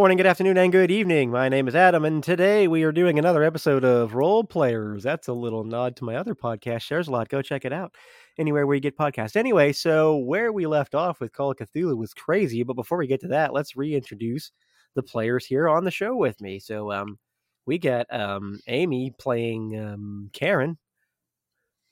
Good 0.00 0.04
morning, 0.04 0.16
good 0.16 0.26
afternoon, 0.26 0.56
and 0.56 0.72
good 0.72 0.90
evening. 0.90 1.30
My 1.30 1.50
name 1.50 1.68
is 1.68 1.74
Adam, 1.74 2.06
and 2.06 2.24
today 2.24 2.66
we 2.66 2.84
are 2.84 2.90
doing 2.90 3.18
another 3.18 3.42
episode 3.44 3.84
of 3.84 4.12
Rollplayers. 4.12 5.02
That's 5.02 5.28
a 5.28 5.34
little 5.34 5.62
nod 5.62 5.94
to 5.96 6.04
my 6.04 6.16
other 6.16 6.34
podcast, 6.34 6.88
Sharesalot. 6.88 7.28
Go 7.28 7.42
check 7.42 7.66
it 7.66 7.72
out 7.74 7.94
anywhere 8.38 8.66
where 8.66 8.74
you 8.76 8.80
get 8.80 8.96
podcasts. 8.96 9.36
Anyway, 9.36 9.74
so 9.74 10.16
where 10.16 10.54
we 10.54 10.66
left 10.66 10.94
off 10.94 11.20
with 11.20 11.34
Call 11.34 11.50
of 11.50 11.58
Cthulhu 11.58 11.98
was 11.98 12.14
crazy, 12.14 12.62
but 12.62 12.76
before 12.76 12.96
we 12.96 13.06
get 13.06 13.20
to 13.20 13.28
that, 13.28 13.52
let's 13.52 13.76
reintroduce 13.76 14.52
the 14.94 15.02
players 15.02 15.44
here 15.44 15.68
on 15.68 15.84
the 15.84 15.90
show 15.90 16.16
with 16.16 16.40
me. 16.40 16.60
So, 16.60 16.90
um, 16.90 17.18
we 17.66 17.76
got 17.76 18.06
um 18.10 18.58
Amy 18.68 19.12
playing 19.18 19.78
um 19.78 20.30
Karen. 20.32 20.78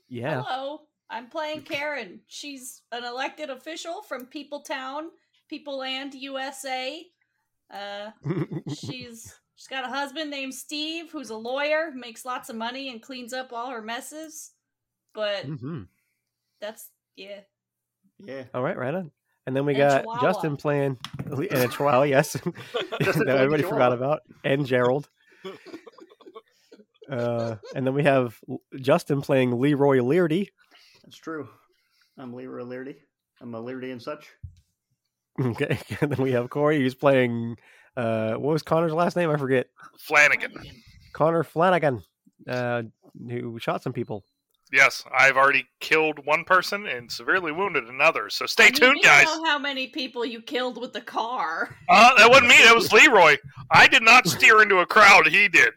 Yeah. 0.09 0.45
Hello, 0.47 0.81
I'm 1.11 1.27
playing 1.27 1.61
Karen. 1.61 2.21
She's 2.27 2.81
an 2.91 3.05
elected 3.05 3.51
official 3.51 4.01
from 4.01 4.25
Peopletown, 4.25 5.09
People 5.51 5.77
Land, 5.77 6.15
USA. 6.15 7.05
Uh, 7.73 8.11
she's 8.69 9.35
she's 9.57 9.67
got 9.69 9.85
a 9.85 9.89
husband 9.89 10.31
named 10.31 10.55
Steve 10.55 11.11
who's 11.11 11.31
a 11.31 11.37
lawyer, 11.37 11.91
makes 11.95 12.25
lots 12.25 12.49
of 12.49 12.57
money, 12.57 12.91
and 12.91 13.03
cleans 13.03 13.33
up 13.33 13.53
all 13.53 13.71
her 13.71 13.83
messes. 13.83 14.53
But 15.15 15.45
hmm 15.45 15.83
that's 16.61 16.91
yeah. 17.17 17.41
Yeah. 18.19 18.45
All 18.55 18.63
right, 18.63 18.77
right 18.77 18.95
on. 18.95 19.11
And 19.47 19.57
then 19.57 19.65
we 19.65 19.75
And 19.75 19.81
got 19.81 20.03
Chihuahua. 20.03 20.21
Justin 20.33 20.57
playing 20.57 20.99
and 21.31 21.53
a 21.53 21.69
Chihuahua, 21.69 22.03
yes. 22.03 22.37
That 23.01 23.29
everybody 23.29 23.63
playing 23.63 23.75
forgot 23.75 23.93
about. 23.93 24.21
And 24.45 24.67
Gerald. 24.67 25.09
Uh, 27.11 27.57
and 27.75 27.87
then 27.87 27.95
we 27.95 28.05
have 28.05 28.39
Justin 28.77 29.23
playing 29.23 29.59
Leroy 29.59 30.03
Leardy. 30.03 30.51
That's 31.05 31.17
true. 31.17 31.49
I'm 32.19 32.35
Leroy 32.35 32.65
Leardy. 32.65 32.97
I'm 33.41 33.55
a 33.55 33.61
Leardy 33.61 33.93
and 33.93 34.03
such. 34.03 34.29
Okay. 35.41 35.79
And 36.01 36.13
then 36.13 36.23
we 36.23 36.33
have 36.33 36.51
Cory 36.51 36.79
who's 36.79 36.95
playing 36.95 37.57
uh 37.97 38.35
what 38.35 38.53
was 38.53 38.63
Connor's 38.63 38.93
last 38.93 39.17
name? 39.17 39.31
I 39.31 39.37
forget. 39.37 39.69
Flanagan. 39.99 40.53
Connor 41.13 41.43
Flanagan, 41.43 42.03
uh, 42.47 42.83
who 43.29 43.59
shot 43.59 43.83
some 43.83 43.93
people. 43.93 44.25
Yes, 44.73 45.03
I've 45.13 45.37
already 45.37 45.67
killed 45.81 46.25
one 46.27 46.45
person 46.45 46.87
and 46.87 47.11
severely 47.11 47.53
wounded 47.53 47.85
another. 47.89 48.29
So 48.29 48.45
stay 48.47 48.65
I 48.65 48.67
mean, 48.67 48.75
tuned, 48.75 48.97
you 48.97 49.03
guys. 49.03 49.25
know 49.25 49.45
how 49.47 49.59
many 49.59 49.87
people 49.89 50.25
you 50.27 50.43
killed 50.43 50.79
with 50.81 50.93
the 50.93 51.01
car. 51.01 51.75
Uh, 51.89 52.15
that 52.19 52.29
wasn't 52.29 52.49
me. 52.49 52.57
That 52.65 52.75
was 52.75 52.93
Leroy. 52.93 53.37
I 53.71 53.89
did 53.89 54.03
not 54.03 54.29
steer 54.29 54.61
into 54.63 54.79
a 54.79 54.87
crowd. 54.87 55.27
He 55.27 55.49
did. 55.49 55.73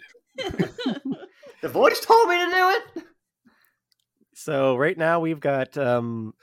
The 1.61 1.69
voice 1.69 1.99
told 2.01 2.27
me 2.29 2.37
to 2.37 2.51
do 2.51 2.69
it. 2.69 3.03
So 4.33 4.75
right 4.75 4.97
now 4.97 5.19
we've 5.19 5.39
got 5.39 5.77
um 5.77 6.33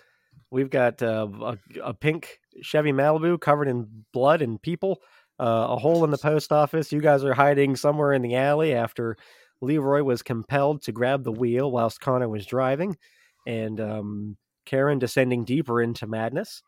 we've 0.51 0.71
got 0.71 1.03
uh, 1.03 1.27
a, 1.43 1.59
a 1.83 1.95
pink 1.95 2.39
Chevy 2.63 2.93
Malibu 2.93 3.41
covered 3.41 3.69
in 3.69 4.05
blood 4.13 4.43
and 4.43 4.61
people, 4.61 5.03
uh, 5.39 5.67
a 5.71 5.77
hole 5.77 6.05
in 6.05 6.11
the 6.11 6.19
post 6.23 6.53
office. 6.53 6.93
You 6.93 7.01
guys 7.01 7.25
are 7.25 7.35
hiding 7.35 7.77
somewhere 7.77 8.13
in 8.13 8.23
the 8.23 8.37
alley 8.37 8.75
after 8.75 9.17
Leroy 9.61 10.03
was 10.03 10.23
compelled 10.23 10.83
to 10.83 10.93
grab 10.93 11.25
the 11.25 11.33
wheel 11.33 11.71
whilst 11.71 12.01
Connor 12.01 12.29
was 12.29 12.47
driving, 12.47 12.97
and 13.47 13.81
um, 13.81 14.37
Karen 14.67 14.99
descending 14.99 15.45
deeper 15.45 15.81
into 15.83 16.07
madness. 16.07 16.63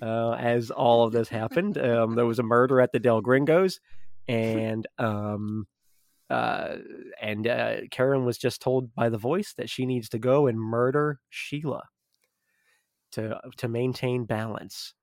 Uh, 0.00 0.32
as 0.32 0.70
all 0.70 1.04
of 1.04 1.12
this 1.12 1.28
happened, 1.28 1.76
um, 1.76 2.14
there 2.14 2.24
was 2.24 2.38
a 2.38 2.44
murder 2.44 2.80
at 2.80 2.92
the 2.92 2.98
Del 2.98 3.20
Gringos, 3.20 3.80
and 4.28 4.86
um, 4.98 5.66
uh, 6.30 6.76
and 7.20 7.46
uh, 7.46 7.76
Karen 7.90 8.24
was 8.24 8.38
just 8.38 8.62
told 8.62 8.94
by 8.94 9.08
the 9.08 9.18
voice 9.18 9.54
that 9.56 9.68
she 9.68 9.84
needs 9.84 10.08
to 10.10 10.18
go 10.18 10.46
and 10.46 10.58
murder 10.58 11.20
Sheila 11.28 11.84
to 13.12 13.40
to 13.58 13.68
maintain 13.68 14.24
balance. 14.24 14.94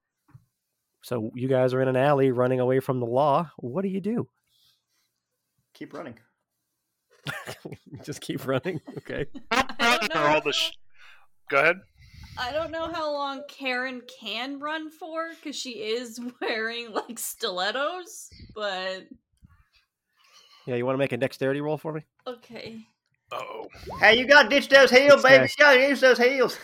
So 1.04 1.32
you 1.36 1.48
guys 1.48 1.74
are 1.74 1.82
in 1.82 1.88
an 1.88 1.96
alley 1.96 2.32
running 2.32 2.60
away 2.60 2.80
from 2.80 3.00
the 3.00 3.06
law. 3.06 3.52
What 3.58 3.82
do 3.82 3.90
you 3.90 4.02
do? 4.02 4.30
Keep 5.74 5.94
running. 5.94 6.20
just 8.04 8.22
keep 8.22 8.46
running. 8.46 8.82
Okay. 8.98 9.26
I 9.52 10.08
all 10.14 10.42
the 10.42 10.54
sh- 10.54 10.72
Go 11.50 11.60
ahead. 11.60 11.78
I 12.38 12.52
don't 12.52 12.72
know 12.72 12.88
how 12.88 13.12
long 13.12 13.44
Karen 13.50 14.02
can 14.20 14.60
run 14.60 14.90
for 14.90 15.30
because 15.36 15.56
she 15.56 15.72
is 15.72 16.20
wearing 16.42 16.92
like 16.92 17.20
stilettos, 17.20 18.30
but 18.56 19.04
Yeah, 20.66 20.76
you 20.76 20.86
want 20.86 20.96
to 20.96 21.00
make 21.00 21.12
a 21.12 21.18
dexterity 21.18 21.62
roll 21.62 21.78
for 21.78 21.92
me, 21.94 22.02
okay. 22.26 22.86
Oh, 23.32 23.68
Hey, 24.00 24.18
you 24.18 24.28
got 24.28 24.44
to 24.44 24.50
ditch 24.50 24.68
those 24.70 24.92
heels, 24.92 25.24
baby. 25.24 25.44
You 25.44 25.50
got 25.58 25.74
to 25.74 25.88
use 25.88 26.02
those 26.02 26.18
heels. 26.18 26.58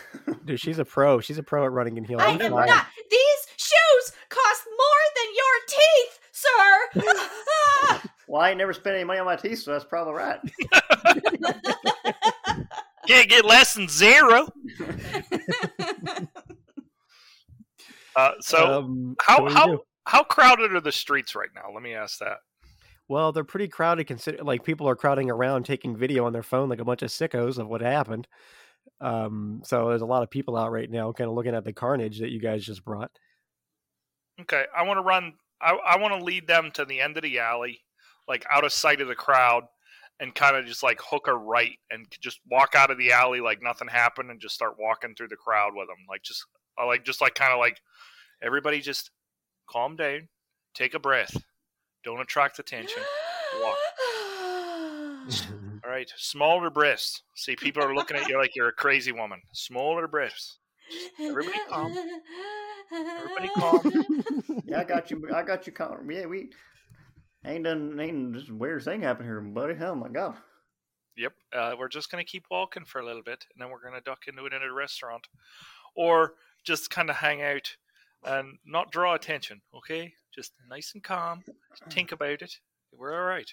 dude? 0.44 0.60
She's 0.60 0.78
a 0.78 0.84
pro. 0.84 1.20
She's 1.20 1.38
a 1.38 1.42
pro 1.42 1.64
at 1.64 1.72
running 1.72 1.96
and 1.98 2.06
heels. 2.06 2.20
I 2.22 2.30
am 2.32 2.38
not. 2.52 2.86
These 3.10 3.46
shoes 3.56 4.12
cost 4.28 4.64
more 4.78 5.04
than 5.16 5.34
your 5.34 5.56
teeth, 5.68 6.18
sir. 6.32 8.02
well, 8.28 8.42
I 8.42 8.50
ain't 8.50 8.58
never 8.58 8.72
spent 8.74 8.96
any 8.96 9.04
money 9.04 9.18
on 9.18 9.26
my 9.26 9.36
teeth, 9.36 9.60
so 9.60 9.72
that's 9.72 9.84
probably 9.84 10.12
right. 10.14 10.38
can't 13.06 13.28
get 13.28 13.44
less 13.44 13.74
than 13.74 13.88
zero. 13.88 14.48
Uh, 18.16 18.32
so 18.40 18.80
Um, 18.80 19.16
how 19.20 19.42
what 19.44 19.48
do 19.52 19.54
you 19.54 19.64
do? 19.66 19.84
how 20.06 20.18
how 20.18 20.24
crowded 20.24 20.72
are 20.74 20.80
the 20.80 20.90
streets 20.90 21.36
right 21.36 21.50
now? 21.54 21.70
Let 21.72 21.84
me 21.84 21.94
ask 21.94 22.18
that. 22.18 22.38
Well, 23.08 23.32
they're 23.32 23.44
pretty 23.44 23.68
crowded. 23.68 24.06
Consider 24.06 24.44
like 24.44 24.64
people 24.64 24.88
are 24.88 24.96
crowding 24.96 25.30
around, 25.30 25.64
taking 25.64 25.96
video 25.96 26.26
on 26.26 26.32
their 26.32 26.42
phone, 26.42 26.68
like 26.68 26.80
a 26.80 26.84
bunch 26.84 27.02
of 27.02 27.10
sickos 27.10 27.58
of 27.58 27.66
what 27.66 27.80
happened. 27.80 28.28
Um, 29.00 29.62
so 29.64 29.88
there's 29.88 30.02
a 30.02 30.06
lot 30.06 30.22
of 30.22 30.30
people 30.30 30.56
out 30.56 30.72
right 30.72 30.90
now, 30.90 31.12
kind 31.12 31.28
of 31.28 31.34
looking 31.34 31.54
at 31.54 31.64
the 31.64 31.72
carnage 31.72 32.20
that 32.20 32.30
you 32.30 32.40
guys 32.40 32.64
just 32.64 32.84
brought. 32.84 33.10
Okay, 34.40 34.64
I 34.76 34.82
want 34.82 34.98
to 34.98 35.02
run. 35.02 35.34
I, 35.60 35.72
I 35.72 35.98
want 35.98 36.14
to 36.14 36.24
lead 36.24 36.46
them 36.46 36.70
to 36.74 36.84
the 36.84 37.00
end 37.00 37.16
of 37.16 37.22
the 37.22 37.38
alley, 37.38 37.80
like 38.28 38.46
out 38.52 38.64
of 38.64 38.72
sight 38.72 39.00
of 39.00 39.08
the 39.08 39.14
crowd, 39.14 39.64
and 40.20 40.34
kind 40.34 40.56
of 40.56 40.66
just 40.66 40.82
like 40.82 41.00
hook 41.02 41.28
a 41.28 41.34
right 41.34 41.76
and 41.90 42.06
just 42.20 42.40
walk 42.50 42.74
out 42.76 42.90
of 42.90 42.98
the 42.98 43.12
alley 43.12 43.40
like 43.40 43.62
nothing 43.62 43.88
happened, 43.88 44.30
and 44.30 44.40
just 44.40 44.54
start 44.54 44.76
walking 44.78 45.14
through 45.14 45.28
the 45.28 45.36
crowd 45.36 45.72
with 45.74 45.88
them. 45.88 46.06
Like 46.08 46.22
just, 46.22 46.44
I 46.78 46.84
like 46.84 47.04
just 47.04 47.20
like 47.20 47.34
kind 47.34 47.52
of 47.52 47.58
like 47.58 47.80
everybody 48.42 48.80
just 48.80 49.10
calm 49.68 49.96
down, 49.96 50.28
take 50.74 50.94
a 50.94 51.00
breath, 51.00 51.36
don't 52.08 52.20
attract 52.20 52.58
attention. 52.58 53.02
Walk. 53.62 53.76
All 55.84 55.90
right, 55.90 56.10
smaller 56.16 56.70
breasts. 56.70 57.22
See, 57.34 57.54
people 57.54 57.84
are 57.84 57.94
looking 57.94 58.16
at 58.16 58.28
you 58.28 58.38
like 58.38 58.56
you're 58.56 58.68
a 58.68 58.72
crazy 58.72 59.12
woman. 59.12 59.42
Smaller 59.52 60.08
breasts. 60.08 60.58
Everybody 61.20 61.58
calm. 61.68 61.94
Everybody 62.90 63.50
calm. 63.54 64.24
Yeah, 64.64 64.80
I 64.80 64.84
got 64.84 65.10
you. 65.10 65.28
I 65.34 65.42
got 65.42 65.66
you. 65.66 65.72
calm. 65.74 66.10
Yeah, 66.10 66.24
we 66.24 66.48
ain't 67.44 67.64
done. 67.64 68.00
Ain't 68.00 68.32
this 68.32 68.48
weird 68.48 68.84
thing 68.84 69.02
happen 69.02 69.26
here, 69.26 69.40
buddy. 69.42 69.74
Oh 69.82 69.94
my 69.94 70.08
god. 70.08 70.36
Yep. 71.18 71.32
Uh, 71.52 71.74
we're 71.78 71.88
just 71.88 72.10
going 72.10 72.24
to 72.24 72.30
keep 72.30 72.46
walking 72.50 72.86
for 72.86 73.00
a 73.00 73.04
little 73.04 73.22
bit, 73.22 73.44
and 73.52 73.60
then 73.60 73.70
we're 73.70 73.82
going 73.82 73.94
to 73.94 74.00
duck 74.00 74.22
into 74.28 74.46
it 74.46 74.54
in 74.54 74.62
a 74.62 74.72
restaurant, 74.72 75.28
or 75.94 76.34
just 76.64 76.88
kind 76.88 77.10
of 77.10 77.16
hang 77.16 77.42
out 77.42 77.76
and 78.24 78.56
not 78.64 78.92
draw 78.92 79.14
attention. 79.14 79.60
Okay, 79.76 80.14
just 80.38 80.52
nice 80.70 80.92
and 80.94 81.02
calm. 81.02 81.42
Think 81.90 82.12
about 82.12 82.42
it. 82.42 82.54
We're 82.96 83.12
all 83.12 83.26
right. 83.26 83.50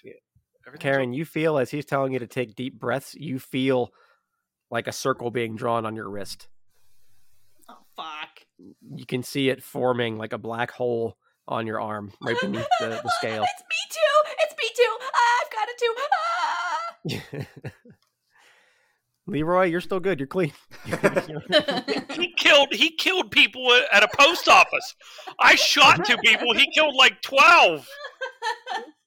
Everything's 0.64 0.82
Karen, 0.82 1.12
you 1.12 1.24
feel 1.24 1.58
as 1.58 1.72
he's 1.72 1.84
telling 1.84 2.12
you 2.12 2.20
to 2.20 2.28
take 2.28 2.54
deep 2.54 2.78
breaths, 2.78 3.12
you 3.16 3.40
feel 3.40 3.90
like 4.70 4.86
a 4.86 4.92
circle 4.92 5.32
being 5.32 5.56
drawn 5.56 5.84
on 5.84 5.96
your 5.96 6.08
wrist. 6.08 6.46
oh 7.68 7.78
fuck. 7.96 8.46
You 8.94 9.04
can 9.04 9.24
see 9.24 9.48
it 9.48 9.64
forming 9.64 10.16
like 10.16 10.32
a 10.32 10.38
black 10.38 10.70
hole 10.70 11.16
on 11.48 11.66
your 11.66 11.80
arm 11.80 12.12
right 12.22 12.36
beneath 12.40 12.68
the, 12.78 12.86
the 12.86 13.12
scale. 13.18 13.42
It's 13.42 13.64
me 13.68 13.82
too. 13.90 14.34
It's 14.44 14.54
me 14.56 14.68
too. 14.76 14.96
I've 15.26 15.50
got 15.52 15.68
it 15.68 15.78
too. 15.82 17.42
Ah! 17.42 17.92
Leroy, 19.28 19.64
you're 19.64 19.80
still 19.80 19.98
good. 20.00 20.20
You're 20.20 20.26
clean. 20.28 20.52
He 22.16 22.32
killed. 22.38 22.68
He 22.72 22.90
killed 22.96 23.30
people 23.30 23.70
at 23.92 24.02
a 24.02 24.08
post 24.16 24.48
office. 24.48 24.94
I 25.40 25.54
shot 25.56 26.04
two 26.06 26.16
people. 26.18 26.54
He 26.54 26.70
killed 26.72 26.94
like 26.94 27.20
twelve. 27.22 27.86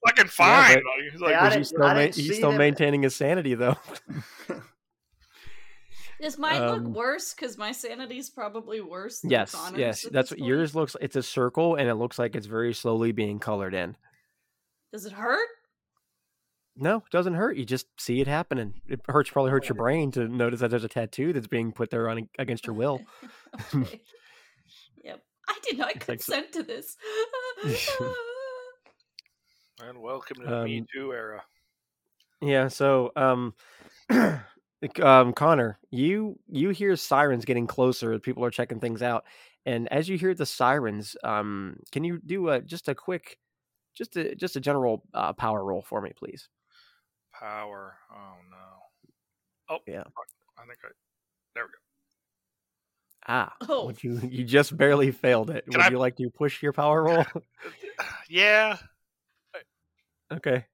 Fucking 0.07 0.27
fine. 0.27 0.75
but- 0.75 0.83
Like, 0.83 1.11
he's 1.11 1.21
Yeah, 1.21 1.43
I 1.43 1.49
But 1.49 1.57
he's 1.57 1.67
still, 1.69 1.79
ma- 1.79 1.99
he's 2.01 2.35
still 2.35 2.49
them- 2.49 2.57
maintaining 2.57 3.03
his 3.03 3.15
sanity, 3.15 3.55
though. 3.55 3.75
This 6.21 6.37
might 6.37 6.57
Um, 6.59 6.83
look 6.87 6.95
worse 6.97 7.33
because 7.33 7.57
my 7.57 7.71
sanity's 7.71 8.29
probably 8.29 8.81
worse. 8.81 9.21
Than 9.21 9.31
yes, 9.31 9.55
Connor's 9.55 9.79
yes. 9.79 10.05
That's 10.11 10.31
what 10.31 10.39
point. 10.39 10.49
yours 10.49 10.75
looks. 10.75 10.97
It's 10.99 11.15
a 11.15 11.23
circle, 11.23 11.75
and 11.75 11.87
it 11.87 11.95
looks 11.95 12.19
like 12.19 12.35
it's 12.35 12.45
very 12.45 12.73
slowly 12.73 13.13
being 13.13 13.39
colored 13.39 13.73
in. 13.73 13.95
Does 14.91 15.05
it 15.05 15.13
hurt? 15.13 15.47
No, 16.81 16.97
it 16.97 17.11
doesn't 17.11 17.33
hurt. 17.33 17.57
You 17.57 17.65
just 17.65 17.87
see 17.99 18.21
it 18.21 18.27
happening. 18.27 18.81
It 18.87 19.01
hurts. 19.07 19.29
Probably 19.29 19.51
hurts 19.51 19.67
your 19.67 19.75
brain 19.75 20.11
to 20.11 20.29
notice 20.29 20.61
that 20.61 20.69
there's 20.69 20.85
a 20.85 20.89
tattoo 20.89 21.33
that's 21.33 21.47
being 21.47 21.73
put 21.73 21.89
there 21.89 22.09
on 22.09 22.29
against 22.39 22.65
your 22.65 22.73
will. 22.73 23.01
okay. 23.75 24.01
Yep. 25.03 25.21
I 25.49 25.59
did 25.63 25.77
not 25.77 25.89
It's 25.89 26.07
like 26.07 26.19
consent 26.19 26.53
to 26.53 26.63
this. 26.63 26.95
and 29.81 30.01
welcome 30.01 30.37
to 30.37 30.43
the 30.43 30.63
Me 30.63 30.79
Um, 30.79 30.85
Too 30.93 31.11
era. 31.11 31.43
Yeah. 32.41 32.69
So, 32.69 33.11
um, 33.17 33.55
um, 34.09 35.33
Connor, 35.33 35.79
you 35.91 36.39
you 36.47 36.69
hear 36.69 36.95
sirens 36.95 37.43
getting 37.43 37.67
closer. 37.67 38.17
People 38.19 38.45
are 38.45 38.51
checking 38.51 38.79
things 38.79 39.01
out, 39.01 39.25
and 39.65 39.91
as 39.91 40.07
you 40.07 40.17
hear 40.17 40.33
the 40.33 40.45
sirens, 40.45 41.17
um, 41.25 41.77
can 41.91 42.05
you 42.05 42.21
do 42.25 42.47
a 42.49 42.61
just 42.61 42.87
a 42.87 42.95
quick, 42.95 43.37
just 43.95 44.15
a 44.15 44.33
just 44.35 44.55
a 44.55 44.61
general 44.61 45.03
uh, 45.13 45.33
power 45.33 45.63
roll 45.65 45.81
for 45.81 46.01
me, 46.01 46.11
please. 46.15 46.47
Power. 47.39 47.95
Oh 48.11 48.33
no. 48.51 49.75
Oh 49.75 49.79
Yeah. 49.87 50.03
I 50.57 50.61
think 50.65 50.79
I. 50.83 50.89
There 51.55 51.63
we 51.63 51.69
go. 51.69 51.77
Ah, 53.27 53.53
Oh. 53.69 53.85
would 53.85 54.03
you 54.03 54.19
you 54.29 54.43
just 54.43 54.75
barely 54.75 55.11
failed 55.11 55.49
it. 55.49 55.65
Can 55.65 55.77
Would 55.79 55.85
I- 55.87 55.89
you 55.91 55.99
like 55.99 56.15
to 56.17 56.29
push 56.29 56.61
your 56.61 56.73
power 56.73 57.03
roll? 57.03 57.25
Yeah. 58.29 58.77
okay. 60.31 60.65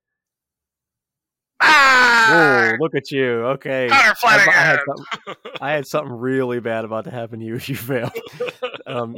Ah! 1.61 2.27
Whoa, 2.29 2.77
look 2.83 2.95
at 2.95 3.11
you. 3.11 3.45
Okay. 3.55 3.87
I, 3.89 4.13
I 4.23 4.37
had 4.37 4.79
something, 4.85 5.35
I 5.61 5.71
had 5.71 5.87
something 5.87 6.11
really 6.13 6.59
bad 6.59 6.83
about 6.85 7.05
to 7.05 7.11
happen 7.11 7.39
to 7.39 7.45
you 7.45 7.55
if 7.55 7.69
you 7.69 7.75
failed. 7.75 8.11
um, 8.87 9.15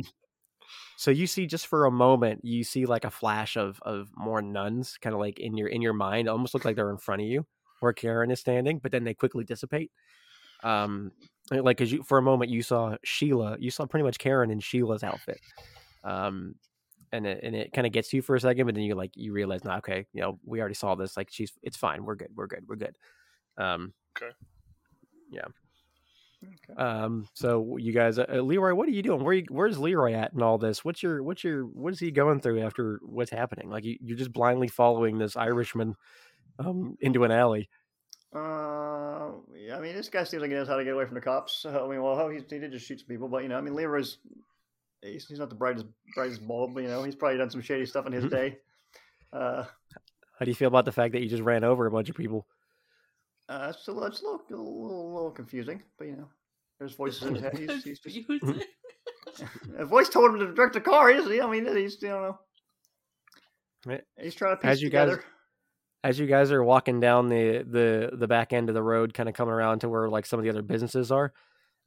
so 0.98 1.12
you 1.12 1.28
see, 1.28 1.46
just 1.46 1.68
for 1.68 1.86
a 1.86 1.92
moment, 1.92 2.44
you 2.44 2.64
see 2.64 2.88
like 2.88 3.06
a 3.06 3.12
flash 3.12 3.56
of 3.56 3.80
of 3.84 4.10
more 4.18 4.42
nuns, 4.42 4.98
kind 5.00 5.14
of 5.14 5.20
like 5.20 5.40
in 5.40 5.56
your 5.56 5.68
in 5.68 5.82
your 5.82 5.94
mind. 5.94 6.28
It 6.28 6.32
almost 6.32 6.56
looks 6.56 6.66
like 6.66 6.76
they're 6.76 6.90
in 6.90 6.98
front 6.98 7.22
of 7.22 7.28
you, 7.28 7.46
where 7.80 7.94
Karen 7.94 8.32
is 8.32 8.40
standing, 8.40 8.80
but 8.80 8.92
then 8.92 9.04
they 9.04 9.14
quickly 9.14 9.44
dissipate. 9.44 9.92
Um, 10.64 11.12
like 11.52 11.78
because 11.78 11.92
you 11.92 12.02
for 12.02 12.18
a 12.18 12.22
moment 12.24 12.50
you 12.50 12.64
saw 12.64 12.98
Sheila, 13.04 13.58
you 13.60 13.70
saw 13.70 13.86
pretty 13.86 14.06
much 14.06 14.18
Karen 14.18 14.50
in 14.50 14.60
Sheila's 14.60 15.04
outfit. 15.04 15.40
Um, 16.04 16.56
and 17.12 17.28
it 17.28 17.42
and 17.44 17.56
it 17.56 17.74
kind 17.74 17.86
of 17.86 17.94
gets 17.94 18.12
you 18.12 18.24
for 18.24 18.36
a 18.36 18.40
second, 18.42 18.66
but 18.66 18.74
then 18.74 18.84
you 18.84 18.96
like 18.96 19.12
you 19.16 19.34
realize, 19.34 19.64
no, 19.64 19.74
okay, 19.74 20.08
you 20.14 20.22
know, 20.22 20.40
we 20.46 20.60
already 20.60 20.74
saw 20.74 20.96
this. 20.96 21.16
Like 21.16 21.30
she's, 21.32 21.54
it's 21.62 21.78
fine. 21.78 22.06
We're 22.06 22.16
good. 22.16 22.32
We're 22.36 22.48
good. 22.48 22.66
We're 22.68 22.76
good. 22.76 22.98
Um, 23.56 23.94
Okay. 24.18 24.32
Okay. 26.44 26.80
um, 26.82 27.28
so 27.34 27.78
you 27.78 27.92
guys, 27.92 28.20
uh, 28.20 28.26
Leroy, 28.30 28.74
what 28.74 28.88
are 28.88 28.92
you 28.92 29.02
doing? 29.02 29.24
Where 29.24 29.34
you, 29.34 29.46
where's 29.50 29.80
Leroy 29.80 30.14
at 30.14 30.34
in 30.34 30.42
all 30.44 30.58
this? 30.58 30.86
What's 30.86 31.02
your, 31.02 31.24
what's 31.24 31.44
your, 31.44 31.64
what 31.66 31.94
is 31.94 32.00
he 32.00 32.12
going 32.12 32.40
through 32.42 32.62
after 32.62 33.00
what's 33.04 33.32
happening? 33.32 33.70
Like 33.70 33.84
you, 33.84 33.98
you're 34.02 34.18
just 34.18 34.34
blindly 34.34 34.68
following 34.68 35.18
this 35.18 35.36
Irishman, 35.36 35.96
um, 36.60 36.98
into 37.02 37.24
an 37.24 37.32
alley. 37.32 37.70
Uh, 38.34 39.32
yeah, 39.56 39.78
I 39.78 39.80
mean, 39.80 39.96
this 39.96 40.10
guy 40.10 40.24
seems 40.24 40.42
like 40.42 40.52
he 40.52 40.56
knows 40.56 40.68
how 40.68 40.76
to 40.76 40.84
get 40.84 40.94
away 40.94 41.06
from 41.06 41.16
the 41.16 41.22
cops. 41.22 41.54
So, 41.62 41.86
I 41.86 41.90
mean, 41.90 42.02
well, 42.04 42.30
he, 42.30 42.38
he 42.38 42.60
did 42.60 42.72
just 42.72 42.86
shoot 42.86 43.00
some 43.00 43.08
people, 43.08 43.28
but 43.28 43.42
you 43.44 43.50
know, 43.50 43.58
I 43.58 43.62
mean, 43.62 43.74
Leroy's 43.74 44.18
he's, 45.02 45.28
he's 45.28 45.40
not 45.40 45.50
the 45.50 45.56
brightest 45.56 45.86
brightest 46.16 46.48
bulb, 46.48 46.74
but 46.74 46.84
you 46.84 46.90
know, 46.90 47.04
he's 47.04 47.16
probably 47.16 47.38
done 47.38 47.50
some 47.50 47.62
shady 47.62 47.86
stuff 47.86 48.06
in 48.06 48.14
his 48.14 48.26
Mhm. 48.26 48.30
day. 48.32 48.58
Uh, 49.34 49.64
How 50.38 50.46
do 50.46 50.52
you 50.52 50.56
feel 50.56 50.68
about 50.68 50.86
the 50.86 50.92
fact 50.92 51.14
that 51.14 51.22
you 51.22 51.30
just 51.30 51.44
ran 51.44 51.64
over 51.64 51.86
a 51.86 51.92
bunch 51.92 52.10
of 52.10 52.16
people? 52.16 52.46
Uh, 53.50 53.72
it's 53.76 53.88
a, 53.88 53.92
little- 53.92 54.08
it's 54.08 54.22
a 54.22 54.26
little, 54.26 54.42
a 54.50 54.56
little, 54.56 55.14
little 55.14 55.32
confusing, 55.32 55.82
but 55.98 56.08
you 56.08 56.16
know, 56.18 56.28
there's 56.80 56.94
voices 56.96 57.24
in 57.24 57.36
his 57.36 57.44
head. 57.44 57.58
He's, 57.58 57.84
he's 57.84 58.00
just, 58.00 58.18
a 59.78 59.86
voice 59.86 60.10
told 60.10 60.32
him 60.32 60.40
to 60.40 60.54
direct 60.54 60.74
the 60.74 60.82
car. 60.82 61.10
He's, 61.10 61.26
I 61.42 61.50
mean, 61.50 61.66
he's, 61.76 62.02
you 62.02 62.10
know, 62.10 62.38
Right. 63.86 64.02
he's 64.20 64.36
trying 64.36 64.54
to 64.56 64.62
piece 64.62 64.72
As 64.72 64.82
you 64.82 64.90
guys- 64.90 65.10
together. 65.10 65.24
As 66.04 66.20
you 66.20 66.28
guys 66.28 66.52
are 66.52 66.64
walking 66.64 67.00
down 67.00 67.28
the 67.28 67.66
the 67.70 68.12
the 68.16 68.28
back 68.28 68.54
end 68.54 68.70
of 68.70 68.76
the 68.76 68.84
road, 68.84 69.14
kind 69.16 69.28
of 69.28 69.34
coming 69.36 69.54
around 69.54 69.80
to 69.80 69.90
where 69.90 70.08
like 70.08 70.26
some 70.28 70.40
of 70.40 70.44
the 70.44 70.50
other 70.50 70.62
businesses 70.62 71.12
are, 71.12 71.34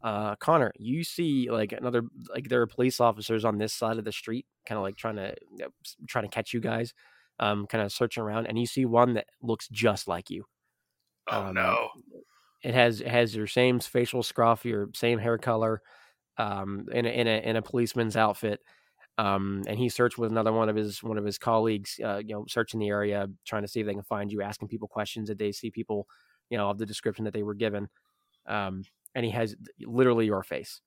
uh, 0.03 0.35
Connor, 0.37 0.73
you 0.79 1.05
see 1.05 1.49
like 1.49 1.73
another 1.73 2.03
like 2.35 2.49
there 2.49 2.61
are 2.61 2.67
police 2.67 3.01
officers 3.01 3.45
on 3.45 3.57
this 3.57 3.73
side 3.73 3.99
of 3.99 4.05
the 4.05 4.13
street, 4.13 4.47
kind 4.67 4.77
of 4.77 4.83
like 4.83 4.97
trying 4.97 5.17
to 5.17 5.35
you 5.53 5.59
know, 5.59 5.69
trying 6.09 6.25
to 6.25 6.29
catch 6.31 6.53
you 6.53 6.61
guys, 6.61 6.93
um, 7.39 7.67
kind 7.67 7.83
of 7.85 7.93
searching 7.93 8.23
around, 8.23 8.47
and 8.47 8.59
you 8.59 8.67
see 8.67 8.85
one 8.85 9.15
that 9.15 9.27
looks 9.43 9.69
just 9.69 10.09
like 10.09 10.29
you. 10.29 10.45
Oh 11.29 11.47
Um, 11.47 11.55
no. 11.55 11.89
It 12.63 12.75
has 12.75 13.01
it 13.01 13.09
has 13.09 13.35
your 13.35 13.47
same 13.47 13.81
facial 13.81 14.23
scruff, 14.23 14.65
your 14.65 14.89
same 14.95 15.19
hair 15.19 15.39
color, 15.39 15.81
um, 16.37 16.87
in 16.93 17.07
a, 17.07 17.09
in 17.09 17.27
a 17.27 17.39
in 17.49 17.57
a 17.57 17.63
policeman's 17.63 18.17
outfit. 18.17 18.61
Um, 19.19 19.63
and 19.67 19.79
he 19.79 19.89
searched 19.89 20.19
with 20.19 20.31
another 20.31 20.53
one 20.53 20.69
of 20.69 20.77
his 20.77 21.03
one 21.03 21.19
of 21.19 21.25
his 21.25 21.39
colleagues, 21.39 21.99
uh, 22.05 22.19
you 22.19 22.35
know, 22.35 22.45
searching 22.49 22.81
the 22.81 22.89
area, 22.89 23.29
trying 23.47 23.63
to 23.63 23.69
see 23.69 23.81
if 23.81 23.87
they 23.87 23.95
can 23.95 24.03
find 24.03 24.31
you, 24.33 24.43
asking 24.43 24.69
people 24.69 24.89
questions 24.89 25.29
that 25.29 25.39
they 25.39 25.53
see 25.53 25.71
people, 25.71 26.07
you 26.51 26.59
know, 26.59 26.71
of 26.71 26.79
the 26.79 26.87
description 26.87 27.25
that 27.25 27.33
they 27.35 27.43
were 27.43 27.55
given. 27.55 27.89
Um, 28.47 28.85
and 29.15 29.25
he 29.25 29.31
has 29.33 29.57
literally 29.81 30.27
your 30.27 30.43
face. 30.43 30.81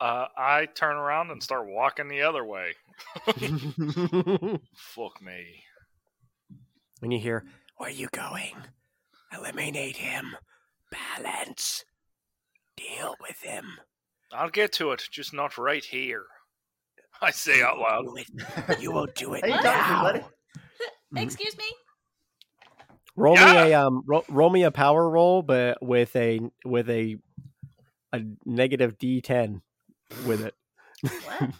Uh, 0.00 0.26
I 0.36 0.66
turn 0.66 0.96
around 0.96 1.30
and 1.30 1.42
start 1.42 1.66
walking 1.68 2.08
the 2.08 2.22
other 2.22 2.44
way. 2.44 2.72
Fuck 4.74 5.20
me. 5.22 5.62
when 7.00 7.10
you 7.10 7.18
hear, 7.18 7.44
"Where 7.80 7.88
are 7.88 7.92
you 7.92 8.08
going? 8.12 8.52
Eliminate 9.32 9.96
him. 9.96 10.36
Balance. 10.90 11.86
Deal 12.76 13.14
with 13.22 13.40
him." 13.40 13.64
I'll 14.30 14.50
get 14.50 14.70
to 14.74 14.90
it, 14.92 15.08
just 15.10 15.32
not 15.32 15.56
right 15.56 15.82
here. 15.82 16.26
I 17.22 17.30
say 17.30 17.62
out 17.62 17.78
loud. 17.78 18.04
You 18.78 18.92
will 18.92 19.06
do 19.06 19.32
it 19.32 19.40
Hey, 19.46 19.52
you 19.52 19.62
talking 19.62 19.92
now. 19.94 20.02
buddy? 20.02 20.20
Excuse 21.16 21.56
me. 21.56 21.64
Roll 23.16 23.34
me 23.34 23.40
a 23.42 23.80
um, 23.80 24.02
ro- 24.06 24.26
roll 24.28 24.50
me 24.50 24.64
a 24.64 24.70
power 24.70 25.08
roll, 25.08 25.40
but 25.40 25.82
with 25.82 26.14
a 26.16 26.38
with 26.66 26.90
a 26.90 27.16
a 28.12 28.20
negative 28.44 28.98
D10 28.98 29.62
with 30.26 30.42
it. 30.42 30.54
What? 31.24 31.50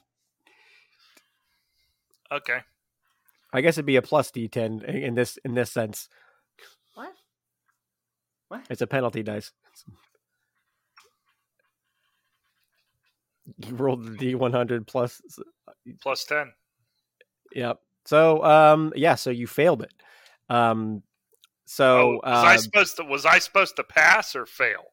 Okay. 2.30 2.58
I 3.52 3.60
guess 3.60 3.74
it'd 3.74 3.86
be 3.86 3.96
a 3.96 4.02
plus 4.02 4.30
D10 4.30 4.84
in 4.84 5.14
this 5.14 5.38
in 5.44 5.54
this 5.54 5.70
sense. 5.70 6.08
What? 6.94 7.12
What? 8.48 8.62
It's 8.70 8.82
a 8.82 8.86
penalty 8.86 9.22
dice. 9.22 9.52
You 13.66 13.74
rolled 13.74 14.04
the 14.04 14.34
D100 14.34 14.86
plus. 14.86 15.20
Plus 16.02 16.24
10. 16.24 16.52
Yep. 17.54 17.78
So 18.06 18.44
um 18.44 18.92
yeah, 18.94 19.16
so 19.16 19.30
you 19.30 19.46
failed 19.46 19.82
it. 19.82 19.92
Um 20.48 21.02
so 21.66 22.20
oh, 22.24 22.30
was 22.30 22.44
I 22.44 22.54
uh, 22.54 22.58
supposed 22.58 22.96
to 22.96 23.04
was 23.04 23.26
I 23.26 23.38
supposed 23.38 23.76
to 23.76 23.84
pass 23.84 24.34
or 24.36 24.46
fail? 24.46 24.84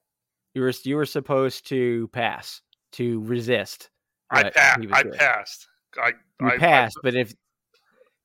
you 0.54 0.62
were 0.64 0.74
you 0.84 0.96
were 0.96 1.06
supposed 1.06 1.68
to 1.70 2.08
pass 2.10 2.62
to 2.94 3.22
resist. 3.22 3.90
I 4.32 4.44
what 4.44 4.54
passed. 4.56 4.80
I 4.92 5.04
passed. 5.04 5.68
I 6.02 6.08
You 6.42 6.48
I, 6.48 6.54
I- 6.54 6.58
passed, 6.58 6.98
but 7.04 7.16
if 7.16 7.34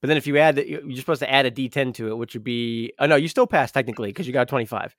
but 0.03 0.09
then 0.09 0.19
if 0.19 0.27
you 0.27 0.37
add 0.37 0.57
that 0.57 0.69
you're 0.69 0.97
supposed 0.97 1.21
to 1.21 1.31
add 1.33 1.47
a 1.47 1.51
D10 1.51 1.95
to 1.95 2.09
it, 2.09 2.17
which 2.17 2.35
would 2.35 2.45
be 2.45 2.93
oh 2.99 3.07
no, 3.07 3.17
you 3.17 3.29
still 3.29 3.47
pass 3.47 3.73
technically 3.73 4.11
because 4.11 4.27
you 4.27 4.35
got 4.35 4.49
25. 4.49 4.95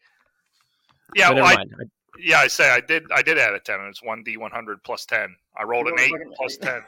yeah, 1.16 1.28
But 1.28 1.36
well, 1.36 1.44
never 1.46 1.54
I, 1.54 1.58
mind. 1.58 1.92
yeah. 2.18 2.40
I 2.40 2.48
say 2.48 2.72
I 2.72 2.80
did. 2.80 3.04
I 3.14 3.22
did 3.22 3.38
add 3.38 3.54
a 3.54 3.60
ten, 3.60 3.80
and 3.80 3.90
it's 3.90 4.02
one 4.02 4.24
d 4.24 4.38
one 4.38 4.50
hundred 4.50 4.82
plus 4.84 5.06
ten. 5.06 5.36
I 5.56 5.64
rolled 5.64 5.88
an 5.88 6.00
eight 6.00 6.10
fucking 6.10 6.34
plus 6.36 6.58
eight. 6.64 6.82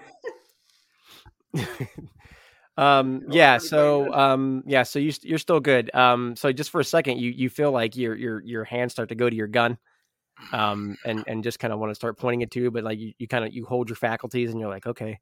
ten. 1.53 1.67
um 2.77 3.21
yeah 3.29 3.57
so 3.57 4.13
um 4.13 4.61
yeah 4.65 4.83
so 4.83 4.99
you 4.99 5.09
st- 5.09 5.29
you're 5.29 5.39
still 5.39 5.61
good 5.61 5.89
um 5.95 6.35
so 6.35 6.51
just 6.51 6.69
for 6.69 6.81
a 6.81 6.83
second 6.83 7.17
you 7.17 7.31
you 7.31 7.49
feel 7.49 7.71
like 7.71 7.95
your 7.95 8.13
your 8.15 8.43
your 8.43 8.63
hands 8.65 8.91
start 8.91 9.07
to 9.07 9.15
go 9.15 9.29
to 9.29 9.35
your 9.35 9.47
gun 9.47 9.77
um 10.51 10.97
and 11.05 11.23
and 11.27 11.41
just 11.41 11.57
kind 11.59 11.71
of 11.71 11.79
want 11.79 11.89
to 11.89 11.95
start 11.95 12.17
pointing 12.17 12.41
it 12.41 12.51
to 12.51 12.59
you 12.59 12.69
but 12.71 12.83
like 12.83 12.99
you, 12.99 13.13
you 13.17 13.27
kind 13.29 13.45
of 13.45 13.53
you 13.53 13.63
hold 13.65 13.87
your 13.87 13.95
faculties 13.95 14.51
and 14.51 14.59
you're 14.59 14.67
like 14.69 14.85
okay 14.85 15.17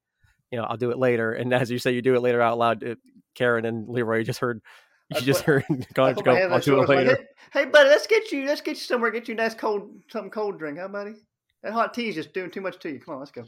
you 0.53 0.59
know 0.59 0.65
i'll 0.65 0.77
do 0.77 0.91
it 0.91 0.99
later 0.99 1.33
and 1.33 1.51
as 1.53 1.71
you 1.71 1.79
say 1.79 1.91
you 1.91 2.01
do 2.01 2.15
it 2.15 2.21
later 2.21 2.41
out 2.41 2.59
loud 2.59 2.83
uh, 2.83 2.95
karen 3.33 3.65
and 3.65 3.89
leroy 3.89 4.23
just 4.23 4.39
heard 4.39 4.61
you 5.09 5.17
I 5.17 5.19
just 5.21 5.43
put- 5.43 5.63
heard 5.63 5.63
I 5.69 5.93
Connor 5.93 6.13
go 6.21 6.31
my 6.31 6.39
hand 6.39 6.45
on 6.45 6.53
i'll 6.53 6.59
do 6.59 6.73
it 6.73 6.75
shoulders 6.75 6.89
like, 6.89 6.97
later 6.99 7.27
hey, 7.51 7.63
hey, 7.63 7.65
buddy, 7.65 7.89
let's 7.89 8.07
get 8.07 8.31
you, 8.31 8.45
let's 8.45 8.61
get 8.61 8.71
you 8.71 8.81
somewhere, 8.81 9.11
get 9.11 9.27
you 9.27 9.33
a 9.33 9.37
nice 9.37 9.53
cold, 9.53 9.89
something 10.09 10.31
cold 10.31 10.57
drink, 10.59 10.79
huh, 10.79 10.87
buddy? 10.87 11.13
That 11.61 11.73
hot 11.73 11.93
tea's 11.93 12.15
just 12.15 12.33
doing 12.33 12.51
too 12.51 12.61
much 12.61 12.79
to 12.79 12.89
you. 12.89 12.99
Come 12.99 13.15
on, 13.15 13.19
let's 13.19 13.31
go. 13.31 13.45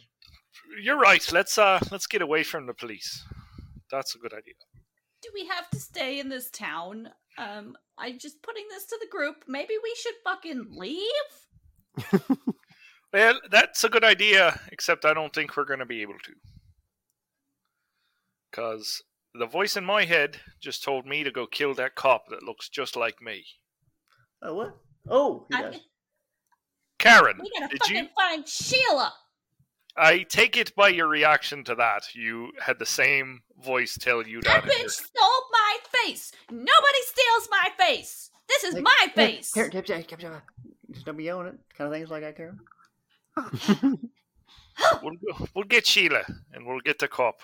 You're 0.82 1.00
right. 1.00 1.32
Let's 1.34 1.58
uh 1.58 1.80
let's 1.92 2.08
get 2.08 2.22
away 2.22 2.44
from 2.44 2.66
the 2.66 2.74
police. 2.74 3.24
That's 3.92 4.16
a 4.16 4.20
good 4.20 4.34
idea. 4.34 4.54
Do 5.22 5.30
we 5.34 5.48
have 5.48 5.70
to 5.72 5.80
stay 5.80 6.20
in 6.20 6.30
this 6.30 6.50
town? 6.50 7.10
Um, 7.38 7.76
I'm 7.98 8.20
just 8.20 8.42
putting 8.42 8.66
this 8.70 8.86
to 8.86 8.98
the 9.02 9.08
group. 9.10 9.44
Maybe 9.48 9.74
we 9.84 9.96
should 9.98 10.14
fucking 10.24 10.68
leave. 10.72 12.28
Well, 13.14 13.40
that's 13.50 13.82
a 13.86 13.88
good 13.88 14.04
idea, 14.04 14.60
except 14.74 15.06
I 15.06 15.14
don't 15.14 15.34
think 15.34 15.56
we're 15.56 15.64
going 15.64 15.80
to 15.80 15.86
be 15.86 16.02
able 16.02 16.20
to. 16.26 16.34
Because 18.56 19.04
the 19.34 19.46
voice 19.46 19.76
in 19.76 19.84
my 19.84 20.06
head 20.06 20.38
just 20.62 20.82
told 20.84 21.06
me 21.06 21.24
to 21.26 21.32
go 21.32 21.46
kill 21.46 21.74
that 21.74 21.96
cop 21.96 22.30
that 22.30 22.44
looks 22.44 22.70
just 22.70 22.96
like 22.96 23.22
me. 23.22 23.44
Oh, 24.42 24.54
what? 24.56 24.78
Oh, 25.10 25.46
he 25.50 25.56
I- 25.58 25.62
does. 25.64 25.80
Karen, 26.98 27.38
we 27.42 27.52
gotta 27.60 27.68
did 27.74 27.80
fucking 27.82 27.96
you? 27.98 28.10
find 28.16 28.48
Sheila. 28.48 29.14
I 29.98 30.20
take 30.24 30.56
it 30.56 30.74
by 30.76 30.88
your 30.90 31.08
reaction 31.08 31.64
to 31.66 31.76
that, 31.76 32.04
you 32.16 32.52
had 32.62 32.80
the 32.80 32.86
same 32.86 33.42
voice 33.64 33.98
tell 34.00 34.26
you 34.26 34.40
That 34.42 34.64
that. 34.64 34.72
in 34.74 34.80
your- 34.80 34.88
bitch 34.88 34.92
stole 34.92 35.42
my 35.52 35.78
face. 36.06 36.32
Nobody 36.50 37.02
steals 37.04 37.50
my 37.52 37.70
face. 37.78 38.32
This 38.48 38.64
is 38.64 38.76
Hey, 38.76 38.82
my 38.82 39.08
face. 39.14 39.52
Karen, 39.52 39.72
Karen, 39.72 39.86
Karen, 39.86 40.04
Karen, 40.04 40.22
Karen. 40.22 40.42
Just 40.92 41.06
don't 41.06 41.18
be 41.18 41.26
yelling 41.26 41.48
it. 41.48 41.56
Kind 41.78 41.88
of 41.90 41.94
things 41.94 42.10
like 42.10 42.22
that, 42.22 42.38
Karen. 42.38 42.60
We'll, 45.02 45.16
we'll 45.54 45.66
get 45.66 45.86
Sheila 45.88 46.24
and 46.54 46.66
we'll 46.66 46.80
get 46.82 47.00
the 47.00 47.08
cop. 47.08 47.40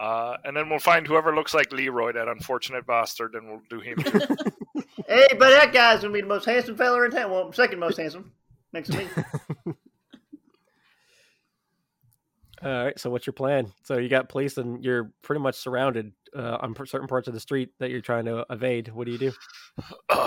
Uh, 0.00 0.36
and 0.44 0.56
then 0.56 0.70
we'll 0.70 0.78
find 0.78 1.06
whoever 1.06 1.34
looks 1.34 1.52
like 1.52 1.70
Leroy, 1.72 2.12
that 2.12 2.26
unfortunate 2.26 2.86
bastard, 2.86 3.34
and 3.34 3.46
we'll 3.46 3.60
do 3.68 3.80
him. 3.80 3.98
too. 4.02 4.20
Hey, 5.08 5.26
but 5.38 5.50
that 5.50 5.72
guy's 5.72 6.02
gonna 6.02 6.12
be 6.12 6.20
the 6.20 6.26
most 6.28 6.44
handsome 6.44 6.76
fella 6.76 7.02
in 7.04 7.10
town. 7.10 7.30
Well, 7.32 7.52
second 7.52 7.80
most 7.80 7.96
handsome, 7.96 8.32
next 8.72 8.92
to 8.92 8.98
me. 8.98 9.08
All 12.62 12.84
right. 12.84 12.98
So 12.98 13.10
what's 13.10 13.26
your 13.26 13.32
plan? 13.32 13.72
So 13.82 13.98
you 13.98 14.08
got 14.08 14.28
police, 14.28 14.56
and 14.58 14.84
you're 14.84 15.12
pretty 15.22 15.40
much 15.40 15.56
surrounded 15.56 16.12
uh, 16.36 16.58
on 16.60 16.76
certain 16.86 17.08
parts 17.08 17.26
of 17.26 17.34
the 17.34 17.40
street 17.40 17.70
that 17.80 17.90
you're 17.90 18.00
trying 18.00 18.26
to 18.26 18.44
evade. 18.50 18.88
What 18.88 19.06
do 19.06 19.12
you 19.12 19.18
do? 19.18 19.32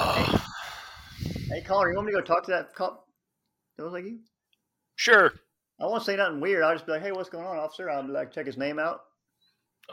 Hey, 1.50 1.62
Connor, 1.62 1.92
you 1.92 1.96
want 1.96 2.08
me 2.08 2.13
to 2.13 2.20
go 2.20 2.25
talk 2.25 2.44
to 2.46 2.51
that 2.51 2.74
cop? 2.74 3.06
That 3.77 3.84
was 3.84 3.94
like 3.94 4.06
you. 4.06 4.20
sure. 4.96 5.34
I 5.80 5.86
won't 5.86 6.03
say 6.03 6.15
nothing 6.15 6.42
weird. 6.42 6.63
I'll 6.63 6.74
just 6.74 6.86
be 6.86 6.92
like, 6.94 7.03
"Hey, 7.03 7.12
what's 7.12 7.30
going 7.30 7.46
on, 7.46 7.58
officer?" 7.58 7.89
I'll 7.89 8.06
like, 8.10 8.32
check 8.32 8.48
his 8.48 8.58
name 8.58 8.80
out. 8.80 9.01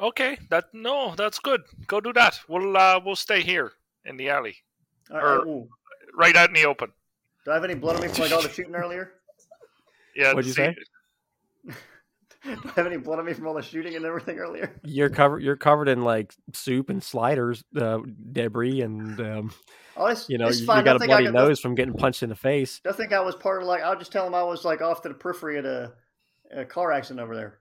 Okay. 0.00 0.38
That 0.50 0.66
no, 0.72 1.14
that's 1.16 1.38
good. 1.38 1.62
Go 1.86 2.00
do 2.00 2.12
that. 2.14 2.38
We'll 2.48 2.76
uh, 2.76 3.00
we'll 3.04 3.16
stay 3.16 3.40
here 3.42 3.72
in 4.04 4.16
the 4.16 4.28
alley, 4.30 4.56
All 5.10 5.18
right, 5.18 5.46
ooh. 5.46 5.68
right 6.14 6.34
out 6.36 6.48
in 6.48 6.54
the 6.54 6.64
open. 6.66 6.90
Do 7.44 7.50
I 7.50 7.54
have 7.54 7.64
any 7.64 7.74
blood 7.74 7.96
on 7.96 8.02
me 8.02 8.08
from 8.08 8.22
like 8.24 8.32
all 8.32 8.42
the 8.42 8.48
shooting 8.48 8.74
earlier? 8.74 9.12
Yeah. 10.16 10.32
What'd 10.32 10.46
you 10.46 10.52
see- 10.52 10.62
say? 10.62 10.74
Do 12.42 12.52
I 12.64 12.70
have 12.76 12.86
any 12.86 12.96
blood 12.96 13.18
on 13.18 13.26
me 13.26 13.34
from 13.34 13.46
all 13.46 13.52
the 13.52 13.60
shooting 13.62 13.96
and 13.96 14.04
everything 14.06 14.38
earlier? 14.38 14.74
You're 14.82 15.10
covered. 15.10 15.42
You're 15.42 15.56
covered 15.56 15.88
in 15.88 16.02
like 16.02 16.34
soup 16.54 16.88
and 16.88 17.02
sliders, 17.02 17.62
uh, 17.78 17.98
debris, 18.32 18.80
and 18.80 19.20
um, 19.20 19.52
Oh, 19.96 20.06
it's, 20.06 20.26
you 20.30 20.38
know 20.38 20.46
it's 20.46 20.60
you, 20.60 20.62
you 20.62 20.82
got 20.82 20.96
a 20.96 21.06
bloody 21.06 21.24
got- 21.24 21.34
nose 21.34 21.60
from 21.60 21.74
getting 21.74 21.92
punched 21.92 22.22
in 22.22 22.30
the 22.30 22.34
face. 22.34 22.80
Don't 22.82 22.96
think 22.96 23.12
I 23.12 23.20
was 23.20 23.34
part 23.34 23.60
of 23.60 23.68
like. 23.68 23.82
I'll 23.82 23.98
just 23.98 24.10
tell 24.12 24.26
him 24.26 24.34
I 24.34 24.42
was 24.42 24.64
like 24.64 24.80
off 24.80 25.02
to 25.02 25.08
the 25.08 25.14
periphery 25.14 25.58
of 25.58 25.66
a, 25.66 25.92
a 26.50 26.64
car 26.64 26.92
accident 26.92 27.20
over 27.20 27.36
there. 27.36 27.58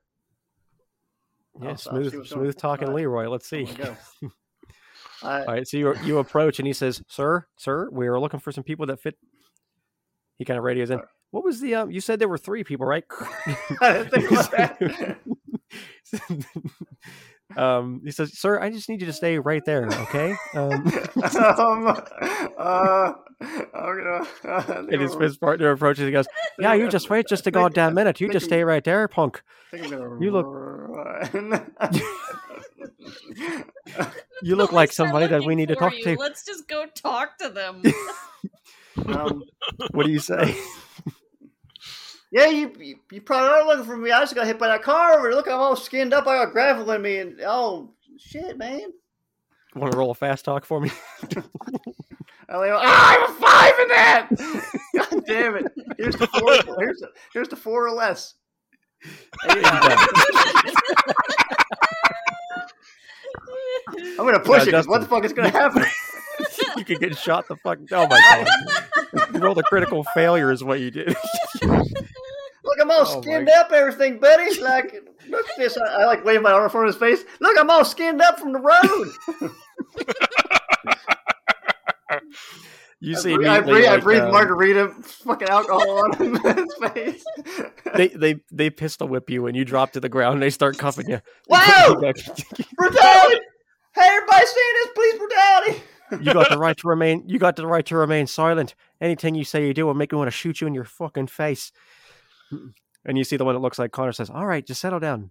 Yeah, 1.60 1.74
smooth, 1.74 2.12
going- 2.12 2.24
smooth 2.24 2.56
talking, 2.56 2.88
right. 2.88 2.96
Leroy. 2.96 3.28
Let's 3.28 3.48
see. 3.48 3.68
All 5.22 5.44
right, 5.46 5.66
so 5.68 5.76
you 5.76 5.94
you 6.02 6.18
approach 6.18 6.58
and 6.58 6.66
he 6.66 6.72
says, 6.72 7.02
"Sir, 7.08 7.46
sir, 7.56 7.88
we 7.92 8.06
are 8.06 8.18
looking 8.18 8.40
for 8.40 8.52
some 8.52 8.64
people 8.64 8.86
that 8.86 9.00
fit." 9.00 9.16
He 10.38 10.44
kind 10.46 10.56
of 10.56 10.64
radios 10.64 10.88
in. 10.90 10.96
Alright. 10.96 11.08
What 11.30 11.44
was 11.44 11.60
the 11.60 11.74
um? 11.74 11.90
You 11.90 12.00
said 12.00 12.18
there 12.18 12.28
were 12.28 12.38
three 12.38 12.64
people, 12.64 12.86
right? 12.86 13.04
I 13.82 13.92
didn't 13.92 14.10
think 14.10 14.30
about 14.30 14.50
that. 14.52 15.18
Um, 17.56 18.00
he 18.04 18.10
says, 18.10 18.38
"Sir, 18.38 18.60
I 18.60 18.70
just 18.70 18.88
need 18.88 19.00
you 19.00 19.06
to 19.06 19.12
stay 19.12 19.38
right 19.38 19.64
there, 19.64 19.86
okay?" 19.86 20.34
Um, 20.54 20.70
um, 20.72 21.86
uh, 22.58 23.12
I'm 23.42 23.66
gonna, 23.72 24.26
uh, 24.44 24.84
and 24.90 25.00
his, 25.00 25.14
his 25.14 25.36
partner 25.38 25.70
approaches. 25.70 26.04
He 26.04 26.10
goes, 26.12 26.26
"Yeah, 26.58 26.74
you 26.74 26.88
just 26.88 27.08
wait 27.10 27.26
just 27.28 27.46
a 27.46 27.50
goddamn 27.50 27.94
minute. 27.94 28.20
You 28.20 28.28
just 28.30 28.46
stay 28.46 28.62
right 28.64 28.84
there, 28.84 29.08
punk. 29.08 29.42
you 29.72 30.30
look- 30.30 30.46
You 34.42 34.56
look 34.56 34.72
like 34.72 34.92
somebody 34.92 35.26
that 35.26 35.44
we 35.44 35.54
need 35.54 35.68
to 35.68 35.74
talk 35.76 35.96
you. 35.96 36.04
to." 36.04 36.16
Let's 36.16 36.44
just 36.44 36.68
go 36.68 36.86
talk 36.86 37.38
to 37.38 37.48
them. 37.48 37.82
um, 39.06 39.42
What 39.92 40.06
do 40.06 40.12
you 40.12 40.18
say? 40.20 40.56
yeah, 42.30 42.46
you, 42.46 42.72
you 42.78 42.96
you 43.10 43.20
probably 43.20 43.48
are 43.48 43.66
looking 43.66 43.84
for 43.84 43.96
me. 43.96 44.10
I 44.12 44.20
just 44.20 44.34
got 44.34 44.46
hit 44.46 44.58
by 44.58 44.68
that 44.68 44.82
car 44.82 45.12
over. 45.14 45.22
there. 45.28 45.34
Look, 45.34 45.48
I'm 45.48 45.54
all 45.54 45.76
skinned 45.76 46.12
up. 46.14 46.26
I 46.26 46.44
got 46.44 46.52
gravel 46.52 46.90
in 46.92 47.02
me, 47.02 47.18
and 47.18 47.40
oh 47.46 47.92
shit, 48.18 48.56
man. 48.58 48.92
Want 49.74 49.92
to 49.92 49.98
roll 49.98 50.10
a 50.10 50.14
fast 50.14 50.44
talk 50.44 50.64
for 50.64 50.80
me? 50.80 50.90
I 52.48 52.56
like, 52.56 52.72
ah, 52.74 53.16
I'm 53.16 53.30
a 53.30 53.34
five 53.34 53.78
in 53.78 53.88
that. 53.88 54.28
God 55.12 55.24
damn 55.26 55.56
it! 55.56 55.66
Here's 55.96 56.16
the 56.16 56.26
four. 56.26 56.52
Here's 56.80 56.98
the, 56.98 57.08
here's 57.32 57.48
the 57.48 57.56
four 57.56 57.86
or 57.86 57.92
less. 57.92 58.34
I'm 59.48 59.62
gonna 64.26 64.40
push 64.40 64.66
Yeah, 64.66 64.80
it. 64.80 64.86
what 64.88 65.00
the 65.00 65.06
fuck 65.06 65.24
is 65.24 65.32
gonna 65.32 65.48
happen? 65.50 65.84
you 66.76 66.84
could 66.84 67.00
get 67.00 67.16
shot 67.16 67.46
the 67.48 67.56
fuck. 67.56 67.78
Oh 67.92 68.06
my 68.06 68.20
god! 68.20 68.46
you 69.34 69.40
rolled 69.40 69.58
a 69.58 69.62
critical 69.62 70.04
failure, 70.14 70.50
is 70.50 70.62
what 70.64 70.80
you 70.80 70.90
did. 70.90 71.14
Look, 72.90 72.98
I'm 73.00 73.06
all 73.06 73.12
Oh, 73.12 73.16
my- 73.16 73.22
skinned 73.22 73.48
up, 73.50 73.72
everything, 73.72 74.18
buddy. 74.18 74.60
Like, 74.60 74.94
look 75.28 75.48
at 75.48 75.56
this. 75.58 75.76
I, 75.76 76.02
I 76.02 76.04
like 76.06 76.24
wave 76.24 76.42
my 76.42 76.52
arm 76.52 76.64
in 76.64 76.70
front 76.70 76.88
of 76.88 76.94
his 76.94 77.00
face. 77.00 77.24
Look, 77.40 77.58
I'm 77.58 77.70
all 77.70 77.84
skinned 77.84 78.20
up 78.22 78.38
from 78.38 78.52
the 78.52 78.60
road. 78.60 79.50
You 83.02 83.16
I 83.16 83.20
see 83.20 83.34
breathe, 83.34 83.48
I 83.48 83.58
immediately. 83.58 83.72
breathe, 83.72 83.86
I 83.88 83.96
breathe 83.98 84.20
um, 84.20 84.30
margarita, 84.32 84.88
fucking 85.02 85.48
alcohol 85.48 86.04
on 86.04 86.12
his 86.56 86.74
face. 86.92 87.24
they 87.94 88.08
they 88.08 88.34
they 88.52 88.68
pistol 88.68 89.08
whip 89.08 89.30
you 89.30 89.46
and 89.46 89.56
you 89.56 89.64
drop 89.64 89.92
to 89.92 90.00
the 90.00 90.08
ground 90.10 90.34
and 90.34 90.42
they 90.42 90.50
start 90.50 90.76
cuffing 90.76 91.08
you. 91.08 91.18
Whoa! 91.48 91.94
you 92.02 92.12
brutality! 92.76 93.40
Hey, 93.94 94.02
everybody, 94.06 94.44
seeing 94.44 94.74
this, 94.74 94.88
please, 94.94 95.18
brutality! 95.18 95.82
You 96.22 96.34
got 96.34 96.50
the 96.50 96.58
right 96.58 96.76
to 96.76 96.88
remain. 96.88 97.22
You 97.26 97.38
got 97.38 97.56
the 97.56 97.66
right 97.66 97.86
to 97.86 97.96
remain 97.96 98.26
silent. 98.26 98.74
Anything 99.00 99.34
you 99.34 99.44
say 99.44 99.66
you 99.66 99.72
do 99.72 99.86
will 99.86 99.94
make 99.94 100.12
me 100.12 100.18
want 100.18 100.26
to 100.28 100.36
shoot 100.36 100.60
you 100.60 100.66
in 100.66 100.74
your 100.74 100.84
fucking 100.84 101.28
face. 101.28 101.72
And 103.04 103.16
you 103.18 103.24
see 103.24 103.36
the 103.36 103.44
one 103.44 103.54
that 103.54 103.60
looks 103.60 103.78
like 103.78 103.92
Connor 103.92 104.12
says, 104.12 104.28
"All 104.30 104.46
right, 104.46 104.66
just 104.66 104.80
settle 104.80 105.00
down." 105.00 105.30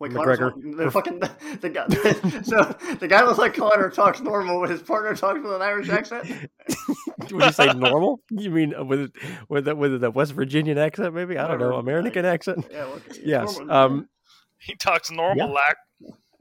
Wait, 0.00 0.10
McGregor. 0.10 0.50
Connor's 0.52 0.76
the 0.76 0.90
fucking 0.90 1.20
the 1.60 1.70
guy. 1.70 1.86
so 2.42 2.94
the 2.96 3.08
guy 3.08 3.22
looks 3.24 3.38
like 3.38 3.54
Connor 3.54 3.90
talks 3.90 4.20
normal, 4.20 4.60
but 4.60 4.68
his 4.70 4.82
partner 4.82 5.14
talks 5.14 5.40
with 5.42 5.52
an 5.52 5.62
Irish 5.62 5.88
accent. 5.88 6.28
Would 7.30 7.30
you 7.30 7.52
say 7.52 7.68
normal? 7.72 8.20
You 8.30 8.50
mean 8.50 8.74
uh, 8.74 8.84
with 8.84 9.12
with 9.48 9.64
the, 9.66 9.74
with 9.76 10.00
the 10.00 10.10
West 10.10 10.32
Virginian 10.32 10.76
accent? 10.78 11.14
Maybe 11.14 11.38
I 11.38 11.46
don't 11.46 11.58
know, 11.58 11.70
Whatever. 11.70 11.80
American 11.98 12.24
accent. 12.24 12.66
Yeah, 12.70 12.84
well, 12.86 13.00
Yes. 13.22 13.56
normal. 13.58 13.76
Um. 13.76 14.08
He 14.58 14.74
talks 14.74 15.10
normal 15.10 15.52
like 15.52 15.76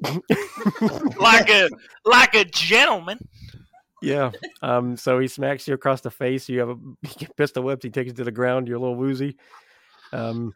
like 1.18 1.50
a 1.50 1.70
like 2.06 2.36
a 2.36 2.46
gentleman. 2.46 3.20
Yeah. 4.02 4.32
Um. 4.62 4.98
So 4.98 5.20
he 5.20 5.28
smacks 5.28 5.68
you 5.68 5.74
across 5.74 6.02
the 6.02 6.12
face. 6.12 6.50
You 6.50 6.60
have 6.60 6.70
a 6.70 6.76
you 6.76 7.10
get 7.18 7.36
pistol 7.38 7.64
whipped. 7.64 7.84
He 7.84 7.90
takes 7.90 8.08
you 8.08 8.14
to 8.16 8.24
the 8.24 8.32
ground. 8.32 8.68
You're 8.68 8.78
a 8.78 8.82
little 8.82 8.96
woozy. 8.96 9.38
Um. 10.14 10.56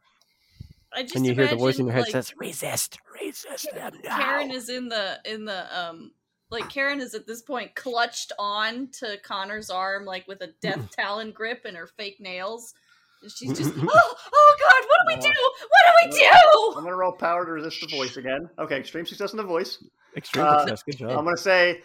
I 0.94 1.04
just 1.04 1.16
and 1.16 1.26
you 1.26 1.34
hear 1.36 1.48
the 1.48 1.56
voice 1.56 1.80
in 1.80 1.86
your 1.86 1.94
head 1.94 2.06
imagine, 2.08 2.24
says, 2.24 2.34
"Resist, 2.38 2.98
resist 3.22 3.68
them 3.74 3.94
now." 4.04 4.18
Karen 4.18 4.52
is 4.52 4.70
in 4.70 4.88
the 4.90 5.20
in 5.26 5.46
the 5.46 5.80
um 5.80 6.12
like 6.50 6.70
Karen 6.70 7.02
is 7.02 7.14
at 7.14 7.28
this 7.28 7.42
point 7.42 7.76
clutched 7.76 8.32
on 8.40 8.90
to 9.00 9.18
Connor's 9.24 9.70
arm 9.70 10.06
like 10.06 10.28
with 10.28 10.42
a 10.42 10.54
death 10.62 10.90
talon 10.96 11.32
grip 11.32 11.66
and 11.66 11.76
her 11.76 11.88
fake 11.88 12.20
nails. 12.20 12.74
And 13.22 13.32
she's 13.32 13.58
just 13.58 13.74
oh 13.78 14.16
oh 14.34 14.58
god, 14.60 14.88
what 14.88 15.00
do 15.08 15.16
we 15.16 15.22
do? 15.22 15.38
What 15.68 16.10
do 16.12 16.18
we 16.18 16.20
do? 16.20 16.78
I'm 16.78 16.84
gonna 16.84 16.96
roll 16.96 17.12
power 17.12 17.46
to 17.46 17.52
resist 17.52 17.82
the 17.82 17.96
voice 17.96 18.18
again. 18.18 18.50
Okay, 18.58 18.78
extreme 18.78 19.06
success 19.06 19.34
in 19.34 19.38
the 19.38 19.44
voice. 19.44 19.84
Extreme 20.16 20.46
Uh, 20.46 20.60
success. 20.60 20.84
Good 20.84 20.98
job. 20.98 21.12
I'm 21.12 21.26
gonna 21.26 21.38
say, 21.38 21.82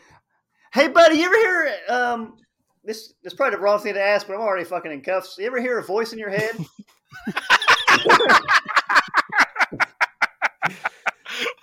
"Hey, 0.73 0.88
buddy, 0.88 1.17
you 1.17 1.25
ever 1.26 1.37
hear 1.37 1.75
um 1.88 2.37
this? 2.85 3.14
This 3.23 3.33
is 3.33 3.37
probably 3.37 3.57
the 3.57 3.62
wrong 3.62 3.81
thing 3.81 3.95
to 3.95 4.02
ask, 4.02 4.26
but 4.26 4.35
I'm 4.35 4.41
already 4.43 4.64
fucking 4.64 4.93
in 4.93 5.00
cuffs. 5.02 5.37
You 5.38 5.47
ever 5.47 5.61
hear 5.61 5.79
a 5.79 5.85
voice 5.85 6.12
in 6.12 6.19
your 6.19 6.31
head? 6.31 6.57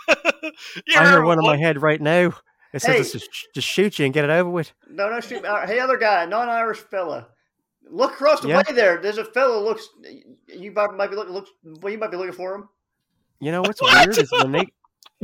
you 0.08 0.52
I 0.96 1.04
hear 1.04 1.06
heard 1.06 1.26
one 1.26 1.40
in 1.40 1.46
my 1.46 1.58
head 1.58 1.82
right 1.82 2.02
now. 2.02 2.34
It 2.74 2.82
says 2.82 2.84
Hey. 2.98 3.04
to 3.04 3.20
just, 3.20 3.48
just 3.56 3.68
shoot 3.68 3.98
you 4.00 4.06
and 4.06 4.14
get 4.14 4.26
it 4.26 4.30
over 4.30 4.50
with. 4.50 4.72
no, 4.90 5.10
no, 5.10 5.20
shoot. 5.22 5.44
Uh, 5.44 5.66
hey, 5.66 5.80
other 5.80 5.98
guy, 5.98 6.26
non-Irish 6.26 6.78
fella." 6.80 7.28
Look 7.92 8.12
across 8.14 8.42
the 8.42 8.50
Yeah. 8.50 8.58
way 8.58 8.76
there. 8.76 8.98
There's 9.02 9.18
a 9.18 9.26
fella 9.26 9.58
looks. 9.60 9.88
You 10.48 10.72
might, 10.72 10.94
might 10.94 11.10
be 11.10 11.16
looking. 11.16 11.34
Looks. 11.34 11.50
Well, 11.64 11.92
you 11.92 11.98
might 11.98 12.12
be 12.12 12.18
looking 12.18 12.34
for 12.34 12.54
him. 12.54 12.70
You 13.40 13.52
know 13.52 13.62
what's 13.62 13.82
What? 13.82 14.06
weird 14.06 14.18
is 14.20 14.32
when 14.32 14.52
they 14.52 14.68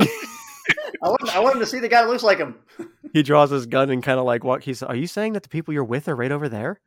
I 0.00 1.08
want. 1.08 1.36
I 1.36 1.38
want 1.38 1.54
him 1.54 1.60
to 1.60 1.66
see 1.66 1.78
the 1.78 1.88
guy 1.88 2.02
that 2.02 2.08
looks 2.08 2.24
like 2.24 2.38
him. 2.38 2.56
he 3.12 3.22
draws 3.22 3.50
his 3.50 3.66
gun 3.66 3.90
and 3.90 4.02
kind 4.02 4.18
of 4.18 4.24
like 4.24 4.42
walk. 4.42 4.62
He's. 4.64 4.82
Are 4.82 4.96
you 4.96 5.06
saying 5.06 5.34
that 5.34 5.44
the 5.44 5.48
people 5.48 5.72
you're 5.72 5.84
with 5.84 6.08
are 6.08 6.16
right 6.16 6.32
over 6.32 6.48
there? 6.48 6.80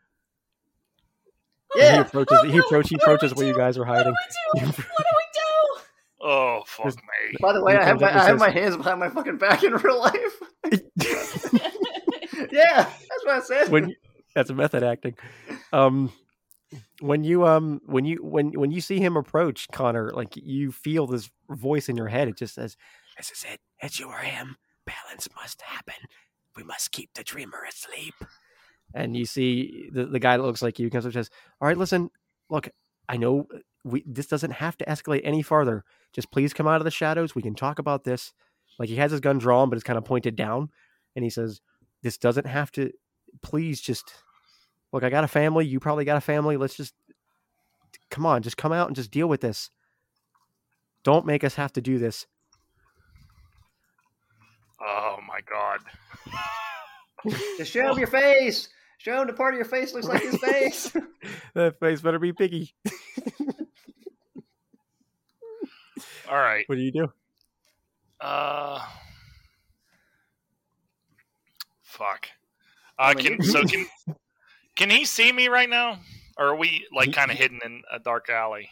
And 1.75 1.81
He 1.83 1.87
Yeah. 1.87 2.01
approaches. 2.01 2.37
Oh, 2.41 2.47
he 2.47 2.57
approaches. 2.57 2.89
He 2.89 2.95
What 2.95 2.99
do 3.05 3.09
we 3.11 3.13
approaches 3.15 3.35
where 3.35 3.47
you 3.47 3.53
do? 3.53 3.59
guys 3.59 3.77
are 3.77 3.85
What 3.85 3.97
hiding. 3.97 4.13
do 4.13 4.15
we 4.53 4.59
do? 4.61 4.65
What 4.65 4.75
do 4.75 4.81
we 5.17 5.25
do? 5.33 5.81
Oh 6.21 6.63
fuck 6.65 6.83
There's- 6.85 6.95
me! 6.97 7.37
By 7.41 7.53
the 7.53 7.63
way, 7.63 7.77
I 7.77 7.83
have 7.85 8.01
my 8.01 8.07
I 8.13 8.23
have 8.25 8.39
my 8.39 8.49
hands 8.49 8.75
behind 8.75 8.99
my 8.99 9.09
fucking 9.09 9.37
back 9.37 9.63
in 9.63 9.73
real 9.73 9.99
life. 9.99 10.39
yeah, 12.51 12.83
that's 12.83 13.23
what 13.25 13.35
I 13.35 13.39
said. 13.41 13.69
when 13.69 13.95
that's 14.35 14.49
a 14.49 14.53
method 14.55 14.83
acting. 14.83 15.15
Um, 15.73 16.11
when 16.99 17.23
you 17.23 17.45
um 17.47 17.81
when 17.85 18.05
you 18.05 18.17
when 18.23 18.51
when 18.51 18.71
you 18.71 18.81
see 18.81 18.99
him 18.99 19.15
approach 19.17 19.67
Connor, 19.71 20.11
like 20.13 20.35
you 20.35 20.71
feel 20.71 21.07
this 21.07 21.29
voice 21.49 21.89
in 21.89 21.95
your 21.95 22.07
head. 22.07 22.27
It 22.27 22.37
just 22.37 22.53
says, 22.55 22.75
"This 23.17 23.31
is 23.31 23.45
it. 23.51 23.59
It's 23.81 23.99
you 23.99 24.07
or 24.09 24.17
him. 24.19 24.57
Balance 24.85 25.29
must 25.35 25.61
happen. 25.61 25.95
We 26.55 26.63
must 26.63 26.91
keep 26.91 27.13
the 27.13 27.23
dreamer 27.23 27.63
asleep." 27.67 28.13
And 28.93 29.15
you 29.15 29.25
see 29.25 29.89
the 29.91 30.05
the 30.05 30.19
guy 30.19 30.37
that 30.37 30.43
looks 30.43 30.61
like 30.61 30.79
you 30.79 30.89
comes 30.89 31.05
up 31.05 31.09
and 31.09 31.13
says, 31.13 31.29
"All 31.61 31.67
right, 31.67 31.77
listen. 31.77 32.09
Look, 32.49 32.69
I 33.07 33.17
know 33.17 33.47
we 33.83 34.03
this 34.05 34.27
doesn't 34.27 34.51
have 34.51 34.77
to 34.77 34.85
escalate 34.85 35.21
any 35.23 35.41
farther. 35.41 35.83
Just 36.13 36.31
please 36.31 36.53
come 36.53 36.67
out 36.67 36.81
of 36.81 36.85
the 36.85 36.91
shadows. 36.91 37.35
We 37.35 37.41
can 37.41 37.55
talk 37.55 37.79
about 37.79 38.03
this." 38.03 38.33
Like 38.79 38.89
he 38.89 38.95
has 38.95 39.11
his 39.11 39.19
gun 39.19 39.37
drawn, 39.37 39.69
but 39.69 39.75
it's 39.75 39.83
kind 39.83 39.97
of 39.97 40.05
pointed 40.05 40.35
down, 40.35 40.69
and 41.15 41.23
he 41.23 41.29
says, 41.29 41.61
"This 42.01 42.17
doesn't 42.17 42.47
have 42.47 42.71
to. 42.73 42.91
Please, 43.41 43.79
just 43.79 44.11
look. 44.91 45.03
I 45.03 45.09
got 45.09 45.23
a 45.23 45.27
family. 45.27 45.65
You 45.65 45.79
probably 45.79 46.05
got 46.05 46.17
a 46.17 46.21
family. 46.21 46.57
Let's 46.57 46.75
just 46.75 46.95
come 48.09 48.25
on. 48.25 48.41
Just 48.41 48.57
come 48.57 48.71
out 48.71 48.87
and 48.87 48.95
just 48.95 49.11
deal 49.11 49.27
with 49.27 49.41
this. 49.41 49.69
Don't 51.03 51.25
make 51.25 51.43
us 51.43 51.55
have 51.55 51.73
to 51.73 51.81
do 51.81 51.99
this." 51.99 52.25
Oh 54.81 55.19
my 55.27 55.41
god! 55.41 55.79
Just 57.57 57.71
show 57.71 57.91
him 57.91 57.97
your 57.97 58.07
face. 58.07 58.69
Show 58.99 59.21
him 59.21 59.27
the 59.27 59.33
part 59.33 59.53
of 59.53 59.57
your 59.57 59.65
face 59.65 59.93
looks 59.93 60.07
like 60.07 60.21
his 60.21 60.37
face. 60.41 60.91
that 61.53 61.79
face 61.79 62.01
better 62.01 62.19
be 62.19 62.33
piggy. 62.33 62.73
All 66.29 66.37
right. 66.37 66.65
What 66.67 66.75
do 66.75 66.81
you 66.81 66.91
do? 66.91 67.11
Uh, 68.19 68.79
fuck. 71.81 72.27
Uh, 72.97 73.13
can 73.13 73.41
so 73.41 73.63
can 73.63 73.85
can 74.75 74.89
he 74.89 75.05
see 75.05 75.31
me 75.31 75.47
right 75.47 75.69
now, 75.69 75.99
or 76.37 76.47
are 76.47 76.55
we 76.55 76.85
like 76.93 77.13
kind 77.13 77.31
of 77.31 77.37
hidden 77.37 77.61
in 77.63 77.81
a 77.91 77.99
dark 77.99 78.29
alley? 78.29 78.69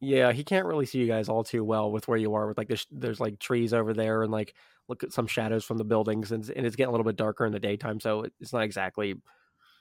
Yeah, 0.00 0.32
he 0.32 0.44
can't 0.44 0.66
really 0.66 0.84
see 0.84 0.98
you 0.98 1.06
guys 1.06 1.30
all 1.30 1.42
too 1.42 1.64
well 1.64 1.90
with 1.90 2.06
where 2.06 2.18
you 2.18 2.34
are. 2.34 2.46
With 2.46 2.58
like 2.58 2.68
there's 2.68 2.86
there's 2.90 3.18
like 3.20 3.38
trees 3.38 3.72
over 3.72 3.94
there 3.94 4.22
and 4.22 4.30
like 4.30 4.54
look 4.88 5.02
at 5.02 5.14
some 5.14 5.26
shadows 5.26 5.64
from 5.64 5.78
the 5.78 5.84
buildings 5.84 6.30
and, 6.30 6.46
and 6.50 6.66
it's 6.66 6.76
getting 6.76 6.90
a 6.90 6.92
little 6.92 7.06
bit 7.06 7.16
darker 7.16 7.46
in 7.46 7.52
the 7.52 7.58
daytime, 7.58 7.98
so 7.98 8.26
it's 8.38 8.52
not 8.52 8.62
exactly. 8.62 9.14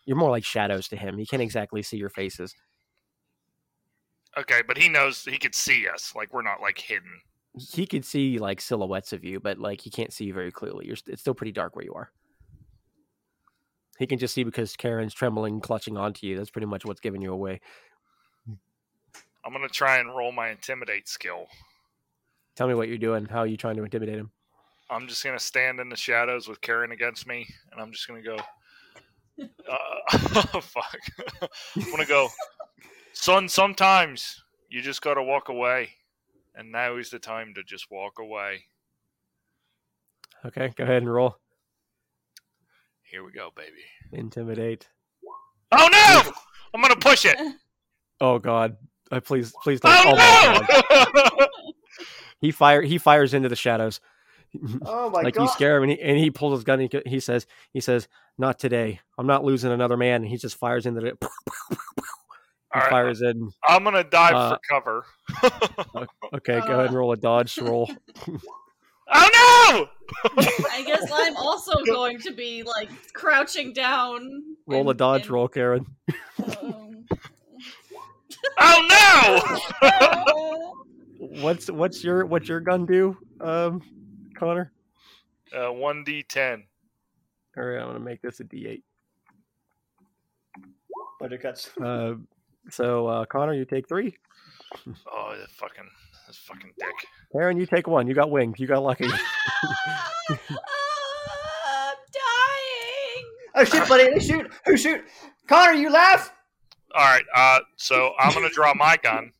You're 0.05 0.17
more 0.17 0.31
like 0.31 0.45
shadows 0.45 0.87
to 0.89 0.95
him. 0.95 1.17
He 1.17 1.25
can't 1.25 1.41
exactly 1.41 1.81
see 1.81 1.97
your 1.97 2.09
faces. 2.09 2.53
Okay, 4.37 4.61
but 4.67 4.77
he 4.77 4.89
knows 4.89 5.23
he 5.23 5.37
could 5.37 5.55
see 5.55 5.87
us. 5.87 6.13
Like 6.15 6.33
we're 6.33 6.41
not 6.41 6.61
like 6.61 6.79
hidden. 6.79 7.21
He 7.55 7.85
could 7.85 8.03
see 8.03 8.39
like 8.39 8.59
silhouettes 8.59 9.13
of 9.13 9.23
you, 9.23 9.39
but 9.39 9.59
like 9.59 9.81
he 9.81 9.89
can't 9.89 10.11
see 10.11 10.25
you 10.25 10.33
very 10.33 10.51
clearly. 10.51 10.87
You're 10.87 10.95
st- 10.95 11.13
it's 11.13 11.21
still 11.21 11.35
pretty 11.35 11.51
dark 11.51 11.75
where 11.75 11.85
you 11.85 11.93
are. 11.93 12.11
He 13.99 14.07
can 14.07 14.17
just 14.17 14.33
see 14.33 14.43
because 14.43 14.75
Karen's 14.75 15.13
trembling, 15.13 15.61
clutching 15.61 15.97
onto 15.97 16.25
you. 16.25 16.35
That's 16.35 16.49
pretty 16.49 16.65
much 16.65 16.83
what's 16.83 16.99
giving 16.99 17.21
you 17.21 17.31
away. 17.31 17.61
Hmm. 18.47 18.53
I'm 19.45 19.53
gonna 19.53 19.69
try 19.69 19.97
and 19.97 20.15
roll 20.15 20.31
my 20.31 20.49
intimidate 20.49 21.07
skill. 21.07 21.45
Tell 22.55 22.67
me 22.67 22.73
what 22.73 22.87
you're 22.87 22.97
doing. 22.97 23.25
How 23.25 23.39
are 23.39 23.47
you 23.47 23.57
trying 23.57 23.77
to 23.77 23.83
intimidate 23.83 24.17
him? 24.17 24.31
I'm 24.89 25.07
just 25.07 25.23
gonna 25.23 25.39
stand 25.39 25.79
in 25.79 25.89
the 25.89 25.95
shadows 25.95 26.47
with 26.47 26.59
Karen 26.61 26.91
against 26.91 27.27
me, 27.27 27.47
and 27.71 27.79
I'm 27.79 27.91
just 27.91 28.07
gonna 28.07 28.23
go. 28.23 28.37
Uh, 29.39 29.47
fuck. 30.61 30.99
I'm 31.75 31.91
gonna 31.91 32.05
go. 32.05 32.29
Son, 33.13 33.47
sometimes 33.47 34.43
you 34.69 34.81
just 34.81 35.01
gotta 35.01 35.23
walk 35.23 35.49
away, 35.49 35.89
and 36.55 36.71
now 36.71 36.97
is 36.97 37.09
the 37.09 37.19
time 37.19 37.53
to 37.55 37.63
just 37.63 37.87
walk 37.91 38.19
away. 38.19 38.65
Okay, 40.45 40.73
go 40.75 40.83
ahead 40.83 41.01
and 41.03 41.11
roll. 41.13 41.37
Here 43.03 43.23
we 43.23 43.31
go, 43.31 43.49
baby. 43.55 43.83
Intimidate. 44.11 44.87
Oh 45.71 45.89
no! 45.91 46.31
I'm 46.73 46.81
gonna 46.81 46.95
push 46.95 47.25
it. 47.25 47.37
Oh 48.21 48.39
God! 48.39 48.77
I 49.11 49.19
please, 49.19 49.51
please 49.63 49.81
don't. 49.81 49.91
Oh 49.91 50.11
my 50.11 50.65
God. 50.69 51.07
no! 51.13 51.47
He 52.39 52.51
fire. 52.51 52.81
He 52.81 52.97
fires 52.97 53.33
into 53.33 53.49
the 53.49 53.55
shadows. 53.55 53.99
Oh 54.85 55.09
my 55.09 55.21
like 55.21 55.33
god! 55.35 55.43
you 55.43 55.49
scare 55.49 55.77
him, 55.77 55.83
and 55.83 55.91
he, 55.93 56.01
and 56.01 56.17
he 56.17 56.29
pulls 56.29 56.57
his 56.59 56.63
gun. 56.63 56.79
And 56.79 56.91
he, 56.91 57.01
he 57.09 57.19
says, 57.19 57.47
"He 57.73 57.79
says, 57.79 58.07
not 58.37 58.59
today. 58.59 58.99
I'm 59.17 59.27
not 59.27 59.43
losing 59.43 59.71
another 59.71 59.97
man." 59.97 60.21
And 60.21 60.29
he 60.29 60.37
just 60.37 60.57
fires 60.57 60.85
into 60.85 61.01
the. 61.01 61.17
He 62.73 62.79
All 62.79 62.85
right, 62.85 62.89
fires 62.89 63.21
in. 63.21 63.51
I'm 63.67 63.83
gonna 63.83 64.03
dive 64.03 64.33
Uh, 64.33 64.57
for 64.57 64.59
cover. 64.67 65.05
Okay, 66.33 66.59
go 66.61 66.73
ahead 66.73 66.87
and 66.87 66.95
roll 66.95 67.11
a 67.11 67.17
dodge 67.17 67.55
roll. 67.59 67.87
oh 68.27 68.37
no! 69.11 69.87
I 70.71 70.83
guess 70.83 71.07
I'm 71.13 71.37
also 71.37 71.73
going 71.85 72.17
to 72.21 72.31
be 72.31 72.63
like 72.63 72.89
crouching 73.13 73.73
down. 73.73 74.41
Roll 74.65 74.89
a 74.89 74.95
dodge 74.95 75.23
and, 75.23 75.29
roll, 75.31 75.47
Karen. 75.47 75.85
um! 76.59 77.05
Oh 78.59 78.87
no! 78.89 79.89
oh, 79.91 80.73
What's 81.19 81.69
what's 81.69 82.03
your 82.03 82.25
what's 82.25 82.49
your 82.49 82.59
gun 82.59 82.87
do, 82.87 83.15
um, 83.39 83.81
Connor? 84.33 84.71
Uh, 85.55 85.71
one 85.71 86.03
d10. 86.03 86.63
All 87.55 87.63
right, 87.63 87.79
I'm 87.79 87.87
gonna 87.87 87.99
make 87.99 88.21
this 88.21 88.39
a 88.39 88.43
D8. 88.43 88.81
Budget 91.19 91.41
cuts. 91.41 91.69
Uh, 91.83 92.15
so 92.69 93.07
uh, 93.07 93.25
Connor, 93.25 93.53
you 93.53 93.65
take 93.65 93.87
three. 93.87 94.15
Oh, 94.87 95.35
the 95.39 95.47
fucking 95.47 95.89
this 96.27 96.37
fucking 96.37 96.71
dick. 96.79 96.93
Aaron, 97.35 97.57
you 97.57 97.65
take 97.65 97.87
one. 97.87 98.07
You 98.07 98.13
got 98.13 98.31
wings. 98.31 98.59
You 98.59 98.67
got 98.67 98.81
lucky. 98.83 99.05
I'm 100.29 100.39
dying. 102.13 103.25
Oh 103.55 103.63
shit, 103.65 103.87
buddy! 103.87 104.09
They 104.13 104.19
shoot. 104.19 104.51
Who 104.65 104.77
shoot? 104.77 105.01
Connor, 105.47 105.73
you 105.73 105.91
laugh. 105.91 106.33
All 106.95 107.03
right, 107.03 107.25
uh, 107.35 107.59
so 107.75 108.13
I'm 108.19 108.33
gonna 108.33 108.49
draw 108.49 108.73
my 108.75 108.97
gun, 109.03 109.31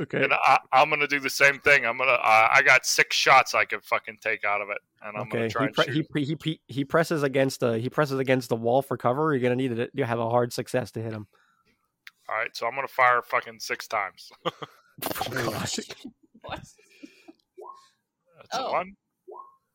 okay. 0.00 0.24
and 0.24 0.32
I, 0.32 0.58
I'm 0.72 0.88
gonna 0.90 1.06
do 1.06 1.20
the 1.20 1.30
same 1.30 1.58
thing. 1.60 1.84
I'm 1.86 1.98
gonna. 1.98 2.12
Uh, 2.12 2.48
I 2.52 2.62
got 2.64 2.86
six 2.86 3.16
shots 3.16 3.54
I 3.54 3.64
could 3.64 3.82
fucking 3.84 4.18
take 4.20 4.44
out 4.44 4.60
of 4.60 4.68
it, 4.70 4.78
and 5.02 5.16
I'm 5.16 5.22
Okay. 5.22 5.38
gonna 5.38 5.48
try 5.50 5.62
He, 5.62 5.66
and 5.66 5.74
pre- 5.74 5.84
shoot. 5.84 5.94
he, 5.94 6.02
pre- 6.02 6.24
he, 6.24 6.36
pre- 6.36 6.60
he 6.66 6.84
presses 6.84 7.22
against 7.22 7.60
the 7.60 7.78
he 7.78 7.88
presses 7.90 8.18
against 8.18 8.48
the 8.48 8.56
wall 8.56 8.82
for 8.82 8.96
cover. 8.96 9.32
You're 9.32 9.42
gonna 9.42 9.56
need 9.56 9.76
to 9.76 9.88
you 9.94 10.04
have 10.04 10.18
a 10.18 10.28
hard 10.28 10.52
success 10.52 10.90
to 10.92 11.02
hit 11.02 11.12
him. 11.12 11.26
All 12.28 12.36
right, 12.36 12.54
so 12.54 12.66
I'm 12.66 12.74
gonna 12.74 12.88
fire 12.88 13.22
fucking 13.22 13.58
six 13.60 13.86
times. 13.88 14.30
Oh, 15.02 15.50
gosh. 15.50 15.78
What? 16.42 16.60
That's 16.60 16.74
Oh. 18.52 18.66
a 18.68 18.72
one. 18.72 18.92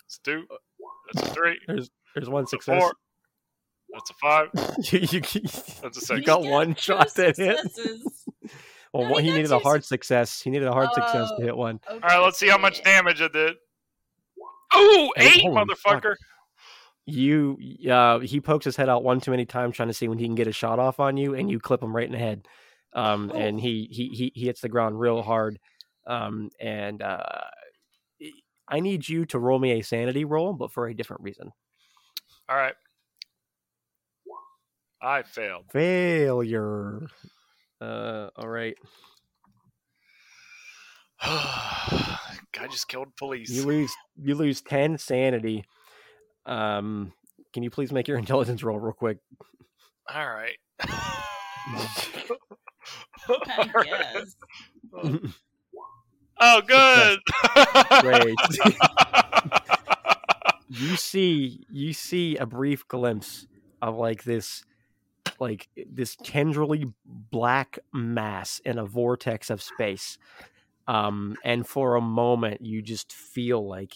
That's 0.04 0.20
a 0.20 0.24
two. 0.24 0.44
That's 1.14 1.28
a 1.30 1.34
three. 1.34 1.60
There's 1.68 1.90
there's 2.14 2.30
one 2.30 2.44
That's 2.44 2.54
a 2.54 2.58
success. 2.58 2.82
four. 2.82 2.94
That's 3.92 4.10
a 4.10 4.14
five. 4.14 4.50
you, 4.92 5.00
you, 5.00 5.22
That's 5.82 5.98
a 5.98 6.02
six. 6.02 6.10
you 6.20 6.24
got 6.24 6.44
one 6.44 6.76
shot 6.76 7.10
two 7.16 7.32
to 7.34 7.44
hit. 7.44 7.60
Successes. 8.98 9.12
Well, 9.12 9.20
No, 9.20 9.24
he 9.24 9.30
he 9.32 9.38
needed 9.38 9.52
a 9.52 9.58
two 9.58 9.64
hard 9.64 9.84
success. 9.86 10.42
He 10.42 10.50
needed 10.50 10.68
a 10.68 10.72
hard 10.74 10.90
success 10.94 11.30
Oh. 11.32 11.38
to 11.38 11.44
hit 11.46 11.56
one. 11.58 11.80
Okay, 11.88 11.94
All 11.94 12.00
right, 12.10 12.20
let's 12.24 12.38
see 12.40 12.48
how 12.48 12.58
much 12.58 12.84
damage 12.84 13.22
I 13.22 13.28
did. 13.28 13.56
Ooh, 14.76 15.12
Hey, 15.16 15.28
eight, 15.28 15.54
fuck. 15.54 15.68
motherfucker. 15.68 16.16
You, 17.06 17.58
uh, 17.90 18.20
he 18.20 18.42
pokes 18.42 18.66
his 18.66 18.76
head 18.76 18.90
out 18.90 19.04
one 19.04 19.22
too 19.22 19.32
many 19.32 19.46
times 19.46 19.76
trying 19.76 19.90
to 19.90 19.94
see 19.94 20.08
when 20.08 20.18
he 20.18 20.26
can 20.26 20.36
get 20.36 20.48
a 20.48 20.52
shot 20.52 20.80
off 20.80 21.00
on 21.00 21.18
you, 21.18 21.36
and 21.36 21.50
you 21.52 21.60
clip 21.60 21.82
him 21.84 21.96
right 21.96 22.06
in 22.06 22.12
the 22.12 22.18
head. 22.18 22.48
Um, 22.94 23.32
Oh. 23.34 23.38
and 23.38 23.60
he, 23.60 23.88
he 23.92 24.08
he 24.10 24.32
he 24.34 24.46
hits 24.46 24.62
the 24.62 24.70
ground 24.70 25.00
real 25.00 25.22
hard. 25.22 25.60
Um, 26.08 26.50
and 26.60 27.02
uh, 27.02 27.22
I 28.68 28.80
need 28.80 29.08
you 29.08 29.26
to 29.28 29.40
roll 29.40 29.60
me 29.60 29.74
a 29.74 29.84
sanity 29.84 30.24
roll, 30.26 30.54
but 30.54 30.72
for 30.72 30.88
a 30.88 30.96
different 30.96 31.22
reason. 31.24 31.52
All 32.50 32.56
right. 32.56 32.76
I 35.02 35.22
failed. 35.24 35.66
Failure. 35.72 37.08
Uh, 37.82 38.30
all 38.36 38.48
right. 38.48 38.76
Guy 41.26 42.68
just 42.70 42.88
killed 42.88 43.16
police. 43.18 43.50
You 43.50 43.64
lose 43.64 43.94
you 44.22 44.36
lose 44.36 44.62
ten 44.62 44.98
sanity. 44.98 45.66
Um, 46.46 47.14
can 47.54 47.64
you 47.64 47.70
please 47.70 47.92
make 47.92 48.08
your 48.08 48.18
intelligence 48.20 48.64
roll 48.64 48.80
real 48.80 48.94
quick? 48.94 49.18
All 50.14 50.28
right. 50.28 50.58
I 53.28 53.84
guess. 53.84 54.36
oh, 56.40 56.62
good. 56.62 57.20
Great. 58.02 58.36
you 60.70 60.96
see 60.96 61.66
you 61.70 61.94
see 61.94 62.38
a 62.38 62.46
brief 62.46 62.88
glimpse 62.88 63.48
of 63.82 63.96
like 63.96 64.24
this 64.24 64.64
like 65.40 65.70
this 65.92 66.16
tendrily 66.18 66.92
black 67.06 67.80
mass 67.94 68.60
in 68.66 68.78
a 68.78 68.86
vortex 68.86 69.50
of 69.50 69.62
space 69.62 70.18
um 70.88 71.36
and 71.44 71.68
for 71.68 71.96
a 71.96 72.02
moment 72.02 72.62
you 72.62 72.82
just 72.82 73.14
feel 73.14 73.68
like 73.68 73.94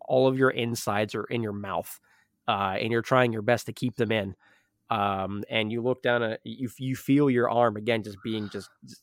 all 0.00 0.26
of 0.26 0.38
your 0.38 0.50
insides 0.50 1.14
are 1.14 1.24
in 1.24 1.42
your 1.42 1.52
mouth 1.52 1.98
uh 2.46 2.76
and 2.80 2.92
you're 2.92 3.02
trying 3.02 3.32
your 3.32 3.42
best 3.42 3.66
to 3.66 3.72
keep 3.72 3.96
them 3.96 4.12
in 4.12 4.34
um 4.90 5.44
and 5.50 5.70
you 5.70 5.82
look 5.82 6.02
down 6.02 6.22
at 6.22 6.40
you 6.44 6.68
you 6.78 6.96
feel 6.96 7.28
your 7.28 7.50
arm 7.50 7.76
again 7.76 8.02
just 8.02 8.18
being 8.22 8.48
just 8.48 8.70
just 8.86 9.02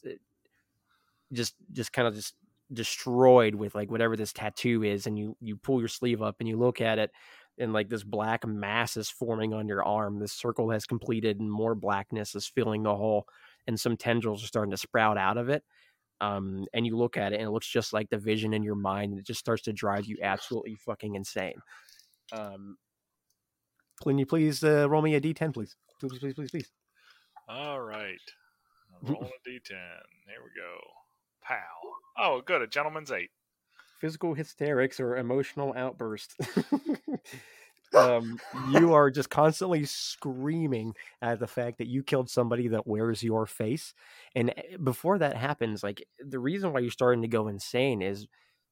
just, 1.33 1.55
just 1.71 1.91
kind 1.91 2.07
of 2.07 2.15
just 2.15 2.35
destroyed 2.73 3.55
with 3.55 3.75
like 3.75 3.91
whatever 3.91 4.15
this 4.15 4.33
tattoo 4.33 4.83
is 4.83 5.05
and 5.05 5.17
you 5.19 5.37
you 5.39 5.55
pull 5.55 5.79
your 5.79 5.87
sleeve 5.87 6.21
up 6.21 6.37
and 6.39 6.49
you 6.49 6.57
look 6.57 6.81
at 6.81 6.97
it 6.97 7.11
and 7.57 7.73
like 7.73 7.89
this 7.89 8.03
black 8.03 8.45
mass 8.45 8.97
is 8.97 9.09
forming 9.09 9.53
on 9.53 9.67
your 9.67 9.83
arm 9.83 10.19
this 10.19 10.33
circle 10.33 10.69
has 10.69 10.85
completed 10.85 11.39
and 11.39 11.51
more 11.51 11.75
blackness 11.75 12.35
is 12.35 12.47
filling 12.47 12.83
the 12.83 12.95
hole 12.95 13.25
and 13.67 13.79
some 13.79 13.97
tendrils 13.97 14.43
are 14.43 14.47
starting 14.47 14.71
to 14.71 14.77
sprout 14.77 15.17
out 15.17 15.37
of 15.37 15.49
it 15.49 15.63
um 16.21 16.65
and 16.73 16.85
you 16.85 16.95
look 16.97 17.17
at 17.17 17.33
it 17.33 17.37
and 17.37 17.45
it 17.45 17.51
looks 17.51 17.67
just 17.67 17.93
like 17.93 18.09
the 18.09 18.17
vision 18.17 18.53
in 18.53 18.63
your 18.63 18.75
mind 18.75 19.11
and 19.11 19.19
it 19.19 19.25
just 19.25 19.39
starts 19.39 19.63
to 19.63 19.73
drive 19.73 20.05
you 20.05 20.17
absolutely 20.21 20.75
fucking 20.75 21.15
insane 21.15 21.55
um 22.31 22.77
can 24.03 24.17
you 24.17 24.25
please 24.25 24.63
uh, 24.63 24.87
roll 24.89 25.01
me 25.01 25.15
a 25.15 25.21
d10 25.21 25.53
please 25.53 25.75
please 25.99 26.19
please 26.19 26.33
please 26.33 26.51
please 26.51 26.71
All 27.47 27.79
right. 27.81 28.19
roll 29.03 29.23
a 29.23 29.49
d10. 29.49 29.69
Here 29.69 30.41
we 30.43 30.49
go. 30.59 30.77
Pow. 31.43 31.55
Oh, 32.17 32.41
good. 32.41 32.61
A 32.61 32.67
gentleman's 32.67 33.11
eight. 33.11 33.29
Physical 33.99 34.33
hysterics 34.33 34.99
or 34.99 35.17
emotional 35.17 35.73
outburst. 35.75 36.35
um, 37.95 38.39
you 38.71 38.93
are 38.93 39.09
just 39.09 39.29
constantly 39.29 39.85
screaming 39.85 40.93
at 41.21 41.39
the 41.39 41.47
fact 41.47 41.77
that 41.77 41.87
you 41.87 42.03
killed 42.03 42.29
somebody 42.29 42.67
that 42.69 42.87
wears 42.87 43.23
your 43.23 43.45
face. 43.45 43.93
And 44.35 44.51
eh, 44.57 44.77
before 44.83 45.17
that 45.19 45.37
happens, 45.37 45.83
like 45.83 46.05
the 46.19 46.39
reason 46.39 46.73
why 46.73 46.79
you're 46.79 46.91
starting 46.91 47.21
to 47.21 47.27
go 47.27 47.47
insane 47.47 48.01
is 48.01 48.27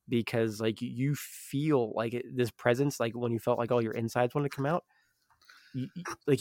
because 0.09 0.59
like 0.59 0.81
you 0.81 1.15
feel 1.15 1.93
like 1.95 2.21
this 2.33 2.51
presence, 2.51 2.99
like 2.99 3.15
when 3.15 3.31
you 3.31 3.39
felt 3.39 3.59
like 3.59 3.71
all 3.71 3.81
your 3.81 3.93
insides 3.93 4.35
want 4.35 4.45
to 4.45 4.55
come 4.55 4.65
out. 4.65 4.83
You- 5.73 5.89
like 6.27 6.39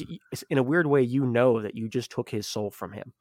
in 0.51 0.59
a 0.59 0.62
weird 0.62 0.87
way, 0.87 1.03
you 1.03 1.25
know 1.25 1.62
that 1.62 1.75
you 1.77 1.88
just 1.88 2.11
took 2.11 2.29
his 2.31 2.47
soul 2.47 2.71
from 2.71 2.92
him. 2.92 3.12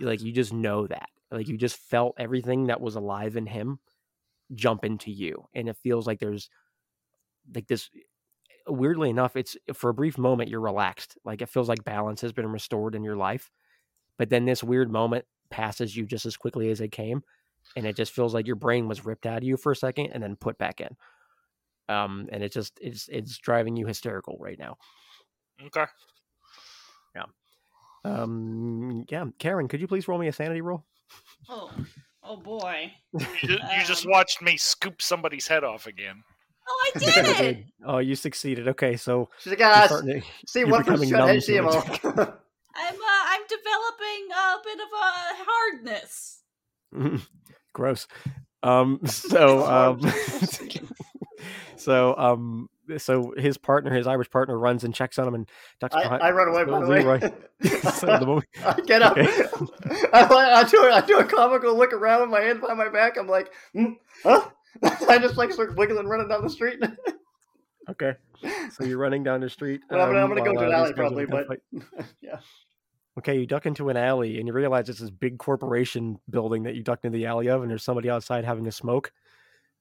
Like 0.00 0.22
you 0.22 0.32
just 0.32 0.52
know 0.52 0.86
that 0.86 1.08
like 1.30 1.48
you 1.48 1.56
just 1.56 1.76
felt 1.76 2.14
everything 2.18 2.66
that 2.66 2.80
was 2.80 2.96
alive 2.96 3.36
in 3.36 3.46
him 3.46 3.78
jump 4.54 4.84
into 4.84 5.10
you, 5.10 5.46
and 5.54 5.68
it 5.68 5.76
feels 5.76 6.06
like 6.06 6.20
there's 6.20 6.48
like 7.54 7.66
this. 7.66 7.90
Weirdly 8.66 9.08
enough, 9.08 9.34
it's 9.36 9.56
for 9.72 9.90
a 9.90 9.94
brief 9.94 10.18
moment 10.18 10.50
you're 10.50 10.60
relaxed, 10.60 11.16
like 11.24 11.40
it 11.40 11.48
feels 11.48 11.68
like 11.68 11.84
balance 11.84 12.20
has 12.20 12.32
been 12.32 12.48
restored 12.48 12.94
in 12.94 13.02
your 13.02 13.16
life, 13.16 13.50
but 14.18 14.28
then 14.28 14.44
this 14.44 14.62
weird 14.62 14.90
moment 14.92 15.24
passes 15.50 15.96
you 15.96 16.04
just 16.04 16.26
as 16.26 16.36
quickly 16.36 16.70
as 16.70 16.80
it 16.80 16.92
came, 16.92 17.22
and 17.76 17.86
it 17.86 17.96
just 17.96 18.12
feels 18.12 18.34
like 18.34 18.46
your 18.46 18.56
brain 18.56 18.88
was 18.88 19.06
ripped 19.06 19.26
out 19.26 19.38
of 19.38 19.44
you 19.44 19.56
for 19.56 19.72
a 19.72 19.76
second 19.76 20.10
and 20.12 20.22
then 20.22 20.36
put 20.36 20.58
back 20.58 20.80
in. 20.80 20.96
Um, 21.88 22.28
and 22.30 22.42
it 22.42 22.52
just 22.52 22.78
it's 22.82 23.08
it's 23.08 23.38
driving 23.38 23.76
you 23.76 23.86
hysterical 23.86 24.36
right 24.38 24.58
now. 24.58 24.76
Okay. 25.64 25.86
Yeah. 27.16 27.24
Um, 28.04 29.04
yeah, 29.08 29.24
Karen, 29.38 29.68
could 29.68 29.80
you 29.80 29.88
please 29.88 30.06
roll 30.08 30.18
me 30.18 30.28
a 30.28 30.32
sanity 30.32 30.60
roll? 30.60 30.84
Oh, 31.48 31.70
oh 32.28 32.36
boy. 32.36 32.92
You, 33.12 33.26
ju- 33.48 33.52
you 33.54 33.84
just 33.86 34.04
Um, 34.06 34.12
watched 34.12 34.40
me 34.42 34.56
scoop 34.56 35.00
somebody's 35.02 35.46
head 35.48 35.64
off 35.64 35.86
again. 35.86 36.22
Oh, 36.68 36.90
I 36.94 36.98
did 36.98 37.26
it. 37.40 37.64
oh, 37.86 37.98
you 37.98 38.14
succeeded. 38.14 38.68
Okay, 38.68 38.96
so 38.96 39.28
She's 39.40 39.50
like, 39.52 39.58
you're 39.58 39.68
guys, 39.70 39.86
starting 39.88 40.20
to- 40.20 40.26
see 40.46 40.60
you're 40.60 40.68
one 40.68 40.84
from 40.84 41.00
becoming 41.00 41.08
shut. 41.10 41.20
Hey, 41.28 41.32
numb 41.32 41.40
see 41.40 41.52
to 41.54 41.58
him 41.58 41.68
it. 41.68 41.74
all. 41.74 41.82
I'm 42.80 42.94
uh, 42.94 43.22
I'm 43.26 43.42
developing 43.48 44.28
a 44.30 44.56
bit 44.62 44.78
of 44.78 44.88
a 44.92 45.44
hardness. 45.48 46.42
gross. 47.72 48.06
Um, 48.62 49.00
so 49.06 49.64
um, 49.66 50.00
so 51.76 52.14
um, 52.16 52.68
so 52.96 53.34
his 53.36 53.58
partner, 53.58 53.92
his 53.92 54.06
Irish 54.06 54.30
partner, 54.30 54.58
runs 54.58 54.84
and 54.84 54.94
checks 54.94 55.18
on 55.18 55.28
him 55.28 55.34
and 55.34 55.48
ducks 55.80 55.94
I, 55.94 56.02
behind. 56.02 56.22
I 56.22 56.30
run 56.30 56.48
away. 56.48 56.64
By 56.64 56.80
the 56.80 56.86
way. 56.86 57.02
Leroy- 57.02 57.20
so 57.92 58.06
the 58.06 58.20
moment- 58.26 58.46
I 58.64 58.80
get 58.80 59.02
up. 59.02 59.16
Okay. 59.16 59.26
I, 60.12 60.24
I 60.60 60.64
do 60.64 60.82
I 60.90 61.00
do 61.02 61.18
a 61.18 61.24
comical 61.24 61.76
look 61.76 61.92
around 61.92 62.22
with 62.22 62.30
my 62.30 62.40
hand 62.40 62.60
behind 62.60 62.78
my 62.78 62.88
back. 62.88 63.16
I'm 63.18 63.28
like, 63.28 63.52
hmm, 63.74 63.92
huh? 64.22 64.48
I 65.08 65.18
just 65.18 65.36
like 65.36 65.52
start 65.52 65.76
wiggling, 65.76 65.98
and 66.00 66.08
running 66.08 66.28
down 66.28 66.42
the 66.42 66.50
street. 66.50 66.78
okay, 67.90 68.14
so 68.72 68.84
you're 68.84 68.98
running 68.98 69.24
down 69.24 69.40
the 69.40 69.50
street. 69.50 69.80
Well, 69.90 70.00
I'm 70.00 70.08
gonna- 70.08 70.18
I'm 70.24 70.30
um, 70.30 70.36
gonna 70.36 70.52
go 70.54 70.60
to 70.60 70.66
an 70.66 70.72
uh, 70.72 70.76
alley 70.76 70.88
these 70.90 70.96
guys 70.96 71.12
are 71.12 71.26
probably, 71.26 71.46
but- 71.48 71.60
yeah. 72.20 72.38
Okay, 73.18 73.40
you 73.40 73.46
duck 73.46 73.66
into 73.66 73.88
an 73.88 73.96
alley 73.96 74.38
and 74.38 74.46
you 74.46 74.52
realize 74.52 74.88
it's 74.88 75.00
this 75.00 75.10
big 75.10 75.38
corporation 75.38 76.20
building 76.30 76.62
that 76.62 76.76
you 76.76 76.84
ducked 76.84 77.04
into 77.04 77.18
the 77.18 77.26
alley 77.26 77.48
of, 77.48 77.62
and 77.62 77.70
there's 77.70 77.82
somebody 77.82 78.08
outside 78.08 78.44
having 78.44 78.68
a 78.68 78.72
smoke, 78.72 79.12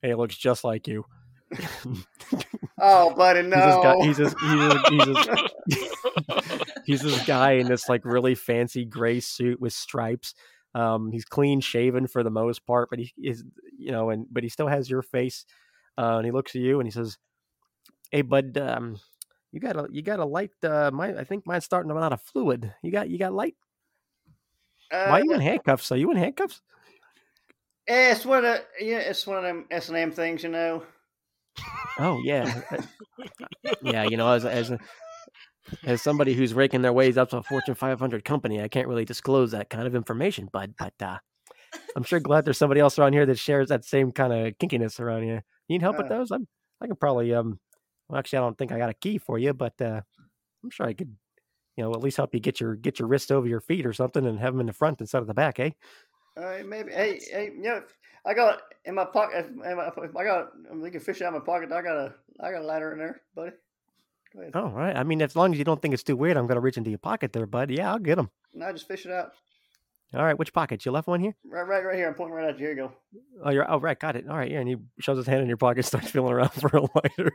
and 0.02 0.12
it 0.12 0.18
looks 0.18 0.36
just 0.36 0.64
like 0.64 0.88
you. 0.88 1.06
Oh, 2.80 3.14
buddy, 3.16 3.42
no. 3.42 3.98
He's 4.02 4.18
this 4.18 4.34
guy. 4.34 4.46
He's 4.50 4.58
this. 4.66 4.82
He's 4.90 5.06
this. 5.06 6.62
He's 6.86 7.02
this, 7.02 7.26
guy 7.26 7.54
in 7.54 7.68
this 7.68 7.90
like 7.90 8.06
really 8.06 8.36
fancy 8.36 8.86
gray 8.86 9.20
suit 9.20 9.60
with 9.60 9.74
stripes. 9.74 10.36
Um, 10.74 11.12
he's 11.12 11.26
clean 11.26 11.60
shaven 11.60 12.08
for 12.08 12.24
the 12.24 12.30
most 12.30 12.66
part, 12.66 12.90
but 12.90 13.00
he 13.00 13.12
is, 13.22 13.44
you 13.78 13.92
know, 13.92 14.10
and 14.10 14.26
but 14.32 14.44
he 14.44 14.50
still 14.50 14.68
has 14.68 14.90
your 14.90 15.02
face. 15.02 15.46
Uh, 15.98 16.18
and 16.18 16.26
he 16.26 16.32
looks 16.32 16.56
at 16.56 16.62
you 16.62 16.80
and 16.80 16.88
he 16.88 16.92
says, 16.92 17.18
"Hey, 18.12 18.22
bud, 18.22 18.58
um, 18.58 18.98
you 19.52 19.60
got 19.60 19.76
a 19.76 19.88
you 19.92 20.02
got 20.02 20.20
a 20.20 20.26
light. 20.26 20.52
Uh, 20.64 20.92
my 20.94 21.10
I 21.10 21.24
think 21.26 21.46
mine's 21.46 21.66
starting 21.66 21.90
to 21.90 21.96
run 21.96 22.04
out 22.04 22.14
of 22.14 22.22
fluid. 22.22 22.74
You 22.84 22.92
got 22.92 23.10
you 23.10 23.18
got 23.18 23.34
light. 23.34 23.56
Uh, 24.92 25.08
Why 25.08 25.20
are 25.20 25.26
you 25.26 25.34
in 25.34 25.42
handcuffs? 25.42 25.92
Are 25.92 25.98
you 25.98 26.12
in 26.12 26.18
handcuffs? 26.18 26.62
eh, 27.88 28.12
it's 28.12 28.26
one 28.26 28.40
of 28.40 28.44
the, 28.44 28.86
yeah, 28.86 29.00
it's 29.00 29.26
one 29.26 29.38
of 29.38 29.44
them 29.44 29.66
S 29.72 29.90
and 29.90 29.98
M 29.98 30.12
things, 30.12 30.44
you 30.44 30.50
know. 30.50 30.84
Oh 32.00 32.20
yeah, 32.24 32.62
Uh, 33.20 33.74
yeah. 33.82 34.04
You 34.04 34.18
know, 34.18 34.30
as 34.32 34.46
as 34.46 34.72
as 35.84 36.02
somebody 36.02 36.34
who's 36.34 36.54
raking 36.54 36.82
their 36.82 36.94
ways 36.94 37.18
up 37.18 37.30
to 37.32 37.38
a 37.38 37.44
Fortune 37.44 37.76
500 37.76 38.24
company, 38.24 38.62
I 38.62 38.68
can't 38.68 38.88
really 38.88 39.06
disclose 39.06 39.52
that 39.52 39.70
kind 39.70 39.88
of 39.88 39.96
information, 39.96 40.48
bud. 40.52 40.74
But 40.78 40.94
uh, 41.02 41.18
I'm 41.96 42.04
sure 42.04 42.20
glad 42.20 42.46
there's 42.46 42.58
somebody 42.58 42.80
else 42.80 42.98
around 43.00 43.14
here 43.14 43.26
that 43.26 43.40
shares 43.40 43.70
that 43.70 43.84
same 43.84 44.12
kind 44.12 44.32
of 44.32 44.54
kinkiness 44.60 45.00
around 45.00 45.24
here. 45.24 45.44
You 45.68 45.74
need 45.76 45.82
help 45.82 45.98
with 45.98 46.06
Uh. 46.08 46.18
those? 46.20 46.32
I'm 46.32 46.48
I 46.82 46.88
can 46.88 46.96
probably 46.96 47.34
um. 47.34 47.60
Well, 48.08 48.20
actually, 48.20 48.38
I 48.38 48.42
don't 48.42 48.58
think 48.58 48.72
I 48.72 48.78
got 48.78 48.90
a 48.90 48.94
key 48.94 49.18
for 49.18 49.38
you, 49.38 49.54
but 49.54 49.74
uh, 49.82 50.02
I'm 50.64 50.70
sure 50.70 50.86
I 50.86 50.94
could. 50.94 51.16
You 51.76 51.84
know, 51.84 51.92
at 51.94 52.02
least 52.02 52.18
help 52.18 52.34
you 52.34 52.40
get 52.40 52.60
your 52.60 52.76
get 52.76 52.98
your 53.00 53.08
wrists 53.08 53.30
over 53.32 53.48
your 53.48 53.62
feet 53.62 53.86
or 53.86 53.94
something, 53.94 54.26
and 54.26 54.40
have 54.40 54.54
them 54.54 54.62
in 54.62 54.66
the 54.68 54.74
front 54.74 55.00
instead 55.02 55.22
of 55.22 55.28
the 55.28 55.34
back, 55.34 55.60
eh? 55.60 55.72
Right, 56.36 56.66
maybe. 56.66 56.92
Hey, 56.92 57.20
hey, 57.32 57.52
you 57.56 57.62
know, 57.62 57.84
I 58.26 58.34
got 58.34 58.60
in 58.86 58.96
my 58.96 59.06
pocket. 59.06 59.48
In 59.48 59.58
my, 59.58 59.90
I 60.20 60.24
got, 60.24 60.50
I'm 60.70 60.82
thinking 60.82 61.00
fish 61.00 61.22
out 61.22 61.34
of 61.34 61.42
my 61.42 61.46
pocket. 61.46 61.72
I 61.72 61.82
got 61.82 61.98
a, 61.98 62.14
I 62.40 62.52
got 62.52 62.62
a 62.62 62.66
lighter 62.66 62.92
in 62.92 63.00
there, 63.00 63.22
buddy. 63.36 63.52
Go 64.34 64.42
ahead. 64.42 64.52
Oh, 64.56 64.66
all 64.66 64.72
right. 64.72 64.96
I 64.96 65.04
mean, 65.04 65.22
as 65.22 65.36
long 65.36 65.54
as 65.54 65.58
you 65.58 65.64
don't 65.64 65.82
think 65.82 65.94
it's 65.94 66.04
too 66.04 66.16
weird, 66.16 66.38
I'm 66.38 66.48
gonna 66.48 66.60
reach 66.60 66.78
into 66.78 66.90
your 66.90 67.00
pocket 67.00 67.34
there, 67.34 67.46
bud. 67.46 67.72
Yeah, 67.72 67.92
I'll 67.92 68.00
get 68.00 68.16
them. 68.16 68.30
No, 68.54 68.72
just 68.72 68.88
fish 68.88 69.06
it 69.06 69.12
out. 69.12 69.32
All 70.14 70.24
right, 70.24 70.38
which 70.38 70.54
pocket? 70.54 70.86
You 70.86 70.92
left 70.92 71.08
one 71.08 71.20
here? 71.20 71.36
Right, 71.46 71.68
right, 71.68 71.84
right 71.84 71.96
here. 71.96 72.08
I'm 72.08 72.14
pointing 72.14 72.36
right 72.36 72.50
at 72.50 72.60
you. 72.60 72.66
Here 72.66 72.76
you 72.76 72.76
go. 72.76 72.92
Oh, 73.44 73.50
you're 73.50 73.70
oh 73.70 73.80
right, 73.80 74.00
got 74.00 74.16
it. 74.16 74.28
All 74.30 74.38
right, 74.38 74.50
yeah, 74.50 74.60
and 74.60 74.70
he 74.70 74.78
shoves 75.00 75.18
his 75.18 75.28
hand 75.28 75.42
in 75.42 75.48
your 75.48 75.58
pocket, 75.58 75.84
starts 75.86 76.10
feeling 76.10 76.32
around 76.32 76.50
for 76.54 76.78
a 76.78 76.82
lighter. 76.82 77.32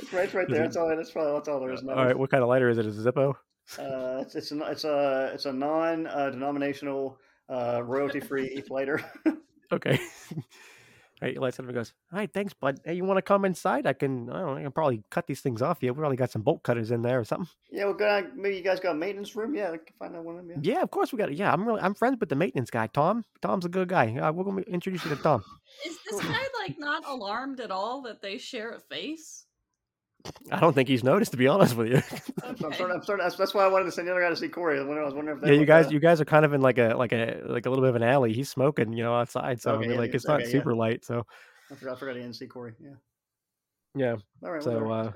It's 0.00 0.12
right, 0.12 0.24
it's 0.24 0.34
right 0.34 0.46
there. 0.48 0.62
That's 0.62 0.76
all. 0.76 0.94
That's 0.94 1.10
probably 1.10 1.32
that's 1.32 1.48
all 1.48 1.60
there 1.60 1.72
is. 1.72 1.82
all 1.82 1.94
right, 1.94 2.18
what 2.18 2.30
kind 2.30 2.42
of 2.42 2.48
lighter 2.48 2.68
is 2.68 2.76
it? 2.76 2.84
Is 2.84 2.98
it 2.98 3.14
Zippo? 3.14 3.34
Uh, 3.78 4.18
it's 4.20 4.34
it's 4.34 4.52
a 4.52 4.70
it's 4.70 4.84
a 4.84 5.30
it's 5.32 5.46
a 5.46 5.52
non 5.52 6.06
uh, 7.48 7.82
royalty 7.84 8.20
free 8.28 8.46
ETH 8.46 8.70
lighter. 8.70 9.04
Okay. 9.72 9.98
all 10.36 10.42
right, 11.22 11.32
he 11.32 11.38
lights 11.38 11.58
it 11.58 11.62
up 11.62 11.66
and 11.68 11.74
goes, 11.74 11.94
"All 12.12 12.18
right, 12.18 12.30
thanks, 12.30 12.52
bud. 12.52 12.78
Hey, 12.84 12.92
you 12.92 13.04
want 13.06 13.16
to 13.16 13.22
come 13.22 13.46
inside? 13.46 13.86
I 13.86 13.94
can. 13.94 14.28
I 14.28 14.40
don't 14.40 14.46
know. 14.48 14.56
I 14.58 14.62
can 14.64 14.70
probably 14.72 15.02
cut 15.08 15.26
these 15.26 15.40
things 15.40 15.62
off. 15.62 15.78
Yeah, 15.80 15.92
we 15.92 15.96
probably 15.98 16.18
got 16.18 16.30
some 16.30 16.42
bolt 16.42 16.62
cutters 16.62 16.90
in 16.90 17.00
there 17.00 17.18
or 17.18 17.24
something. 17.24 17.48
yeah, 17.70 17.86
well, 17.86 17.94
good. 17.94 18.36
Maybe 18.36 18.56
you 18.58 18.62
guys 18.62 18.80
got 18.80 18.90
a 18.90 18.94
maintenance 18.98 19.34
room. 19.34 19.54
Yeah, 19.54 19.68
I 19.70 19.78
can 19.78 19.94
find 19.98 20.14
out 20.14 20.24
one 20.24 20.38
of 20.38 20.46
them. 20.46 20.60
Yeah. 20.62 20.74
Yeah, 20.74 20.82
of 20.82 20.90
course 20.90 21.10
we 21.10 21.16
got 21.16 21.30
it. 21.30 21.38
Yeah, 21.38 21.50
I'm 21.50 21.66
really. 21.66 21.80
I'm 21.80 21.94
friends 21.94 22.18
with 22.20 22.28
the 22.28 22.36
maintenance 22.36 22.68
guy, 22.70 22.86
Tom. 22.88 23.24
Tom's 23.40 23.64
a 23.64 23.70
good 23.70 23.88
guy. 23.88 24.14
Uh, 24.14 24.30
we're 24.30 24.44
gonna 24.44 24.60
introduce 24.62 25.06
you 25.06 25.16
to 25.16 25.22
Tom. 25.22 25.42
Is 25.86 25.96
this 26.10 26.20
guy 26.20 26.44
like 26.60 26.78
not 26.78 27.08
alarmed 27.08 27.60
at 27.60 27.70
all 27.70 28.02
that 28.02 28.20
they 28.20 28.36
share 28.36 28.72
a 28.72 28.80
face? 28.80 29.46
I 30.50 30.60
don't 30.60 30.72
think 30.72 30.88
he's 30.88 31.02
noticed, 31.02 31.32
to 31.32 31.36
be 31.36 31.46
honest 31.46 31.76
with 31.76 31.88
you. 31.88 31.96
I'm, 32.44 32.50
I'm 32.50 32.72
starting, 32.72 32.96
I'm 32.96 33.02
starting, 33.02 33.26
that's, 33.38 33.54
why 33.54 33.64
I 33.64 33.68
wanted 33.68 33.86
to 33.86 33.92
send 33.92 34.06
the 34.06 34.12
other 34.12 34.20
guy 34.20 34.28
to 34.28 34.36
see 34.36 34.48
Cory. 34.48 34.76
I 34.76 34.80
was 34.80 34.86
wondering- 34.86 35.04
I 35.04 35.06
was 35.06 35.14
wondering 35.14 35.36
if 35.38 35.42
they 35.42 35.54
yeah, 35.54 35.60
you 35.60 35.66
guys, 35.66 35.86
uh, 35.86 35.90
you 35.90 36.00
guys 36.00 36.20
are 36.20 36.24
kind 36.24 36.44
of 36.44 36.52
in 36.52 36.60
like 36.60 36.78
a 36.78 36.94
like 36.94 37.12
a 37.12 37.40
like 37.46 37.66
a 37.66 37.70
little 37.70 37.82
bit 37.82 37.90
of 37.90 37.96
an 37.96 38.02
alley. 38.02 38.32
He's 38.32 38.48
smoking, 38.50 38.92
you 38.92 39.02
know, 39.02 39.14
outside. 39.14 39.60
So 39.60 39.72
Okay, 39.72 39.76
I 39.76 39.80
mean, 39.80 39.90
yeah, 39.92 39.98
like 39.98 40.10
yeah, 40.10 40.16
it's 40.16 40.26
not 40.26 40.40
okay, 40.40 40.50
yeah. 40.50 40.52
super 40.52 40.74
light. 40.74 41.04
So 41.04 41.24
I 41.70 41.74
forgot, 41.74 41.96
I 41.96 41.98
forgot 41.98 42.16
he 42.16 42.22
didn't 42.22 42.36
see 42.36 42.46
Cory. 42.46 42.74
Yeah. 42.80 42.90
yeah. 43.94 44.16
All 44.44 44.52
right. 44.52 44.62
So, 44.62 44.90
uh. 44.90 45.12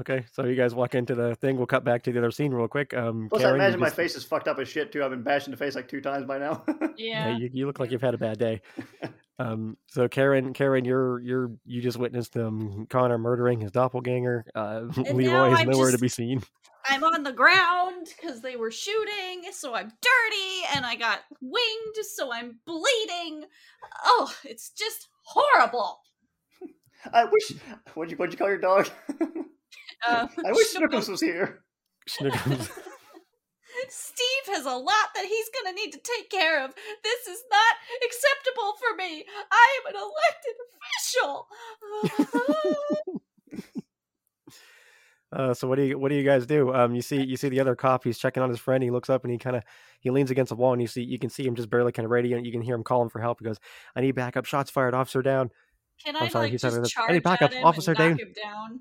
Okay, 0.00 0.24
so 0.32 0.44
you 0.44 0.54
guys 0.54 0.74
walk 0.74 0.94
into 0.94 1.14
the 1.14 1.34
thing. 1.36 1.56
We'll 1.56 1.66
cut 1.66 1.82
back 1.82 2.02
to 2.04 2.12
the 2.12 2.18
other 2.18 2.30
scene 2.30 2.52
real 2.52 2.68
quick. 2.68 2.94
Um, 2.94 3.28
Plus, 3.30 3.42
Karen, 3.42 3.54
I 3.60 3.64
you 3.64 3.68
imagine 3.68 3.80
my 3.80 3.86
just- 3.86 3.96
face 3.96 4.14
is 4.16 4.24
fucked 4.24 4.46
up 4.46 4.58
as 4.58 4.68
shit 4.68 4.92
too. 4.92 5.02
I've 5.02 5.10
been 5.10 5.22
bashed 5.22 5.46
in 5.46 5.50
the 5.50 5.56
face 5.56 5.74
like 5.74 5.88
two 5.88 6.00
times 6.00 6.26
by 6.26 6.38
now. 6.38 6.64
Yeah, 6.96 7.28
Yeah. 7.28 7.36
you, 7.36 7.50
you 7.52 7.66
look 7.66 7.78
like 7.78 7.90
you've 7.92 8.02
had 8.02 8.14
a 8.14 8.18
bad 8.18 8.38
day. 8.38 8.60
Um, 9.40 9.76
so 9.86 10.08
Karen, 10.08 10.52
Karen, 10.52 10.84
you're 10.84 11.20
you're 11.20 11.52
you 11.64 11.80
just 11.80 11.96
witnessed 11.96 12.36
um 12.36 12.88
Connor 12.90 13.18
murdering 13.18 13.60
his 13.60 13.70
doppelganger. 13.70 14.44
Uh, 14.52 14.86
Leroy 14.96 15.52
is 15.52 15.60
I'm 15.60 15.70
nowhere 15.70 15.92
to 15.92 15.98
be 15.98 16.08
seen. 16.08 16.42
I'm 16.88 17.04
on 17.04 17.22
the 17.22 17.32
ground 17.32 18.08
because 18.20 18.42
they 18.42 18.56
were 18.56 18.72
shooting, 18.72 19.44
so 19.52 19.76
I'm 19.76 19.92
dirty, 20.02 20.74
and 20.74 20.84
I 20.84 20.96
got 20.96 21.20
winged, 21.40 22.04
so 22.16 22.32
I'm 22.32 22.58
bleeding. 22.66 23.44
Oh, 24.04 24.34
it's 24.42 24.70
just 24.70 25.06
horrible. 25.22 26.00
I 27.12 27.26
wish. 27.26 27.52
What'd 27.94 28.10
you 28.10 28.16
What'd 28.16 28.32
you 28.34 28.38
call 28.38 28.48
your 28.48 28.58
dog? 28.58 28.88
Uh, 30.06 30.28
I 30.46 30.52
wish 30.52 30.74
Snookums 30.74 31.08
was 31.08 31.20
here. 31.20 31.60
Snickers. 32.06 32.70
Steve 33.90 34.46
has 34.54 34.64
a 34.66 34.74
lot 34.74 35.08
that 35.14 35.24
he's 35.24 35.46
gonna 35.54 35.72
need 35.74 35.92
to 35.92 35.98
take 36.02 36.28
care 36.30 36.64
of. 36.64 36.74
This 37.04 37.26
is 37.28 37.42
not 37.50 37.76
acceptable 38.04 38.74
for 38.78 38.96
me. 38.96 39.24
I 39.52 39.80
am 39.80 39.94
an 39.94 40.00
elected 40.00 40.56
official. 42.04 43.22
Uh, 45.30 45.52
so 45.52 45.68
what 45.68 45.76
do 45.76 45.82
you 45.82 45.98
what 45.98 46.08
do 46.08 46.14
you 46.14 46.24
guys 46.24 46.46
do? 46.46 46.72
Um, 46.72 46.94
you 46.94 47.02
see 47.02 47.22
you 47.22 47.36
see 47.36 47.50
the 47.50 47.60
other 47.60 47.76
cop. 47.76 48.02
He's 48.02 48.16
checking 48.16 48.42
on 48.42 48.48
his 48.48 48.58
friend. 48.58 48.82
He 48.82 48.90
looks 48.90 49.10
up 49.10 49.24
and 49.24 49.30
he 49.30 49.36
kind 49.36 49.56
of 49.56 49.62
he 50.00 50.08
leans 50.08 50.30
against 50.30 50.48
the 50.48 50.56
wall 50.56 50.72
and 50.72 50.80
you 50.80 50.88
see 50.88 51.02
you 51.02 51.18
can 51.18 51.28
see 51.28 51.46
him 51.46 51.54
just 51.54 51.68
barely 51.68 51.92
kind 51.92 52.04
of 52.06 52.10
radiant. 52.10 52.46
You 52.46 52.52
can 52.52 52.62
hear 52.62 52.74
him 52.74 52.82
calling 52.82 53.10
for 53.10 53.20
help. 53.20 53.40
He 53.40 53.44
goes, 53.44 53.58
"I 53.94 54.00
need 54.00 54.12
backup. 54.14 54.46
Shots 54.46 54.70
fired. 54.70 54.94
Officer 54.94 55.20
down." 55.20 55.50
Can 56.02 56.16
I'm 56.16 56.22
I 56.22 56.28
sorry, 56.28 56.44
like 56.46 56.52
he 56.52 56.58
said 56.58 56.70
just 56.70 56.80
it. 56.80 56.88
charge 56.94 57.10
Any 57.10 57.18
backup, 57.18 57.50
at 57.50 57.58
him 57.58 57.64
Officer 57.66 57.90
and 57.90 57.98
knock 57.98 58.08
Dane? 58.18 58.26
him 58.26 58.32
down? 58.42 58.80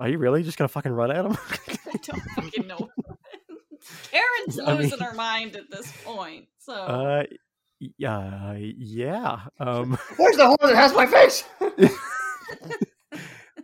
Are 0.00 0.08
you 0.08 0.18
really 0.18 0.42
just 0.42 0.58
gonna 0.58 0.68
fucking 0.68 0.92
run 0.92 1.10
at 1.12 1.24
him? 1.24 1.32
I 1.86 1.96
don't 2.02 2.20
fucking 2.34 2.66
know. 2.66 2.88
Karen's 4.10 4.58
I 4.58 4.72
mean- 4.72 4.82
losing 4.82 4.98
her 5.00 5.14
mind 5.14 5.54
at 5.56 5.70
this 5.70 5.92
point. 6.04 6.46
So 6.58 6.72
uh, 6.74 7.24
yeah, 7.98 8.54
yeah. 8.56 9.40
Um, 9.58 9.96
Where's 10.16 10.36
the 10.36 10.46
hole 10.46 10.56
that 10.62 10.74
has 10.74 10.92
my 10.94 11.06
face? 11.06 11.44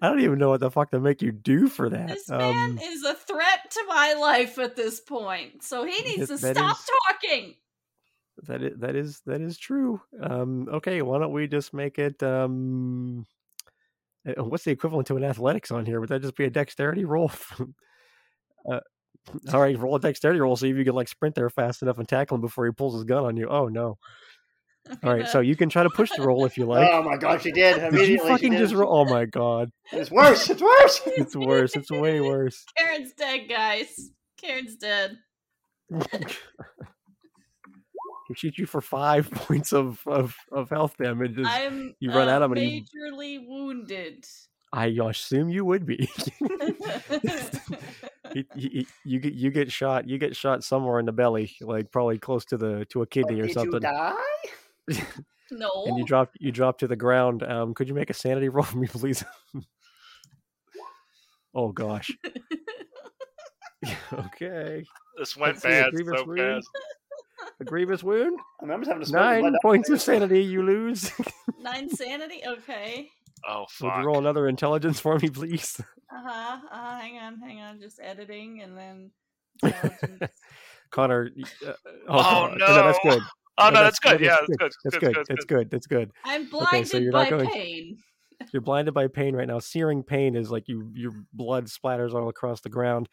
I 0.02 0.08
don't 0.10 0.20
even 0.20 0.38
know 0.38 0.50
what 0.50 0.60
the 0.60 0.70
fuck 0.70 0.90
to 0.90 1.00
make 1.00 1.22
you 1.22 1.32
do 1.32 1.68
for 1.68 1.88
that. 1.88 2.08
this 2.08 2.28
man 2.28 2.70
Um, 2.72 2.78
is 2.78 3.02
a 3.02 3.14
threat 3.14 3.70
to 3.70 3.84
my 3.88 4.12
life 4.14 4.58
at 4.58 4.76
this 4.76 5.00
point. 5.00 5.62
So 5.62 5.84
he 5.84 6.02
needs 6.02 6.28
That- 6.28 6.36
to 6.36 6.42
that 6.42 6.56
stop 6.56 6.76
is- 6.76 6.90
talking. 7.22 7.54
that 8.46 8.62
is 8.62 8.78
that 8.80 8.94
is 8.96 9.20
that 9.26 9.40
is 9.40 9.56
true. 9.58 10.00
Um, 10.20 10.68
okay, 10.70 11.00
why 11.02 11.18
don't 11.18 11.32
we 11.32 11.46
just 11.46 11.72
make 11.72 11.98
it? 11.98 12.22
Um, 12.22 13.20
uh, 13.20 13.24
what's 14.38 14.64
the 14.64 14.70
equivalent 14.70 15.06
to 15.08 15.16
an 15.16 15.24
athletics 15.24 15.70
on 15.70 15.86
here? 15.86 16.00
Would 16.00 16.08
that 16.08 16.22
just 16.22 16.36
be 16.36 16.44
a 16.44 16.50
dexterity 16.50 17.04
roll? 17.04 17.30
uh, 18.70 18.80
All 19.52 19.60
right, 19.60 19.78
roll 19.78 19.96
a 19.96 20.00
dexterity 20.00 20.40
roll. 20.40 20.56
See 20.56 20.70
if 20.70 20.76
you 20.76 20.84
can 20.84 20.94
like 20.94 21.08
sprint 21.08 21.34
there 21.34 21.50
fast 21.50 21.82
enough 21.82 21.98
and 21.98 22.08
tackle 22.08 22.36
him 22.36 22.40
before 22.40 22.66
he 22.66 22.72
pulls 22.72 22.94
his 22.94 23.04
gun 23.04 23.24
on 23.24 23.36
you. 23.36 23.48
Oh 23.48 23.68
no! 23.68 23.98
All 25.02 25.14
right, 25.14 25.28
so 25.28 25.40
you 25.40 25.56
can 25.56 25.68
try 25.68 25.82
to 25.82 25.90
push 25.90 26.10
the 26.16 26.22
roll 26.22 26.44
if 26.44 26.56
you 26.56 26.66
like. 26.66 26.88
oh 26.90 27.02
my 27.02 27.16
god, 27.16 27.42
she 27.42 27.50
did. 27.50 27.90
Did 27.92 28.08
you 28.08 28.18
fucking 28.18 28.52
did. 28.52 28.58
just 28.58 28.74
roll? 28.74 28.94
Oh 28.94 29.04
my 29.04 29.24
god! 29.24 29.70
It's 29.92 30.10
worse. 30.10 30.48
It's 30.48 30.62
worse. 30.62 31.00
It's 31.06 31.36
worse. 31.36 31.74
It's 31.76 31.90
way 31.90 32.20
worse. 32.20 32.64
Karen's 32.76 33.12
dead, 33.12 33.48
guys. 33.48 34.10
Karen's 34.40 34.76
dead. 34.76 35.18
He 38.28 38.34
shoots 38.34 38.58
you 38.58 38.66
for 38.66 38.80
five 38.80 39.30
points 39.32 39.72
of 39.72 40.00
of, 40.06 40.34
of 40.52 40.68
health 40.70 40.96
damage. 40.98 41.36
I'm 41.44 41.94
you 42.00 42.10
run 42.10 42.28
uh, 42.28 42.32
at 42.36 42.42
him 42.42 42.52
and 42.52 42.60
he- 42.60 42.84
majorly 42.96 43.46
wounded. 43.46 44.24
I 44.72 44.86
assume 44.86 45.48
you 45.48 45.64
would 45.64 45.86
be. 45.86 46.08
He- 48.32 48.44
he- 48.56 48.68
he- 48.68 48.86
you 49.04 49.20
get 49.20 49.34
you 49.34 49.50
get 49.50 49.70
shot. 49.70 50.08
You 50.08 50.18
get 50.18 50.34
shot 50.34 50.64
somewhere 50.64 50.98
in 50.98 51.06
the 51.06 51.12
belly, 51.12 51.56
like 51.60 51.90
probably 51.92 52.18
close 52.18 52.44
to 52.46 52.56
the 52.56 52.84
to 52.86 53.02
a 53.02 53.06
kidney 53.06 53.38
or 53.40 53.46
Did 53.46 53.48
you 53.50 53.54
something. 53.54 53.80
die? 53.80 54.12
no. 55.52 55.70
and 55.86 55.96
you 55.96 56.04
drop 56.04 56.32
you 56.40 56.50
drop 56.50 56.78
to 56.78 56.88
the 56.88 56.96
ground. 56.96 57.44
Um, 57.44 57.72
could 57.72 57.86
you 57.88 57.94
make 57.94 58.10
a 58.10 58.14
sanity 58.14 58.48
roll 58.48 58.64
for 58.64 58.78
me, 58.78 58.88
please? 58.88 59.24
oh 61.54 61.70
gosh. 61.70 62.10
okay. 64.12 64.84
This 65.18 65.36
went 65.36 65.54
Let's 65.54 65.62
bad 65.62 65.92
so 65.96 66.24
wound. 66.26 66.38
fast. 66.38 66.68
A 67.60 67.64
grievous 67.64 68.02
wound. 68.02 68.38
I 68.60 68.64
mean, 68.64 68.72
I'm 68.72 68.80
just 68.80 68.90
having 68.90 69.06
to 69.06 69.12
Nine 69.12 69.56
points 69.62 69.90
of 69.90 70.00
sanity. 70.00 70.42
You 70.42 70.62
lose. 70.62 71.10
Nine 71.60 71.88
sanity? 71.90 72.42
Okay. 72.46 73.08
Oh 73.46 73.66
Would 73.82 73.92
you 73.98 74.06
roll 74.06 74.18
another 74.18 74.48
intelligence 74.48 74.98
for 75.00 75.18
me, 75.18 75.28
please? 75.30 75.80
Uh 76.08 76.22
huh. 76.24 76.58
Uh, 76.70 76.98
hang 77.00 77.18
on, 77.18 77.40
hang 77.40 77.60
on. 77.60 77.80
Just 77.80 77.98
editing 78.00 78.62
and 78.62 78.78
then. 78.78 79.10
Connor. 80.90 81.30
Uh, 81.66 81.72
Oh, 82.08 82.54
God. 82.56 82.60
that's 82.60 82.98
no. 83.04 83.10
good. 83.10 83.22
Oh 83.58 83.68
no, 83.70 83.70
No, 83.70 83.82
that's 83.82 83.98
good. 83.98 84.20
Yeah, 84.20 84.36
that's 84.60 84.76
that's 84.84 84.96
good. 84.96 84.96
That's 84.96 84.96
Good, 84.96 85.00
good. 85.00 85.14
good, 85.14 85.26
That's 85.28 85.44
good. 85.44 85.56
good. 85.56 85.70
That's 85.70 85.86
good. 85.88 86.12
I'm 86.24 86.42
Okay, 86.54 86.84
so 86.84 86.98
blinded 86.98 87.02
you're 87.02 87.12
by 87.12 87.22
not 87.24 87.30
going- 87.30 87.50
pain. 87.50 87.98
You're 88.52 88.62
blinded 88.62 88.94
by 88.94 89.08
pain 89.08 89.34
right 89.34 89.48
now. 89.48 89.58
Searing 89.58 90.02
pain 90.04 90.36
is 90.36 90.50
like 90.50 90.68
you 90.68 90.90
your 90.94 91.12
blood 91.32 91.66
splatters 91.66 92.14
all 92.14 92.28
across 92.28 92.60
the 92.60 92.68
ground. 92.68 93.08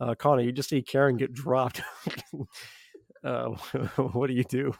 Uh, 0.00 0.14
Connor, 0.14 0.42
you 0.42 0.52
just 0.52 0.70
see 0.70 0.80
Karen 0.82 1.16
get 1.18 1.34
dropped. 1.34 1.82
Uh, 3.28 3.50
what 4.12 4.28
do 4.28 4.32
you 4.32 4.44
do? 4.44 4.72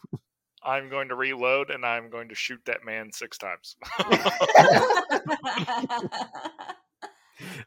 I'm 0.62 0.88
going 0.88 1.08
to 1.08 1.14
reload 1.14 1.70
and 1.70 1.84
I'm 1.84 2.10
going 2.10 2.28
to 2.30 2.34
shoot 2.34 2.60
that 2.66 2.84
man 2.84 3.12
six 3.12 3.38
times. 3.38 3.76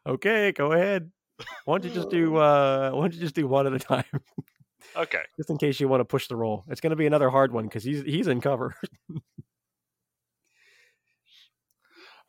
Okay, 0.05 0.51
go 0.51 0.71
ahead. 0.71 1.11
Why 1.65 1.77
don't 1.77 1.89
you 1.89 1.95
just 1.95 2.09
do 2.09 2.35
uh 2.37 2.91
why 2.91 3.01
don't 3.01 3.13
you 3.13 3.19
just 3.19 3.35
do 3.35 3.47
one 3.47 3.67
at 3.67 3.73
a 3.73 3.79
time? 3.79 4.03
okay. 4.95 5.21
just 5.37 5.49
in 5.49 5.57
case 5.57 5.79
you 5.79 5.87
want 5.87 6.01
to 6.01 6.05
push 6.05 6.27
the 6.27 6.35
roll. 6.35 6.63
It's 6.67 6.81
gonna 6.81 6.95
be 6.95 7.07
another 7.07 7.29
hard 7.29 7.51
one 7.51 7.65
because 7.65 7.83
he's 7.83 8.03
he's 8.03 8.27
in 8.27 8.41
cover. 8.41 8.75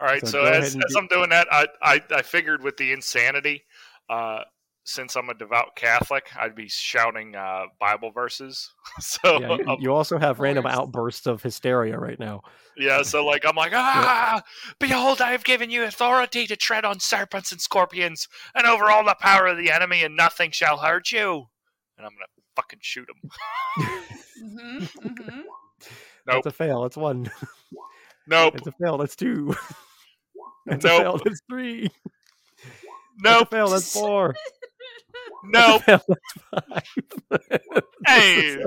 All 0.00 0.08
right. 0.08 0.20
So 0.20 0.28
So, 0.28 0.44
as, 0.44 0.66
as 0.66 0.74
do- 0.74 0.98
I'm 0.98 1.06
doing 1.08 1.30
that, 1.30 1.48
I, 1.50 1.66
I 1.82 2.02
I 2.10 2.22
figured 2.22 2.62
with 2.62 2.76
the 2.76 2.92
insanity, 2.92 3.64
uh, 4.08 4.42
since 4.84 5.16
I'm 5.16 5.28
a 5.28 5.34
devout 5.34 5.76
Catholic, 5.76 6.28
I'd 6.36 6.54
be 6.54 6.68
shouting 6.68 7.36
uh, 7.36 7.64
Bible 7.78 8.10
verses. 8.10 8.72
so 9.00 9.40
yeah, 9.40 9.56
you, 9.56 9.68
um, 9.68 9.76
you 9.80 9.92
also 9.92 10.18
have 10.18 10.40
random 10.40 10.66
outbursts 10.66 11.26
of 11.26 11.42
hysteria 11.42 11.98
right 11.98 12.18
now. 12.18 12.42
yeah, 12.76 13.02
so 13.02 13.24
like 13.24 13.44
I'm 13.46 13.56
like, 13.56 13.72
ah, 13.74 14.42
behold, 14.78 15.20
I 15.20 15.32
have 15.32 15.44
given 15.44 15.70
you 15.70 15.84
authority 15.84 16.46
to 16.46 16.56
tread 16.56 16.84
on 16.84 17.00
serpents 17.00 17.52
and 17.52 17.60
scorpions 17.60 18.28
and 18.54 18.66
over 18.66 18.90
all 18.90 19.04
the 19.04 19.16
power 19.20 19.46
of 19.46 19.58
the 19.58 19.70
enemy, 19.70 20.02
and 20.02 20.16
nothing 20.16 20.50
shall 20.50 20.78
hurt 20.78 21.12
you. 21.12 21.46
And 21.96 22.06
I'm 22.06 22.12
gonna 22.12 22.26
fucking 22.56 22.80
shoot 22.82 23.08
him. 23.08 23.30
hmm 24.38 24.84
hmm 25.00 25.40
That's 26.26 26.46
a 26.46 26.50
fail. 26.50 26.82
That's 26.82 26.96
one. 26.96 27.30
Nope. 28.26 28.56
It's 28.56 28.66
a 28.66 28.72
fail. 28.72 28.98
That's 28.98 29.16
two. 29.16 29.54
That's 30.66 30.84
a 30.84 30.88
Nope. 30.88 31.02
fail. 31.02 31.20
That's 31.24 31.40
three. 31.48 31.90
That's 33.22 33.42
a 33.42 33.46
fail. 33.46 33.70
That's 33.70 33.92
four. 33.92 34.28
Nope. 34.28 34.36
That's 34.36 34.36
a 34.36 34.36
fail. 34.36 34.36
That's 34.40 34.71
five. 35.52 36.02
Hey. 38.06 38.64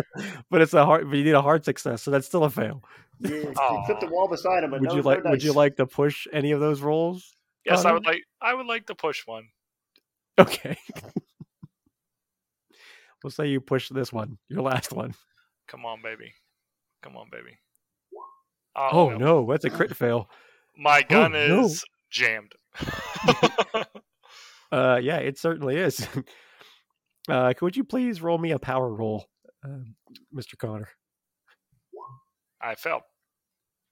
but 0.50 0.62
it's 0.62 0.74
a 0.74 0.86
hard. 0.86 1.10
But 1.10 1.18
you 1.18 1.24
need 1.24 1.34
a 1.34 1.42
hard 1.42 1.66
success, 1.66 2.02
so 2.02 2.12
that's 2.12 2.28
still 2.28 2.44
a 2.44 2.50
fail. 2.50 2.84
Yeah, 3.20 3.30
you 3.30 3.54
Aw. 3.58 3.86
flip 3.86 4.00
the 4.02 4.08
wall 4.08 4.28
beside 4.28 4.64
him, 4.64 4.72
but 4.72 4.82
Would 4.82 4.90
no, 4.90 4.96
you 4.96 5.02
no 5.02 5.10
like? 5.10 5.24
Would 5.24 5.44
you 5.44 5.54
like 5.54 5.78
to 5.78 5.86
push 5.86 6.28
any 6.34 6.52
of 6.52 6.60
those 6.60 6.82
rolls? 6.82 7.34
Yes, 7.66 7.86
I 7.86 7.92
would 7.92 8.06
like. 8.06 8.24
I 8.42 8.54
would 8.54 8.66
like 8.66 8.88
to 8.88 8.96
push 8.96 9.26
one. 9.26 9.48
Okay. 10.38 10.78
we'll 13.24 13.32
say 13.32 13.48
you 13.48 13.62
push 13.62 13.90
this 13.90 14.12
one, 14.12 14.38
your 14.50 14.62
last 14.62 14.92
one. 14.92 15.14
Come 15.68 15.86
on, 15.86 16.02
baby. 16.02 16.34
Come 17.02 17.16
on, 17.16 17.30
baby. 17.32 17.58
Oh, 18.76 19.10
no. 19.10 19.18
no, 19.18 19.48
that's 19.50 19.64
a 19.64 19.70
crit 19.70 19.96
fail. 19.98 20.30
My 20.78 21.02
gun 21.02 21.32
no. 21.32 21.66
is 21.66 21.86
jammed. 22.12 22.54
Uh, 24.72 25.00
yeah, 25.02 25.18
it 25.18 25.38
certainly 25.38 25.78
is. 25.78 26.08
Uh, 27.30 27.54
could 27.54 27.76
you 27.76 27.84
please 27.84 28.22
roll 28.22 28.38
me 28.38 28.52
a 28.52 28.60
power 28.60 28.94
roll, 28.94 29.26
uh, 29.64 29.80
Mr. 30.36 30.58
Connor? 30.58 30.90
I 32.62 32.76
failed. 32.76 33.04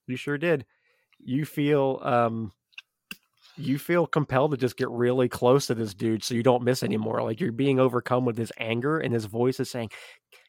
You 0.07 0.15
sure 0.15 0.37
did. 0.37 0.65
You 1.23 1.45
feel 1.45 1.99
um, 2.03 2.51
you 3.55 3.77
feel 3.77 4.07
compelled 4.07 4.51
to 4.51 4.57
just 4.57 4.77
get 4.77 4.89
really 4.89 5.29
close 5.29 5.67
to 5.67 5.75
this 5.75 5.93
dude, 5.93 6.23
so 6.23 6.33
you 6.33 6.43
don't 6.43 6.63
miss 6.63 6.83
anymore. 6.83 7.21
Like 7.23 7.39
you're 7.39 7.51
being 7.51 7.79
overcome 7.79 8.25
with 8.25 8.37
his 8.37 8.51
anger, 8.57 8.99
and 8.99 9.13
his 9.13 9.25
voice 9.25 9.59
is 9.59 9.69
saying, 9.69 9.89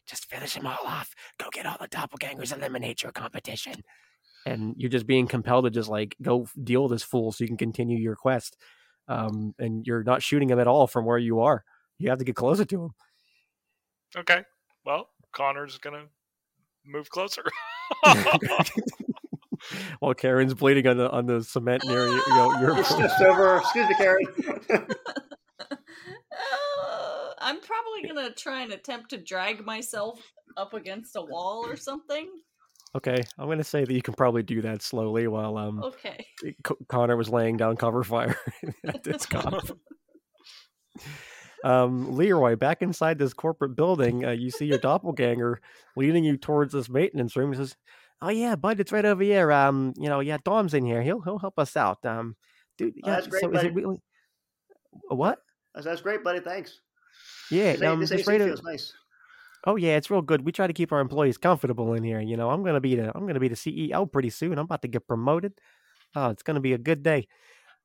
"Just 0.07 0.27
finish 0.27 0.57
him 0.57 0.67
all 0.67 0.79
off. 0.85 1.15
Go 1.39 1.47
get 1.53 1.67
all 1.67 1.77
the 1.81 1.89
doppelgangers. 1.89 2.55
Eliminate 2.57 3.03
your 3.03 3.13
competition." 3.13 3.83
And 4.47 4.75
you're 4.77 4.91
just 4.91 5.07
being 5.07 5.27
compelled 5.27 5.65
to 5.65 5.71
just 5.71 5.89
like 5.89 6.17
go 6.21 6.47
deal 6.63 6.83
with 6.83 6.93
this 6.93 7.03
fool, 7.03 7.33
so 7.33 7.45
you 7.45 7.49
can 7.49 7.57
continue 7.57 7.99
your 7.99 8.17
quest. 8.17 8.57
Um, 9.07 9.55
and 9.59 9.87
you're 9.87 10.03
not 10.03 10.23
shooting 10.23 10.49
him 10.49 10.59
at 10.59 10.67
all 10.67 10.87
from 10.87 11.05
where 11.05 11.19
you 11.19 11.41
are. 11.41 11.63
You 11.99 12.11
have 12.11 12.19
to 12.19 12.25
get 12.25 12.37
closer 12.37 12.65
to 12.65 12.85
him. 12.85 12.91
Okay. 14.17 14.43
Well, 14.85 15.09
Connor's 15.33 15.79
gonna 15.79 16.05
move 16.85 17.09
closer. 17.11 17.43
While 20.01 20.15
Karen's 20.15 20.53
bleeding 20.55 20.87
on 20.87 20.99
the 20.99 21.11
on 21.11 21.27
the 21.27 21.43
cement 21.43 21.83
near 21.87 22.07
you, 22.07 22.15
you 22.27 22.35
know, 22.35 22.61
your 22.61 22.79
It's 22.79 22.95
just 22.97 23.21
over. 23.23 23.57
Excuse 23.59 23.89
me, 23.89 23.95
Karen. 23.97 24.27
Uh, 24.71 24.87
I'm 27.39 27.61
probably 27.61 28.09
gonna 28.09 28.31
try 28.33 28.63
and 28.63 28.73
attempt 28.73 29.11
to 29.11 29.19
drag 29.19 29.65
myself 29.65 30.21
up 30.57 30.75
against 30.75 31.17
a 31.17 31.23
wall 31.23 31.65
or 31.67 31.77
something. 31.77 32.29
Okay, 32.97 33.23
I'm 33.39 33.49
gonna 33.49 33.65
say 33.65 33.85
that 33.85 33.93
you 33.93 34.03
can 34.03 34.15
probably 34.15 34.43
do 34.43 34.61
that 34.63 34.83
slowly 34.83 35.27
while 35.29 35.57
um 35.57 35.83
Okay. 35.83 36.27
C- 36.43 36.75
Connor 36.89 37.17
was 37.17 37.29
laying 37.31 37.57
down 37.57 37.77
cover 37.77 38.05
fire 38.05 38.37
at 38.87 39.03
this 39.03 39.25
cop. 39.27 39.65
Um, 41.65 42.15
Leroy, 42.15 42.55
back 42.57 42.83
inside 42.83 43.19
this 43.19 43.33
corporate 43.35 43.75
building, 43.75 44.25
uh, 44.25 44.31
you 44.31 44.51
see 44.51 44.67
your 44.67 44.79
doppelganger 44.79 45.61
leading 45.97 46.23
you 46.23 46.37
towards 46.37 46.73
this 46.73 46.89
maintenance 46.89 47.35
room. 47.35 47.53
He 47.53 47.57
says, 47.57 47.75
"Oh 48.23 48.29
yeah, 48.29 48.55
bud, 48.55 48.79
it's 48.79 48.93
right 48.93 49.05
over 49.05 49.23
here. 49.23 49.51
Um, 49.51 49.95
you 49.97 50.09
know, 50.09 50.21
yeah, 50.21 50.37
Dom's 50.45 50.75
in 50.75 50.85
here. 50.85 51.03
He'll 51.03 51.21
he'll 51.23 51.39
help 51.39 51.59
us 51.59 51.77
out. 51.77 52.05
Um, 52.05 52.37
dude, 52.79 52.95
Oh, 53.03 53.09
yeah. 53.09 53.15
that's 53.17 53.27
great, 53.27 53.41
so 53.41 53.49
is 53.49 53.55
buddy. 53.55 53.69
it 53.69 53.75
really 53.75 53.99
what? 55.09 55.39
That's, 55.75 55.87
that's 55.87 56.01
great, 56.03 56.23
buddy. 56.23 56.41
Thanks. 56.41 56.81
Yeah, 57.51 57.73
This, 57.73 57.83
um, 57.83 58.01
this 58.01 58.13
AC 58.13 58.25
right 58.31 58.41
feels 58.41 58.63
nice. 58.63 58.93
Oh 59.67 59.77
yeah, 59.77 59.97
it's 59.97 60.11
real 60.11 60.21
good. 60.23 60.45
We 60.45 60.53
try 60.53 60.67
to 60.67 60.73
keep 60.75 60.93
our 60.93 61.01
employees 61.01 61.39
comfortable 61.39 61.95
in 61.95 62.05
here. 62.05 62.21
You 62.21 62.37
know, 62.37 62.51
I'm 62.51 62.63
gonna 62.63 62.81
be 62.81 62.97
the 62.97 63.11
I'm 63.17 63.27
gonna 63.27 63.41
be 63.41 63.49
the 63.49 63.55
CEO 63.57 64.11
pretty 64.11 64.31
soon. 64.31 64.53
I'm 64.59 64.67
about 64.67 64.83
to 64.83 64.89
get 64.89 65.07
promoted. 65.09 65.55
Oh, 66.15 66.29
it's 66.29 66.43
gonna 66.43 66.61
be 66.61 66.75
a 66.75 66.79
good 66.79 67.03
day. 67.03 67.27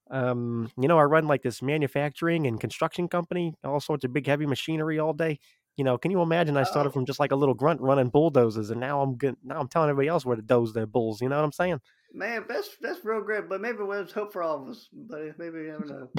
Um, 0.09 0.71
you 0.77 0.87
know, 0.87 0.97
I 0.97 1.03
run 1.03 1.27
like 1.27 1.41
this 1.43 1.61
manufacturing 1.61 2.47
and 2.47 2.59
construction 2.59 3.07
company, 3.07 3.53
all 3.63 3.79
sorts 3.79 4.03
of 4.03 4.13
big 4.13 4.25
heavy 4.27 4.45
machinery 4.45 4.97
all 4.99 5.13
day. 5.13 5.39
You 5.77 5.83
know, 5.85 5.97
can 5.97 6.11
you 6.11 6.21
imagine? 6.21 6.57
I 6.57 6.63
started 6.63 6.89
Oh. 6.89 6.93
from 6.93 7.05
just 7.05 7.19
like 7.19 7.31
a 7.31 7.35
little 7.37 7.53
grunt 7.55 7.79
running 7.79 8.09
bulldozers, 8.09 8.69
and 8.69 8.79
now 8.81 9.01
I'm 9.01 9.15
good. 9.15 9.37
Now 9.43 9.59
I'm 9.59 9.67
telling 9.69 9.89
everybody 9.89 10.09
else 10.09 10.25
where 10.25 10.35
to 10.35 10.41
doze 10.41 10.73
their 10.73 10.85
bulls. 10.87 11.21
You 11.21 11.29
know 11.29 11.37
what 11.37 11.45
I'm 11.45 11.51
saying? 11.53 11.79
Man, 12.11 12.43
that's 12.49 12.69
that's 12.81 13.05
real 13.05 13.21
great, 13.21 13.47
but 13.47 13.61
maybe 13.61 13.77
there's 13.89 14.11
hope 14.11 14.33
for 14.33 14.41
all 14.43 14.63
of 14.63 14.67
us. 14.69 14.89
But 14.91 15.37
maybe 15.37 15.59
you 15.59 15.67
never 15.71 15.85
know. 15.85 16.09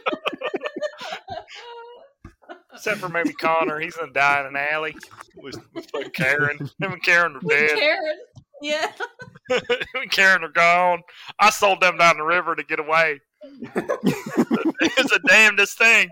Except 2.73 2.99
for 2.99 3.09
maybe 3.09 3.33
Connor. 3.33 3.79
He's 3.79 3.95
gonna 3.97 4.13
die 4.13 4.39
in 4.41 4.45
an 4.45 4.55
alley 4.55 4.95
with, 5.35 5.55
with 5.73 6.13
Karen. 6.13 6.57
Him 6.79 6.91
and 6.93 7.03
Karen 7.03 7.35
are 7.35 7.39
With 7.41 7.49
dead. 7.57 7.77
Karen. 7.77 8.17
Yeah. 8.62 8.91
And 9.50 10.10
Karen 10.12 10.43
are 10.43 10.50
gone. 10.50 11.02
I 11.39 11.50
sold 11.50 11.82
them 11.82 11.98
down 11.98 12.17
the 12.17 12.24
river 12.24 12.56
to 12.56 12.63
get 12.63 12.80
away. 12.80 13.22
it's 13.43 15.12
the 15.12 15.22
damnedest 15.28 15.78
thing. 15.78 16.10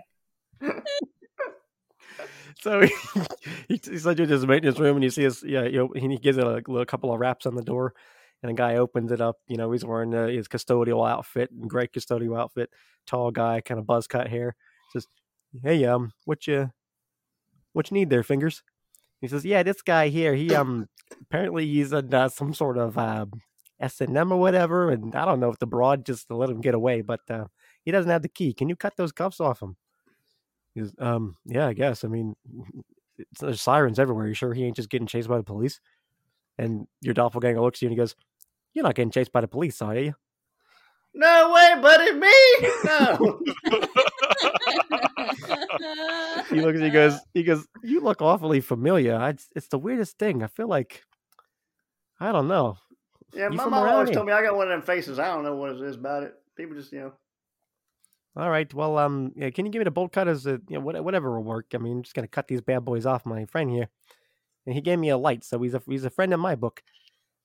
So 2.66 2.80
he, 2.82 2.90
he, 3.68 3.80
he 3.90 3.98
sends 3.98 4.18
you 4.18 4.26
to 4.26 4.32
his 4.32 4.46
maintenance 4.46 4.80
room, 4.80 4.96
and 4.96 5.04
you 5.04 5.10
see 5.10 5.22
his 5.22 5.44
yeah. 5.46 5.64
You 5.64 5.78
know, 5.78 5.90
he 5.94 6.18
gives 6.18 6.36
it 6.36 6.44
a 6.44 6.62
little 6.66 6.84
couple 6.84 7.12
of 7.12 7.20
raps 7.20 7.46
on 7.46 7.54
the 7.54 7.62
door, 7.62 7.94
and 8.42 8.50
a 8.50 8.54
guy 8.54 8.76
opens 8.76 9.12
it 9.12 9.20
up. 9.20 9.36
You 9.46 9.56
know, 9.56 9.70
he's 9.70 9.84
wearing 9.84 10.12
uh, 10.14 10.26
his 10.26 10.48
custodial 10.48 11.08
outfit, 11.08 11.50
great 11.68 11.92
custodial 11.92 12.38
outfit, 12.38 12.70
tall 13.06 13.30
guy, 13.30 13.60
kind 13.60 13.78
of 13.78 13.86
buzz 13.86 14.06
cut 14.06 14.28
hair. 14.28 14.56
Says, 14.92 15.06
hey, 15.62 15.84
um, 15.84 16.12
what 16.24 16.46
you, 16.46 16.72
what 17.72 17.90
you 17.90 17.94
need 17.94 18.10
there, 18.10 18.22
fingers? 18.22 18.62
He 19.20 19.28
says, 19.28 19.44
yeah, 19.44 19.62
this 19.62 19.82
guy 19.82 20.08
here, 20.08 20.34
he 20.34 20.54
um, 20.54 20.88
apparently 21.20 21.66
he's 21.66 21.92
in 21.92 22.12
uh, 22.12 22.28
some 22.28 22.54
sort 22.54 22.78
of 22.78 22.98
uh, 22.98 23.26
S 23.80 24.00
and 24.00 24.16
M 24.16 24.32
or 24.32 24.38
whatever, 24.38 24.90
and 24.90 25.14
I 25.14 25.24
don't 25.24 25.40
know 25.40 25.50
if 25.50 25.58
the 25.58 25.66
broad 25.66 26.06
just 26.06 26.30
let 26.30 26.50
him 26.50 26.60
get 26.60 26.74
away, 26.74 27.02
but 27.02 27.20
uh, 27.30 27.46
he 27.84 27.90
doesn't 27.90 28.10
have 28.10 28.22
the 28.22 28.28
key. 28.28 28.52
Can 28.54 28.68
you 28.68 28.76
cut 28.76 28.96
those 28.96 29.12
cuffs 29.12 29.40
off 29.40 29.62
him? 29.62 29.76
Um, 30.98 31.36
yeah, 31.46 31.66
I 31.66 31.72
guess. 31.72 32.04
I 32.04 32.08
mean, 32.08 32.34
there's 33.40 33.62
sirens 33.62 33.98
everywhere. 33.98 34.28
You 34.28 34.34
sure 34.34 34.52
he 34.52 34.64
ain't 34.64 34.76
just 34.76 34.90
getting 34.90 35.06
chased 35.06 35.28
by 35.28 35.38
the 35.38 35.42
police? 35.42 35.80
And 36.58 36.86
your 37.00 37.14
doppelganger 37.14 37.60
looks 37.60 37.78
at 37.78 37.82
you 37.82 37.88
and 37.88 37.92
he 37.92 37.96
goes, 37.96 38.14
"You're 38.74 38.84
not 38.84 38.94
getting 38.94 39.10
chased 39.10 39.32
by 39.32 39.40
the 39.40 39.48
police, 39.48 39.80
are 39.82 39.96
you?" 39.96 40.14
No 41.18 41.50
way, 41.52 41.80
buddy, 41.80 42.12
me. 42.12 42.28
No. 42.84 43.40
He 46.50 46.60
looks 46.60 46.78
at 46.78 46.80
you, 46.80 46.84
and 46.84 46.92
goes, 46.92 47.18
he 47.34 47.42
goes, 47.42 47.66
"You 47.82 48.00
look 48.00 48.22
awfully 48.22 48.60
familiar. 48.60 49.16
I, 49.16 49.30
it's, 49.30 49.48
it's 49.56 49.68
the 49.68 49.78
weirdest 49.78 50.18
thing. 50.18 50.42
I 50.42 50.46
feel 50.46 50.68
like, 50.68 51.02
I 52.20 52.32
don't 52.32 52.48
know. 52.48 52.76
Yeah, 53.34 53.50
You 53.50 53.56
my 53.56 53.64
mom 53.66 53.88
always 53.88 54.08
here? 54.08 54.14
told 54.16 54.26
me 54.26 54.32
I 54.32 54.42
got 54.42 54.56
one 54.56 54.68
of 54.70 54.72
them 54.72 54.82
faces. 54.82 55.18
I 55.18 55.26
don't 55.28 55.42
know 55.42 55.56
what 55.56 55.70
it 55.72 55.80
is 55.80 55.96
about 55.96 56.22
it. 56.22 56.34
People 56.56 56.76
just, 56.76 56.92
you 56.92 57.00
know. 57.00 57.12
All 58.36 58.50
right, 58.50 58.72
well, 58.72 58.98
um, 58.98 59.32
yeah, 59.34 59.50
can 59.50 59.64
you 59.66 59.72
give 59.72 59.80
me 59.80 59.84
the 59.84 59.90
bolt 59.90 60.12
cutters? 60.12 60.46
Uh, 60.46 60.58
you 60.68 60.78
know, 60.78 60.80
whatever 60.80 61.34
will 61.36 61.44
work. 61.44 61.66
I 61.74 61.78
mean, 61.78 61.96
I'm 61.98 62.02
just 62.02 62.14
gonna 62.14 62.28
cut 62.28 62.46
these 62.48 62.60
bad 62.60 62.84
boys 62.84 63.06
off 63.06 63.26
my 63.26 63.44
friend 63.46 63.70
here." 63.70 63.88
And 64.66 64.74
he 64.74 64.80
gave 64.80 64.98
me 64.98 65.08
a 65.10 65.16
light, 65.16 65.44
so 65.44 65.60
he's 65.62 65.74
a 65.74 65.82
he's 65.88 66.04
a 66.04 66.10
friend 66.10 66.32
in 66.32 66.40
my 66.40 66.54
book. 66.54 66.82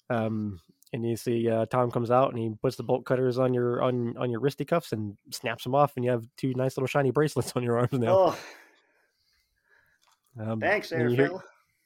Um, 0.10 0.60
and 0.94 1.08
you 1.08 1.16
see 1.16 1.50
uh, 1.50 1.66
Tom 1.68 1.90
comes 1.92 2.12
out 2.12 2.30
and 2.34 2.38
he 2.40 2.50
puts 2.62 2.76
the 2.76 2.84
bolt 2.84 3.06
cutters 3.06 3.38
on 3.40 3.54
your 3.54 3.82
on 3.82 4.16
on 4.18 4.30
your 4.32 4.40
wristy 4.42 4.68
cuffs 4.68 4.92
and 4.92 5.18
snaps 5.32 5.64
them 5.64 5.74
off, 5.76 5.94
and 5.96 6.04
you 6.06 6.12
have 6.12 6.26
two 6.38 6.54
nice 6.56 6.76
little 6.78 6.88
shiny 6.88 7.12
bracelets 7.12 7.54
on 7.56 7.64
your 7.64 7.78
arms 7.80 7.94
now. 7.94 8.10
Oh, 8.10 8.38
Um, 10.40 10.60
thanks, 10.60 10.92
and 10.92 11.02
there, 11.02 11.10
you 11.10 11.16
hear, 11.16 11.32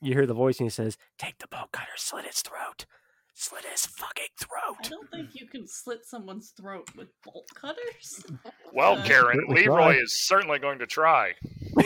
you 0.02 0.14
hear 0.14 0.26
the 0.28 0.34
voice 0.34 0.60
and 0.60 0.66
he 0.68 0.70
says, 0.70 0.98
"Take 1.18 1.38
the 1.40 1.48
bolt 1.48 1.72
cutter, 1.72 1.92
slit 1.96 2.26
its 2.26 2.42
throat, 2.44 2.86
slit 3.34 3.66
his 3.66 3.86
fucking 3.88 4.26
I 4.40 4.44
throat." 4.46 4.90
don't 4.90 5.10
think 5.10 5.30
you 5.34 5.48
can 5.48 5.68
slit 5.68 6.06
someone's 6.06 6.50
throat 6.52 6.90
with 6.96 7.08
bolt 7.24 7.48
cutters. 7.56 8.24
Well, 8.74 8.96
Uh, 9.00 9.06
Karen, 9.06 9.42
We 9.48 9.64
try. 9.64 9.88
Leroy 9.88 10.02
is 10.04 10.26
certainly 10.28 10.60
going 10.60 10.80
to 10.80 10.86
try. 10.86 11.34
Uh, 11.78 11.84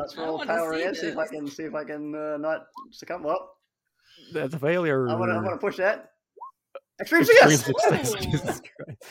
let's 0.00 0.16
I 0.16 0.22
roll 0.24 0.38
wanna 0.38 0.46
power 0.54 0.74
see 0.76 0.84
in. 0.84 0.94
See 0.94 1.06
if 1.08 1.18
I 1.18 1.26
can 1.26 1.46
see 1.48 1.64
if 1.64 1.74
I 1.74 1.82
can 1.84 2.14
uh, 2.14 2.36
not 2.36 2.66
succumb. 2.92 3.24
Well, 3.24 3.50
That's 4.32 4.54
a 4.54 4.58
failure. 4.58 5.08
I'm 5.08 5.18
gonna 5.18 5.36
I'm 5.36 5.42
gonna 5.44 5.56
push 5.58 5.76
that. 5.78 6.10
Extreme 7.02 7.56
success. 7.56 8.14
Jesus 8.20 8.60
Christ. 8.76 9.02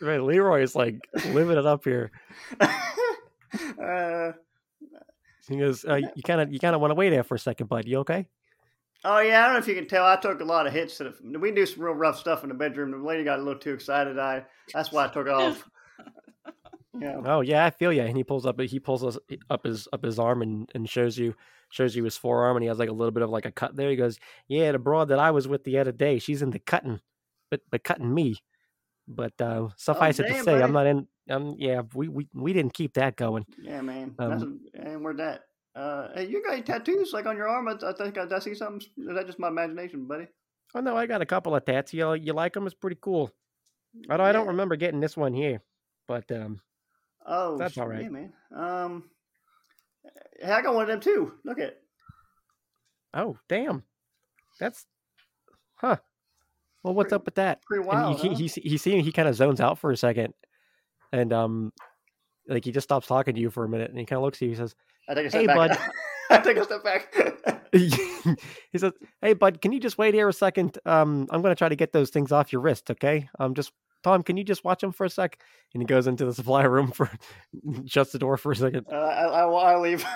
Right, 0.00 0.20
Leroy 0.20 0.62
is 0.62 0.74
like 0.74 1.06
living 1.30 1.56
it 1.56 1.66
up 1.66 1.84
here. 1.84 2.10
uh, 2.60 4.32
He 5.48 5.56
goes, 5.56 5.84
uh, 5.84 5.96
"You 5.96 6.22
kind 6.24 6.40
of, 6.40 6.52
you 6.52 6.58
kind 6.58 6.74
of 6.74 6.80
want 6.80 6.90
to 6.90 6.96
wait 6.96 7.10
there 7.10 7.22
for 7.22 7.36
a 7.36 7.38
second, 7.38 7.68
bud. 7.68 7.86
You 7.86 7.98
okay?" 7.98 8.26
oh 9.04 9.18
yeah, 9.20 9.42
I 9.42 9.44
don't 9.44 9.54
know 9.54 9.58
if 9.60 9.68
you 9.68 9.74
can 9.74 9.86
tell. 9.86 10.04
I 10.04 10.16
took 10.16 10.40
a 10.40 10.44
lot 10.44 10.66
of 10.66 10.72
hits. 10.72 10.98
To 10.98 11.04
the, 11.04 11.38
we 11.38 11.52
do 11.52 11.66
some 11.66 11.82
real 11.82 11.94
rough 11.94 12.18
stuff 12.18 12.42
in 12.42 12.48
the 12.48 12.54
bedroom. 12.54 12.90
The 12.90 12.98
lady 12.98 13.24
got 13.24 13.38
a 13.38 13.42
little 13.42 13.60
too 13.60 13.72
excited. 13.72 14.18
I 14.18 14.44
that's 14.72 14.92
why 14.92 15.06
I 15.06 15.08
took 15.08 15.28
off. 15.28 15.68
Yeah. 17.00 17.22
Oh 17.24 17.40
yeah, 17.40 17.64
I 17.64 17.70
feel 17.70 17.90
you. 17.90 18.02
And 18.02 18.14
he 18.14 18.22
pulls 18.22 18.44
up, 18.44 18.60
he 18.60 18.78
pulls 18.78 19.02
us 19.02 19.16
up 19.48 19.64
his 19.64 19.88
up 19.94 20.04
his 20.04 20.18
arm 20.18 20.42
and 20.42 20.70
and 20.74 20.86
shows 20.86 21.16
you 21.16 21.34
shows 21.72 21.96
you 21.96 22.04
his 22.04 22.16
forearm, 22.18 22.56
and 22.56 22.62
he 22.62 22.68
has 22.68 22.78
like 22.78 22.90
a 22.90 22.92
little 22.92 23.10
bit 23.10 23.22
of 23.22 23.30
like 23.30 23.46
a 23.46 23.50
cut 23.50 23.74
there. 23.74 23.90
He 23.90 23.96
goes, 23.96 24.18
"Yeah, 24.46 24.70
the 24.72 24.78
broad 24.78 25.08
that 25.08 25.18
I 25.18 25.30
was 25.32 25.48
with 25.48 25.64
the 25.64 25.78
other 25.78 25.90
day, 25.90 26.18
she's 26.18 26.42
into 26.42 26.58
cutting, 26.58 27.00
but 27.50 27.62
but 27.70 27.82
cutting 27.82 28.12
me." 28.12 28.36
But 29.08 29.32
uh, 29.40 29.68
suffice 29.76 30.20
it 30.20 30.28
to 30.28 30.38
Oh, 30.38 30.42
say, 30.42 30.52
buddy. 30.52 30.62
I'm 30.62 30.72
not 30.72 30.86
in. 30.86 31.08
Um, 31.28 31.56
yeah, 31.58 31.82
we, 31.94 32.08
we 32.08 32.28
we 32.34 32.52
didn't 32.52 32.74
keep 32.74 32.94
that 32.94 33.16
going. 33.16 33.46
Yeah, 33.58 33.80
man. 33.80 34.14
Um, 34.18 34.60
a, 34.74 34.80
and 34.80 35.02
where'd 35.02 35.16
that? 35.16 35.44
Uh, 35.74 36.08
hey, 36.14 36.26
you 36.26 36.42
got 36.42 36.52
any 36.52 36.62
tattoos 36.62 37.12
like 37.12 37.26
on 37.26 37.36
your 37.36 37.48
arm? 37.48 37.66
I, 37.68 37.72
I 37.84 37.92
think 37.94 38.18
I, 38.18 38.26
I 38.30 38.38
see 38.38 38.54
something. 38.54 38.86
Is 38.98 39.14
that 39.14 39.26
just 39.26 39.38
my 39.38 39.48
imagination, 39.48 40.06
buddy? 40.06 40.28
Oh 40.74 40.80
no, 40.80 40.96
I 40.96 41.06
got 41.06 41.22
a 41.22 41.26
couple 41.26 41.54
of 41.56 41.64
tats. 41.64 41.94
You 41.94 42.12
you 42.14 42.32
like 42.34 42.52
them? 42.52 42.66
It's 42.66 42.74
pretty 42.74 42.98
cool. 43.00 43.30
I 44.08 44.16
don't, 44.16 44.26
I 44.26 44.32
don't 44.32 44.46
remember 44.48 44.76
getting 44.76 45.00
this 45.00 45.16
one 45.16 45.34
here, 45.34 45.60
but 46.08 46.30
um, 46.32 46.60
Oh, 47.26 47.56
That's 47.56 47.78
all 47.78 47.86
right. 47.86 48.02
Yeah, 48.02 48.08
man. 48.08 48.32
Um, 48.54 49.10
hey, 50.40 50.50
I 50.50 50.62
got 50.62 50.74
one 50.74 50.82
of 50.82 50.88
them 50.88 51.00
too. 51.00 51.32
Look 51.44 51.58
at. 51.58 51.78
oh 53.14 53.36
damn, 53.48 53.82
that's 54.60 54.86
huh. 55.76 55.96
Well, 56.82 56.94
what's 56.94 57.10
Pretty- 57.10 57.14
up 57.16 57.24
with 57.26 57.34
that? 57.36 57.62
Pretty 57.62 57.88
and 57.88 58.16
he, 58.18 58.28
huh? 58.28 58.34
he, 58.34 58.46
he, 58.48 58.76
he, 58.76 59.00
he 59.02 59.12
kind 59.12 59.28
of 59.28 59.36
zones 59.36 59.60
out 59.60 59.78
for 59.78 59.92
a 59.92 59.96
second 59.96 60.34
and 61.12 61.32
um 61.32 61.72
like 62.48 62.64
he 62.64 62.72
just 62.72 62.84
stops 62.84 63.06
talking 63.06 63.34
to 63.36 63.40
you 63.40 63.50
for 63.50 63.64
a 63.64 63.68
minute 63.68 63.90
and 63.90 63.98
he 63.98 64.04
kind 64.04 64.16
of 64.18 64.24
looks 64.24 64.38
at 64.38 64.42
you 64.42 64.48
he 64.48 64.54
says 64.56 64.74
I 65.08 65.14
take 65.14 65.26
a 65.26 65.30
step 65.30 65.40
hey, 65.42 65.46
back. 65.46 65.56
bud. 65.56 65.78
I 66.30 66.38
take 66.38 66.56
a 66.56 66.64
step 66.64 66.82
back. 66.82 67.14
he 67.72 68.78
says 68.78 68.92
hey 69.20 69.32
bud 69.34 69.60
can 69.60 69.70
you 69.72 69.78
just 69.80 69.96
wait 69.96 70.12
here 70.14 70.28
a 70.28 70.32
second 70.32 70.76
um 70.84 71.26
i'm 71.30 71.40
going 71.40 71.52
to 71.54 71.58
try 71.58 71.68
to 71.68 71.76
get 71.76 71.92
those 71.92 72.10
things 72.10 72.32
off 72.32 72.52
your 72.52 72.60
wrist 72.62 72.90
okay 72.90 73.28
um 73.38 73.54
just 73.54 73.72
tom 74.02 74.22
can 74.22 74.36
you 74.36 74.44
just 74.44 74.64
watch 74.64 74.82
him 74.82 74.92
for 74.92 75.04
a 75.04 75.10
sec 75.10 75.38
and 75.74 75.82
he 75.82 75.86
goes 75.86 76.06
into 76.06 76.24
the 76.24 76.34
supply 76.40 76.62
room 76.62 76.90
for 76.90 77.10
shuts 77.86 78.12
the 78.12 78.18
door 78.18 78.36
for 78.36 78.52
a 78.52 78.56
second 78.56 78.86
Uh, 78.90 78.96
I, 78.96 79.24
I, 79.24 79.72
I 79.72 79.76
leave. 79.78 80.04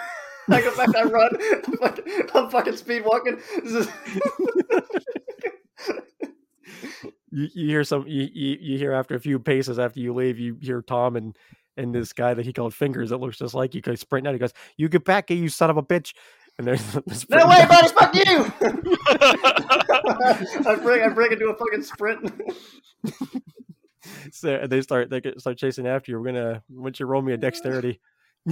I 0.48 0.60
go 0.60 0.76
back. 0.76 0.94
I 0.94 1.02
run. 1.02 1.36
I'm 1.52 1.76
fucking, 1.78 2.04
I'm 2.34 2.50
fucking 2.50 2.76
speed 2.76 3.02
walking. 3.04 3.40
You, 7.32 7.48
you 7.52 7.66
hear 7.66 7.84
some 7.84 8.06
you, 8.06 8.28
you 8.32 8.56
you 8.60 8.78
hear 8.78 8.92
after 8.92 9.14
a 9.16 9.20
few 9.20 9.38
paces 9.40 9.78
after 9.78 9.98
you 10.00 10.14
leave 10.14 10.38
you 10.38 10.56
hear 10.60 10.80
tom 10.80 11.16
and 11.16 11.36
and 11.76 11.94
this 11.94 12.12
guy 12.12 12.32
that 12.32 12.46
he 12.46 12.52
called 12.52 12.72
fingers 12.72 13.10
that 13.10 13.18
looks 13.18 13.38
just 13.38 13.54
like 13.54 13.74
you 13.74 13.80
goes 13.80 14.00
sprinting 14.00 14.28
out 14.28 14.34
he 14.34 14.38
goes 14.38 14.52
you 14.76 14.88
get 14.88 15.04
back 15.04 15.28
here 15.28 15.36
you 15.36 15.48
son 15.48 15.68
of 15.68 15.76
a 15.76 15.82
bitch 15.82 16.14
and 16.58 16.66
there's 16.66 16.94
no 17.28 17.46
way, 17.48 17.66
buddy! 17.66 17.88
Fuck 17.88 18.14
you! 18.14 18.50
I 20.66 20.78
break. 20.82 21.02
I 21.02 21.08
break 21.10 21.32
into 21.32 21.48
a 21.48 21.54
fucking 21.54 21.82
sprint. 21.82 22.32
so 24.32 24.66
they 24.66 24.80
start 24.82 25.10
they 25.10 25.20
get, 25.20 25.40
start 25.40 25.58
chasing 25.58 25.86
after 25.86 26.10
you. 26.12 26.18
We're 26.18 26.26
gonna 26.26 26.62
once 26.68 27.00
you 27.00 27.06
roll 27.06 27.22
me 27.22 27.32
a 27.32 27.36
dexterity. 27.36 28.00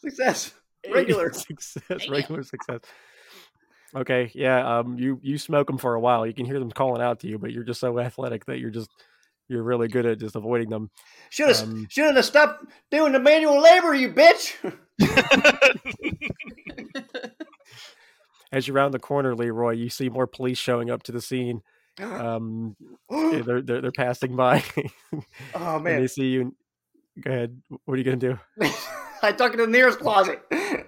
Success. 0.00 0.52
Regular. 0.92 1.32
success, 1.32 1.82
Damn. 1.88 2.12
regular 2.12 2.44
success. 2.44 2.78
Okay, 3.92 4.30
yeah. 4.36 4.78
Um, 4.78 4.96
you 4.96 5.18
you 5.20 5.36
smoke 5.36 5.66
them 5.66 5.78
for 5.78 5.94
a 5.94 6.00
while. 6.00 6.24
You 6.24 6.32
can 6.32 6.46
hear 6.46 6.60
them 6.60 6.70
calling 6.70 7.02
out 7.02 7.18
to 7.20 7.26
you, 7.26 7.38
but 7.38 7.50
you're 7.50 7.64
just 7.64 7.80
so 7.80 7.98
athletic 7.98 8.44
that 8.44 8.60
you're 8.60 8.70
just 8.70 8.88
you're 9.48 9.64
really 9.64 9.88
good 9.88 10.06
at 10.06 10.20
just 10.20 10.36
avoiding 10.36 10.70
them. 10.70 10.90
Should 11.30 11.48
have. 11.48 11.62
Um, 11.62 11.88
should 11.90 12.14
have 12.14 12.24
stopped 12.24 12.66
doing 12.92 13.12
the 13.12 13.18
manual 13.18 13.60
labor, 13.60 13.94
you 13.96 14.10
bitch. 14.12 14.54
As 18.52 18.68
you 18.68 18.74
round 18.74 18.94
the 18.94 19.00
corner, 19.00 19.34
Leroy, 19.34 19.72
you 19.72 19.88
see 19.88 20.08
more 20.08 20.28
police 20.28 20.58
showing 20.58 20.88
up 20.88 21.02
to 21.04 21.12
the 21.12 21.20
scene. 21.20 21.62
Um, 22.02 22.76
yeah, 23.10 23.42
they're 23.46 23.62
they're, 23.62 23.80
they're 23.82 23.92
passing 23.92 24.36
by, 24.36 24.62
oh 25.54 25.76
and 25.76 25.86
they 25.86 26.06
see 26.06 26.26
you. 26.30 26.54
Go 27.22 27.30
ahead. 27.30 27.60
What 27.84 27.94
are 27.94 27.96
you 27.96 28.04
gonna 28.04 28.16
do? 28.16 28.38
I 29.22 29.32
tuck 29.32 29.54
it 29.54 29.60
in 29.60 29.70
the 29.70 29.78
nearest 29.78 29.98
closet. 30.00 30.40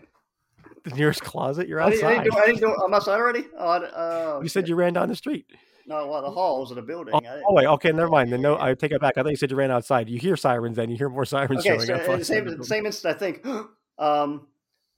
The 0.84 0.94
nearest 0.94 1.20
closet? 1.22 1.68
You're 1.68 1.80
I 1.82 1.90
didn't, 1.90 2.04
I 2.04 2.08
outside. 2.16 2.22
didn't 2.24 2.34
do. 2.34 2.38
I 2.40 2.46
didn't 2.46 2.60
do. 2.60 2.74
I'm 2.84 2.94
outside 2.94 3.16
already. 3.16 3.44
Oh, 3.58 3.88
oh 3.94 4.40
You 4.42 4.48
said 4.48 4.62
shit. 4.62 4.68
you 4.70 4.74
ran 4.76 4.92
down 4.94 5.08
the 5.08 5.16
street. 5.16 5.44
no. 5.86 6.06
Well, 6.06 6.22
the 6.22 6.30
halls 6.30 6.70
of 6.70 6.76
the 6.76 6.82
building. 6.82 7.12
Oh, 7.14 7.20
oh, 7.48 7.52
wait, 7.52 7.66
okay, 7.66 7.90
never 7.90 8.08
mind. 8.08 8.32
Then 8.32 8.40
no, 8.40 8.56
I 8.58 8.72
take 8.74 8.92
it 8.92 9.00
back. 9.00 9.18
I 9.18 9.22
thought 9.22 9.30
you 9.30 9.36
said 9.36 9.50
you 9.50 9.56
ran 9.56 9.70
outside. 9.72 10.08
You 10.08 10.18
hear 10.18 10.36
sirens, 10.36 10.76
then 10.76 10.88
you 10.88 10.96
hear 10.96 11.10
more 11.10 11.24
sirens 11.26 11.60
Okay, 11.66 11.70
showing 11.76 11.80
so 11.80 11.94
up. 11.94 12.18
the 12.20 12.24
same 12.24 12.44
the 12.44 12.50
the 12.52 12.56
building. 12.58 12.64
same 12.64 12.86
instant, 12.86 13.16
I 13.16 13.18
think. 13.18 13.44
Um. 13.98 14.46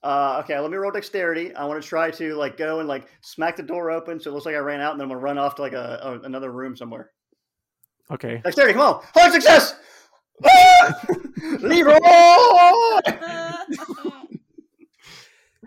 Uh. 0.03 0.41
Okay. 0.43 0.59
Let 0.59 0.71
me 0.71 0.77
roll 0.77 0.91
dexterity. 0.91 1.53
I 1.55 1.65
want 1.65 1.81
to 1.81 1.87
try 1.87 2.11
to 2.11 2.35
like 2.35 2.57
go 2.57 2.79
and 2.79 2.87
like 2.87 3.07
smack 3.21 3.55
the 3.55 3.63
door 3.63 3.91
open, 3.91 4.19
so 4.19 4.29
it 4.29 4.33
looks 4.33 4.45
like 4.45 4.55
I 4.55 4.59
ran 4.59 4.81
out, 4.81 4.91
and 4.91 4.99
then 4.99 5.05
I'm 5.05 5.09
gonna 5.09 5.21
run 5.21 5.37
off 5.37 5.55
to 5.55 5.61
like 5.61 5.73
a, 5.73 5.99
a 6.03 6.25
another 6.25 6.51
room 6.51 6.75
somewhere. 6.75 7.11
Okay, 8.09 8.41
Dexterity. 8.43 8.73
Come 8.73 8.81
on. 8.81 9.03
Hard 9.13 9.31
success. 9.31 9.75
Leroy. 11.61 11.97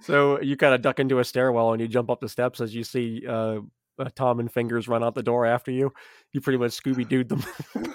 so 0.02 0.40
you 0.40 0.56
kind 0.56 0.74
of 0.74 0.82
duck 0.82 0.98
into 0.98 1.18
a 1.18 1.24
stairwell 1.24 1.72
and 1.72 1.80
you 1.80 1.88
jump 1.88 2.10
up 2.10 2.20
the 2.20 2.28
steps 2.28 2.60
as 2.60 2.74
you 2.74 2.84
see 2.84 3.24
uh, 3.26 3.60
uh, 3.98 4.08
Tom 4.14 4.40
and 4.40 4.52
Fingers 4.52 4.88
run 4.88 5.04
out 5.04 5.14
the 5.14 5.22
door 5.22 5.46
after 5.46 5.70
you. 5.70 5.92
You 6.32 6.40
pretty 6.40 6.58
much 6.58 6.72
Scooby 6.72 7.08
Dooed 7.08 7.28
them. 7.28 7.44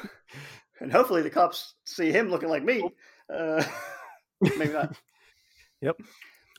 and 0.79 0.91
hopefully 0.91 1.21
the 1.21 1.29
cops 1.29 1.75
see 1.85 2.11
him 2.11 2.29
looking 2.29 2.49
like 2.49 2.63
me. 2.63 2.89
Uh, 3.33 3.63
maybe 4.41 4.73
not. 4.73 4.95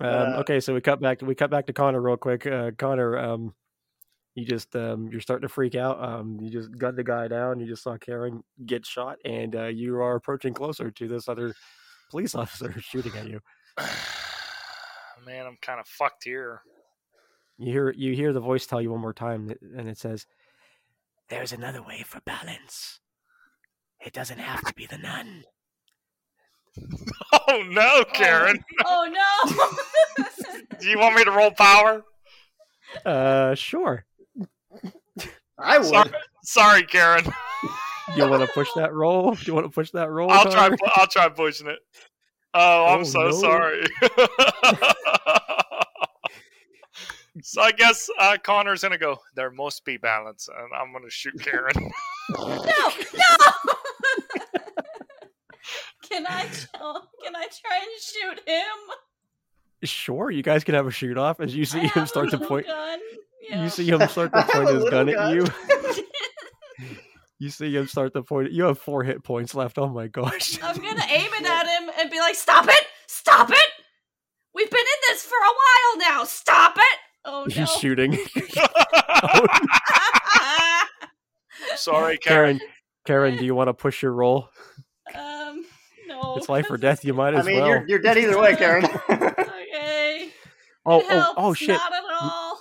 Um, 0.00 0.34
uh, 0.34 0.36
okay, 0.40 0.60
so 0.60 0.74
we 0.74 0.80
cut 0.80 1.00
back. 1.00 1.20
We 1.22 1.34
cut 1.34 1.50
back 1.50 1.66
to 1.66 1.72
Connor 1.72 2.00
real 2.00 2.16
quick. 2.16 2.46
Uh, 2.46 2.70
Connor, 2.76 3.18
um, 3.18 3.54
you 4.34 4.44
just 4.44 4.74
um, 4.74 5.08
you're 5.10 5.20
starting 5.20 5.46
to 5.46 5.52
freak 5.52 5.74
out. 5.74 6.02
Um, 6.02 6.38
you 6.40 6.50
just 6.50 6.76
gunned 6.76 6.96
the 6.96 7.04
guy 7.04 7.28
down. 7.28 7.60
You 7.60 7.66
just 7.66 7.82
saw 7.82 7.96
Karen 7.98 8.42
get 8.64 8.86
shot, 8.86 9.18
and 9.24 9.54
uh, 9.54 9.66
you 9.66 9.96
are 9.96 10.16
approaching 10.16 10.54
closer 10.54 10.90
to 10.90 11.08
this 11.08 11.28
other 11.28 11.54
police 12.10 12.34
officer 12.36 12.74
shooting 12.80 13.12
at 13.16 13.28
you. 13.28 13.40
Man, 15.26 15.46
I'm 15.46 15.58
kind 15.60 15.78
of 15.78 15.86
fucked 15.86 16.24
here. 16.24 16.62
You 17.58 17.72
hear 17.72 17.90
you 17.90 18.14
hear 18.14 18.32
the 18.32 18.40
voice 18.40 18.66
tell 18.66 18.80
you 18.80 18.90
one 18.90 19.00
more 19.00 19.12
time, 19.12 19.52
and 19.76 19.88
it 19.88 19.98
says, 19.98 20.26
"There's 21.28 21.52
another 21.52 21.82
way 21.82 22.02
for 22.06 22.20
balance. 22.20 23.00
It 24.00 24.14
doesn't 24.14 24.38
have 24.38 24.64
to 24.64 24.72
be 24.72 24.86
the 24.86 24.96
nun. 24.96 25.44
Oh 27.48 27.62
no, 27.68 28.04
Karen. 28.12 28.62
Oh 28.84 29.08
no! 30.18 30.24
Do 30.80 30.88
you 30.88 30.98
want 30.98 31.14
me 31.16 31.24
to 31.24 31.30
roll 31.30 31.50
power? 31.52 32.02
Uh, 33.06 33.54
sure. 33.54 34.04
I 35.58 35.78
would. 35.78 35.86
Sorry, 35.86 36.10
sorry 36.42 36.82
Karen. 36.84 37.24
You 38.16 38.28
want 38.28 38.42
to 38.42 38.48
push 38.52 38.68
that 38.76 38.92
roll? 38.92 39.34
Do 39.34 39.42
you 39.46 39.54
want 39.54 39.66
to 39.66 39.70
push 39.70 39.90
that 39.92 40.10
roll? 40.10 40.30
I'll 40.30 40.44
try. 40.50 40.64
Connor? 40.64 40.76
pu- 40.76 40.90
I'll 40.96 41.06
try 41.06 41.28
pushing 41.28 41.68
it. 41.68 41.78
Oh, 42.52 42.86
I'm 42.86 43.00
Oh, 43.00 43.04
so 43.04 43.20
no. 43.22 43.30
sorry. 43.30 43.84
so 47.42 47.62
I 47.62 47.70
guess 47.72 48.08
uh, 48.18 48.36
Connor's 48.42 48.82
gonna 48.82 48.98
go. 48.98 49.18
There 49.36 49.50
must 49.52 49.84
be 49.84 49.96
balance, 49.96 50.48
and 50.48 50.68
I'm 50.76 50.92
gonna 50.92 51.10
shoot 51.10 51.40
Karen. 51.42 51.90
no! 52.38 52.64
No! 56.10 56.16
can 56.16 56.26
I? 56.26 56.48
oh, 56.80 57.02
Can 57.24 57.36
I 57.36 57.46
try 57.46 57.78
and 57.78 58.02
shoot 58.02 58.48
him? 58.48 58.94
Sure, 59.84 60.30
you 60.30 60.42
guys 60.42 60.64
can 60.64 60.74
have 60.74 60.86
a 60.86 60.90
shoot 60.90 61.16
off 61.16 61.40
as 61.40 61.54
you 61.54 61.64
see 61.64 61.80
have 61.80 61.92
him 61.92 62.06
start 62.06 62.30
to 62.30 62.38
point. 62.38 62.66
Gun. 62.66 62.98
Yeah. 63.48 63.62
You 63.64 63.70
see 63.70 63.88
him 63.88 64.06
start 64.08 64.32
to 64.34 64.42
point 64.42 64.68
his 64.68 64.82
little 64.84 64.90
gun 64.90 65.08
at 65.08 65.32
you. 65.34 65.46
You 67.42 67.48
see 67.48 67.74
him 67.74 67.86
start 67.86 68.12
to 68.12 68.22
point. 68.22 68.52
You 68.52 68.64
have 68.64 68.78
four 68.78 69.02
hit 69.02 69.24
points 69.24 69.54
left. 69.54 69.78
Oh 69.78 69.88
my 69.88 70.08
gosh! 70.08 70.62
I'm 70.62 70.76
gonna 70.76 71.06
aim 71.08 71.30
it 71.32 71.46
at 71.46 71.66
him 71.66 71.90
and 71.98 72.10
be 72.10 72.18
like, 72.20 72.34
"Stop 72.34 72.66
it! 72.68 72.84
Stop 73.06 73.50
it! 73.50 73.66
We've 74.54 74.70
been 74.70 74.78
in 74.78 75.00
this 75.08 75.22
for 75.24 75.36
a 75.36 75.48
while 75.48 76.10
now. 76.10 76.24
Stop 76.24 76.76
it!" 76.76 76.98
Oh 77.24 77.46
no! 77.48 77.54
He's 77.54 77.70
shooting. 77.72 78.18
sorry, 81.76 82.18
Karen. 82.18 82.58
Karen, 82.58 82.60
Karen, 83.06 83.36
do 83.38 83.46
you 83.46 83.54
want 83.54 83.68
to 83.68 83.74
push 83.74 84.02
your 84.02 84.12
roll? 84.12 84.50
No. 86.22 86.36
It's 86.36 86.48
life 86.48 86.70
or 86.70 86.76
death. 86.76 87.04
You 87.04 87.14
might 87.14 87.34
as 87.34 87.46
I 87.46 87.50
mean, 87.50 87.60
well. 87.60 87.68
you're, 87.68 87.84
you're 87.88 87.98
dead 87.98 88.18
either 88.18 88.38
way, 88.38 88.56
Karen. 88.56 88.84
Okay. 89.08 90.28
Oh, 90.86 91.00
It 91.00 91.06
oh, 91.10 91.34
oh, 91.36 91.54
shit! 91.54 91.76
Not 91.76 91.92
at 91.92 92.02
all. 92.22 92.58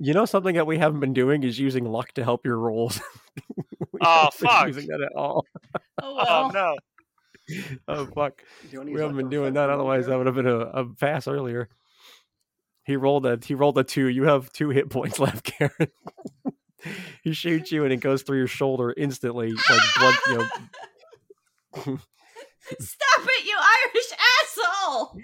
You 0.00 0.12
know 0.12 0.24
something 0.24 0.56
that 0.56 0.66
we 0.66 0.78
haven't 0.78 0.98
been 0.98 1.12
doing 1.12 1.44
is 1.44 1.56
using 1.60 1.84
luck 1.84 2.10
to 2.14 2.24
help 2.24 2.44
your 2.44 2.58
rolls. 2.58 3.00
Oh, 4.02 4.30
haven't 4.32 4.34
fuck. 4.34 4.66
Using 4.66 4.86
that 4.88 5.00
at 5.02 5.12
all. 5.14 5.44
Oh 6.02 6.24
Oh 6.26 6.50
no. 6.54 6.76
Oh 7.86 8.06
fuck! 8.06 8.42
You 8.70 8.78
wanna 8.78 8.90
use 8.90 8.96
We 8.96 9.02
haven't 9.02 9.18
been 9.18 9.28
doing 9.28 9.54
that. 9.54 9.68
Otherwise, 9.68 10.06
that 10.06 10.16
would 10.16 10.26
have 10.26 10.34
been 10.34 10.46
a, 10.46 10.58
a 10.58 10.86
pass 10.86 11.28
earlier. 11.28 11.68
He 12.84 12.96
rolled 12.96 13.26
a 13.26 13.38
he 13.44 13.54
rolled 13.54 13.78
a 13.78 13.84
two. 13.84 14.08
You 14.08 14.24
have 14.24 14.50
two 14.52 14.70
hit 14.70 14.88
points 14.90 15.18
left, 15.18 15.44
Karen. 15.44 15.92
he 17.22 17.32
shoots 17.34 17.70
you 17.70 17.84
and 17.84 17.92
it 17.92 17.98
goes 17.98 18.22
through 18.22 18.38
your 18.38 18.46
shoulder 18.46 18.92
instantly, 18.96 19.52
like 19.52 19.80
blood. 19.98 20.14
You 20.26 20.48
know, 21.86 21.98
Stop 22.80 23.26
it, 23.26 23.46
you 23.46 23.56
Irish 23.94 24.12
asshole! 24.82 25.16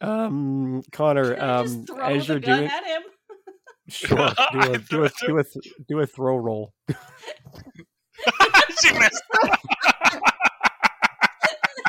um, 0.00 0.82
Connor. 0.92 1.36
Um, 1.40 1.86
just 1.86 1.98
as 2.00 2.28
you're 2.28 2.38
doing, 2.38 2.66
at 2.66 2.84
him? 2.84 3.02
sure, 3.88 4.32
do 4.52 4.60
a 4.72 4.78
do 4.78 5.04
a 5.04 5.10
do 5.26 5.38
a 5.38 5.44
do 5.88 5.98
a 6.00 6.06
throw 6.06 6.36
roll. 6.36 6.72
she 6.88 6.94
missed. 8.92 9.22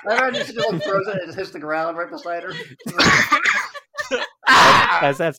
I 0.07 0.17
imagine 0.17 0.45
she 0.45 0.53
just 0.53 0.71
like 0.71 0.83
throws 0.83 1.07
it 1.07 1.13
and 1.13 1.21
it 1.21 1.25
just 1.27 1.37
hits 1.37 1.51
the 1.51 1.59
ground 1.59 1.95
right 1.97 2.09
beside 2.09 2.41
her. 2.43 2.53
as 5.01 5.19
that's 5.19 5.37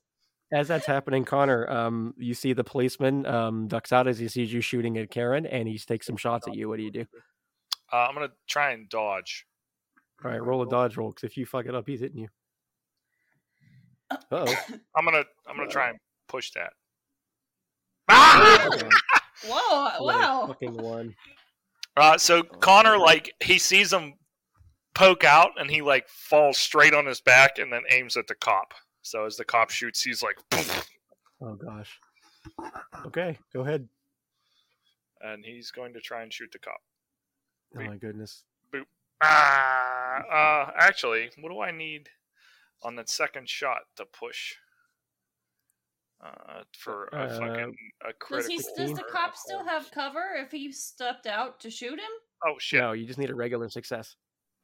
as 0.52 0.68
that's 0.68 0.86
happening, 0.86 1.24
Connor, 1.24 1.68
um, 1.68 2.14
you 2.18 2.34
see 2.34 2.52
the 2.52 2.62
policeman 2.62 3.26
um, 3.26 3.66
ducks 3.68 3.90
out 3.90 4.06
as 4.06 4.18
he 4.18 4.28
sees 4.28 4.52
you 4.52 4.60
shooting 4.60 4.98
at 4.98 5.10
Karen, 5.10 5.46
and 5.46 5.66
he 5.66 5.78
takes 5.78 6.06
some 6.06 6.18
shots 6.18 6.46
at 6.46 6.54
you. 6.54 6.68
What 6.68 6.76
do 6.76 6.82
you 6.82 6.92
do? 6.92 7.06
Uh, 7.92 8.06
I'm 8.08 8.14
gonna 8.14 8.30
try 8.48 8.72
and 8.72 8.88
dodge. 8.88 9.46
All 10.24 10.30
right, 10.30 10.42
roll 10.42 10.62
a 10.62 10.68
dodge 10.68 10.96
roll, 10.96 11.10
because 11.10 11.24
if 11.24 11.36
you 11.36 11.44
fuck 11.46 11.66
it 11.66 11.74
up, 11.74 11.86
he's 11.86 12.00
hitting 12.00 12.18
you. 12.18 12.28
Oh, 14.30 14.46
I'm 14.96 15.04
gonna. 15.04 15.24
I'm 15.48 15.56
gonna 15.56 15.68
try 15.68 15.90
and 15.90 15.98
push 16.28 16.50
that. 16.52 16.72
Ah! 18.08 18.68
Whoa! 19.44 20.04
Wow! 20.04 20.44
fucking 20.48 20.74
one. 20.74 21.14
Uh, 21.96 22.16
so 22.16 22.42
Connor, 22.42 22.96
like, 22.96 23.34
he 23.42 23.58
sees 23.58 23.92
him 23.92 24.14
poke 24.94 25.24
out, 25.24 25.50
and 25.58 25.70
he 25.70 25.82
like 25.82 26.08
falls 26.08 26.58
straight 26.58 26.94
on 26.94 27.06
his 27.06 27.20
back, 27.20 27.58
and 27.58 27.72
then 27.72 27.82
aims 27.90 28.16
at 28.16 28.26
the 28.28 28.34
cop. 28.34 28.72
So 29.02 29.24
as 29.26 29.36
the 29.36 29.44
cop 29.44 29.70
shoots, 29.70 30.02
he's 30.02 30.22
like, 30.22 30.36
Oh 31.42 31.54
gosh. 31.56 31.98
Okay, 33.06 33.38
go 33.52 33.60
ahead. 33.62 33.88
and 35.22 35.44
he's 35.44 35.70
going 35.70 35.92
to 35.94 36.00
try 36.00 36.22
and 36.22 36.32
shoot 36.32 36.50
the 36.52 36.58
cop. 36.58 36.80
Oh 37.76 37.82
my 37.82 37.96
goodness. 37.96 38.44
Ah, 39.24 40.16
uh, 40.32 40.70
actually, 40.76 41.30
what 41.40 41.50
do 41.50 41.60
I 41.60 41.70
need 41.70 42.08
on 42.82 42.96
that 42.96 43.08
second 43.08 43.48
shot 43.48 43.82
to 43.96 44.04
push? 44.04 44.54
Uh, 46.20 46.62
for 46.76 47.08
a 47.12 47.16
Uh, 47.16 47.38
fucking 47.38 47.76
a 48.04 48.12
Does 48.30 48.46
he? 48.46 48.56
Does 48.76 48.94
the 48.94 49.04
cop 49.10 49.36
still 49.36 49.64
have 49.64 49.90
cover 49.90 50.34
if 50.36 50.50
he 50.50 50.72
stepped 50.72 51.26
out 51.26 51.60
to 51.60 51.70
shoot 51.70 51.98
him? 51.98 52.10
Oh 52.44 52.54
shit! 52.58 52.80
No, 52.80 52.92
you 52.92 53.06
just 53.06 53.18
need 53.18 53.30
a 53.30 53.34
regular 53.34 53.68
success. 53.68 54.16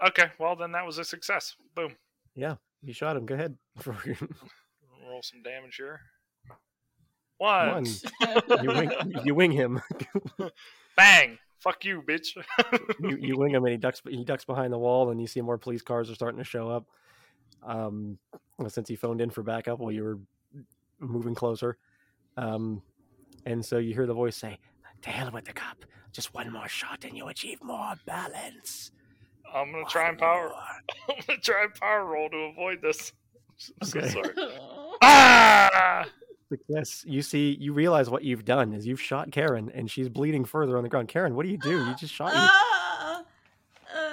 Okay, 0.05 0.31
well 0.39 0.55
then 0.57 0.73
that 0.73 0.87
was 0.87 0.99
a 0.99 1.05
success. 1.05 1.55
Boom. 1.75 1.97
Yeah, 2.35 2.57
you 2.83 2.93
shot 2.93 3.17
him. 3.17 3.27
Go 3.27 3.35
ahead. 3.35 3.57
Roll 3.87 5.23
some 5.23 5.43
damage 5.43 5.77
here. 5.77 6.01
One. 7.39 7.69
one. 7.69 7.87
You 8.63 8.69
wing. 8.69 8.91
You 9.25 9.35
wing 9.35 9.53
him. 9.53 9.81
Bang. 10.97 11.39
Fuck 11.61 11.85
you, 11.85 12.03
bitch. 12.03 12.37
You, 13.01 13.17
you 13.21 13.37
wing 13.39 13.53
him, 13.53 13.65
and 13.65 13.71
he 13.71 13.77
ducks. 13.79 14.03
He 14.09 14.25
ducks 14.25 14.45
behind 14.45 14.73
the 14.73 14.79
wall, 14.79 15.11
and 15.11 15.21
you 15.21 15.29
see 15.29 15.41
more 15.41 15.57
police 15.57 15.83
cars 15.83 16.11
are 16.11 16.15
starting 16.17 16.39
to 16.39 16.45
show 16.45 16.69
up. 16.69 16.87
Um, 17.63 18.19
since 18.67 18.89
he 18.89 18.97
phoned 18.97 19.21
in 19.21 19.31
for 19.31 19.43
backup 19.45 19.79
while 19.79 19.93
you 19.93 20.03
were 20.03 20.19
moving 20.99 21.35
closer, 21.35 21.79
um, 22.37 22.83
and 23.47 23.65
so 23.65 23.79
you 23.79 23.95
hear 23.95 24.07
the 24.07 24.15
voice 24.15 24.37
say, 24.37 24.59
"To 25.03 25.11
hell 25.11 25.31
with 25.33 25.45
the 25.45 25.53
cop! 25.53 25.85
Just 26.13 26.35
one 26.35 26.53
more 26.53 26.67
shot, 26.69 27.05
and 27.05 27.17
you 27.17 27.29
achieve 27.29 27.63
more 27.63 27.95
balance." 28.05 28.91
I'm 29.55 29.71
gonna 29.71 29.85
try 29.85 30.09
and 30.09 30.19
power. 30.19 30.49
More." 30.49 30.59
I'm 31.17 31.23
gonna 31.27 31.41
try 31.41 31.63
and 31.65 31.75
power 31.75 32.05
roll 32.05 32.29
to 32.31 32.37
avoid 32.37 32.83
this. 32.83 33.13
I'm 33.81 33.87
so 33.89 33.99
Okay. 34.01 34.09
sorry. 34.11 34.35
Ah! 35.03 36.05
Yes, 36.69 37.05
you 37.07 37.23
see, 37.23 37.57
you 37.61 37.73
realize 37.73 38.09
what 38.09 38.25
you've 38.25 38.45
done 38.45 38.73
is 38.73 38.87
you've 38.87 39.01
shot 39.01 39.31
Karen, 39.31 39.71
and 39.75 39.91
she's 39.91 40.09
bleeding 40.09 40.45
further 40.45 40.77
on 40.77 40.83
the 40.83 40.89
ground. 40.89 41.09
Karen, 41.09 41.35
what 41.35 41.45
do 41.45 41.51
you 41.51 41.59
do? 41.59 41.87
You 41.87 41.95
just 41.95 42.15
shot 42.15 42.33
you. 42.33 42.41
Ah, 42.41 43.23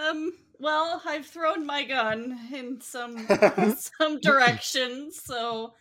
um. 0.09 0.33
Well, 0.57 1.01
I've 1.05 1.25
thrown 1.25 1.65
my 1.65 1.83
gun 1.83 2.39
in 2.53 2.79
some 2.79 3.27
some 3.77 4.19
direction, 4.21 5.11
so 5.11 5.73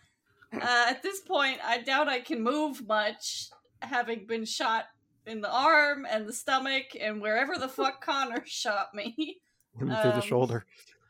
uh, 0.53 0.85
at 0.89 1.01
this 1.01 1.21
point, 1.21 1.59
I 1.63 1.81
doubt 1.81 2.07
I 2.07 2.19
can 2.19 2.43
move 2.43 2.87
much, 2.87 3.49
having 3.81 4.25
been 4.25 4.45
shot 4.45 4.85
in 5.25 5.41
the 5.41 5.51
arm 5.51 6.05
and 6.09 6.27
the 6.27 6.33
stomach 6.33 6.85
and 6.99 7.21
wherever 7.21 7.57
the 7.57 7.67
fuck 7.67 8.03
Connor 8.03 8.43
shot 8.45 8.93
me. 8.93 9.39
Through 9.77 9.89
the 9.89 10.15
um, 10.15 10.21
shoulder. 10.21 10.65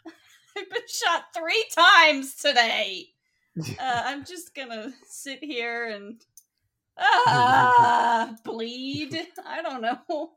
I've 0.58 0.70
been 0.70 0.82
shot 0.88 1.26
three 1.36 1.66
times 1.76 2.36
today. 2.36 3.10
Uh, 3.80 4.02
I'm 4.06 4.26
just 4.26 4.54
gonna 4.54 4.92
sit 5.08 5.44
here 5.44 5.88
and 5.90 6.22
ah 6.98 8.36
bleed. 8.44 9.18
I 9.46 9.62
don't 9.62 9.82
know. 9.82 10.32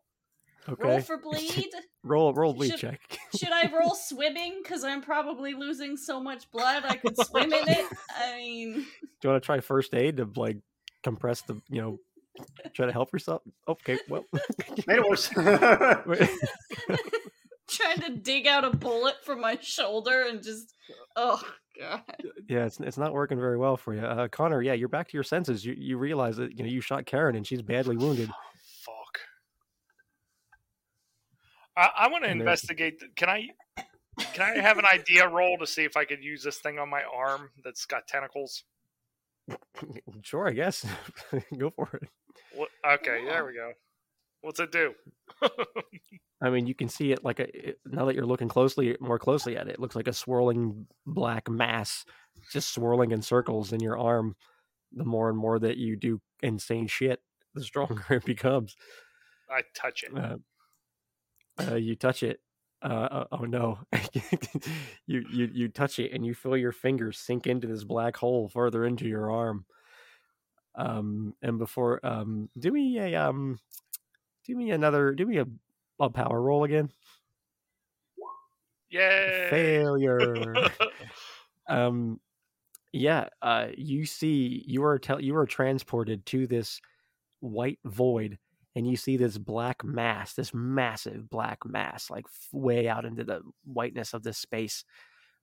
Okay. 0.68 0.82
Roll 0.88 1.00
for 1.08 1.18
bleed. 1.18 1.70
roll 2.04 2.32
roll 2.34 2.52
bleed 2.54 2.70
should- 2.72 2.80
check. 2.80 3.00
Should 3.36 3.52
I 3.52 3.70
roll 3.76 3.94
swimming? 4.08 4.60
Because 4.62 4.84
I'm 4.84 5.02
probably 5.02 5.54
losing 5.54 5.96
so 5.96 6.20
much 6.20 6.50
blood 6.50 6.84
I 6.86 6.96
could 6.96 7.16
swim 7.26 7.52
in 7.52 7.68
it. 7.68 7.86
I 8.16 8.36
mean, 8.36 8.72
Do 8.74 8.80
you 9.24 9.30
want 9.30 9.42
to 9.42 9.46
try 9.46 9.60
first 9.60 9.94
aid 9.94 10.18
to 10.18 10.28
like 10.36 10.58
compress 11.02 11.42
the 11.42 11.60
you 11.68 11.80
know 11.80 11.98
try 12.74 12.86
to 12.86 12.92
help 12.92 13.12
yourself? 13.12 13.42
Okay, 13.66 13.98
well, 14.08 14.24
Made 14.86 14.98
it 14.98 15.08
worse. 15.08 15.28
Trying 17.78 18.00
to 18.00 18.16
dig 18.16 18.46
out 18.46 18.64
a 18.64 18.70
bullet 18.70 19.16
from 19.24 19.40
my 19.40 19.58
shoulder 19.60 20.26
and 20.28 20.42
just 20.42 20.74
oh 21.16 21.40
god. 21.80 22.02
yeah, 22.48 22.66
it's 22.66 22.80
it's 22.80 22.98
not 22.98 23.12
working 23.12 23.38
very 23.38 23.56
well 23.56 23.76
for 23.76 23.94
you, 23.94 24.00
uh, 24.00 24.28
Connor. 24.28 24.62
Yeah, 24.62 24.72
you're 24.74 24.88
back 24.88 25.08
to 25.08 25.16
your 25.16 25.24
senses. 25.24 25.64
You 25.64 25.74
you 25.78 25.98
realize 25.98 26.36
that 26.36 26.56
you 26.56 26.64
know 26.64 26.70
you 26.70 26.80
shot 26.80 27.06
Karen 27.06 27.36
and 27.36 27.46
she's 27.46 27.62
badly 27.62 27.96
wounded. 27.96 28.28
Fuck. 28.84 29.18
I, 31.76 31.90
I 31.96 32.08
want 32.08 32.24
to 32.24 32.30
investigate. 32.30 33.00
The, 33.00 33.06
can 33.16 33.28
I? 33.28 33.48
Can 34.32 34.42
I 34.42 34.60
have 34.60 34.78
an 34.78 34.84
idea 34.84 35.28
roll 35.28 35.56
to 35.58 35.66
see 35.66 35.84
if 35.84 35.96
I 35.96 36.04
could 36.04 36.24
use 36.24 36.42
this 36.42 36.58
thing 36.58 36.80
on 36.80 36.88
my 36.88 37.02
arm 37.04 37.50
that's 37.62 37.86
got 37.86 38.08
tentacles? 38.08 38.64
sure, 40.22 40.48
I 40.48 40.52
guess. 40.52 40.84
Go 41.58 41.70
for 41.70 41.88
it. 41.94 42.08
What, 42.54 42.68
okay, 42.84 43.24
there 43.24 43.46
we 43.46 43.54
go. 43.54 43.72
What's 44.40 44.60
it 44.60 44.72
do? 44.72 44.94
I 46.40 46.50
mean, 46.50 46.66
you 46.66 46.74
can 46.74 46.88
see 46.88 47.10
it 47.12 47.24
like 47.24 47.40
a 47.40 47.68
it- 47.70 47.80
now 47.84 48.04
that 48.04 48.14
you're 48.14 48.26
looking 48.26 48.48
closely, 48.48 48.96
more 49.00 49.18
closely 49.18 49.56
at 49.56 49.66
it. 49.68 49.72
It 49.74 49.80
looks 49.80 49.96
like 49.96 50.08
a 50.08 50.12
swirling 50.12 50.86
black 51.06 51.48
mass, 51.48 52.04
just 52.52 52.72
swirling 52.72 53.10
in 53.10 53.22
circles 53.22 53.72
in 53.72 53.80
your 53.80 53.98
arm. 53.98 54.36
The 54.92 55.04
more 55.04 55.28
and 55.28 55.36
more 55.38 55.58
that 55.58 55.76
you 55.76 55.96
do 55.96 56.20
insane 56.42 56.86
shit, 56.86 57.20
the 57.54 57.62
stronger 57.64 58.04
it 58.10 58.24
becomes. 58.24 58.76
I 59.50 59.62
touch 59.74 60.04
it. 60.04 60.16
Uh, 60.16 60.36
uh, 61.60 61.74
you 61.74 61.96
touch 61.96 62.22
it, 62.22 62.40
Uh, 62.82 62.86
uh, 62.86 63.24
oh 63.32 63.44
no! 63.44 63.80
you 65.06 65.24
you 65.32 65.50
you 65.52 65.68
touch 65.68 65.98
it 65.98 66.12
and 66.12 66.24
you 66.24 66.32
feel 66.34 66.56
your 66.56 66.70
fingers 66.72 67.18
sink 67.18 67.46
into 67.48 67.66
this 67.66 67.82
black 67.84 68.16
hole 68.16 68.48
further 68.48 68.84
into 68.84 69.08
your 69.08 69.30
arm. 69.32 69.66
Um, 70.74 71.34
and 71.42 71.58
before 71.58 72.04
um, 72.06 72.48
do 72.58 72.70
me 72.70 72.98
a 72.98 73.16
um, 73.16 73.58
do 74.48 74.56
me 74.56 74.70
another, 74.70 75.12
do 75.12 75.26
me 75.26 75.38
a, 75.38 75.46
a 76.00 76.10
power 76.10 76.40
roll 76.40 76.64
again. 76.64 76.90
Yeah. 78.90 79.50
Failure. 79.50 80.54
um, 81.68 82.18
yeah. 82.92 83.28
Uh, 83.42 83.68
you 83.76 84.06
see, 84.06 84.64
you 84.66 84.82
are 84.84 84.98
tell 84.98 85.20
you 85.20 85.36
are 85.36 85.46
transported 85.46 86.24
to 86.26 86.46
this 86.46 86.80
white 87.40 87.78
void 87.84 88.38
and 88.74 88.86
you 88.88 88.96
see 88.96 89.16
this 89.16 89.36
black 89.36 89.84
mass, 89.84 90.32
this 90.32 90.54
massive 90.54 91.28
black 91.28 91.58
mass, 91.66 92.10
like 92.10 92.24
f- 92.26 92.48
way 92.52 92.88
out 92.88 93.04
into 93.04 93.24
the 93.24 93.42
whiteness 93.64 94.14
of 94.14 94.22
this 94.22 94.38
space. 94.38 94.84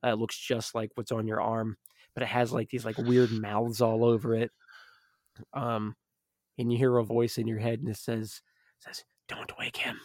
Uh, 0.04 0.10
it 0.10 0.18
looks 0.18 0.38
just 0.38 0.74
like 0.74 0.90
what's 0.96 1.12
on 1.12 1.28
your 1.28 1.42
arm, 1.42 1.78
but 2.14 2.24
it 2.24 2.30
has 2.30 2.52
like 2.52 2.70
these 2.70 2.86
like 2.86 2.98
weird 2.98 3.32
mouths 3.32 3.82
all 3.82 4.04
over 4.04 4.34
it. 4.36 4.52
Um, 5.54 5.96
and 6.58 6.72
you 6.72 6.78
hear 6.78 6.98
a 6.98 7.04
voice 7.04 7.38
in 7.38 7.48
your 7.48 7.60
head, 7.60 7.80
and 7.80 7.90
it 7.90 7.98
says, 7.98 8.42
"says 8.86 9.04
Don't 9.28 9.58
wake 9.58 9.78
him. 9.78 10.00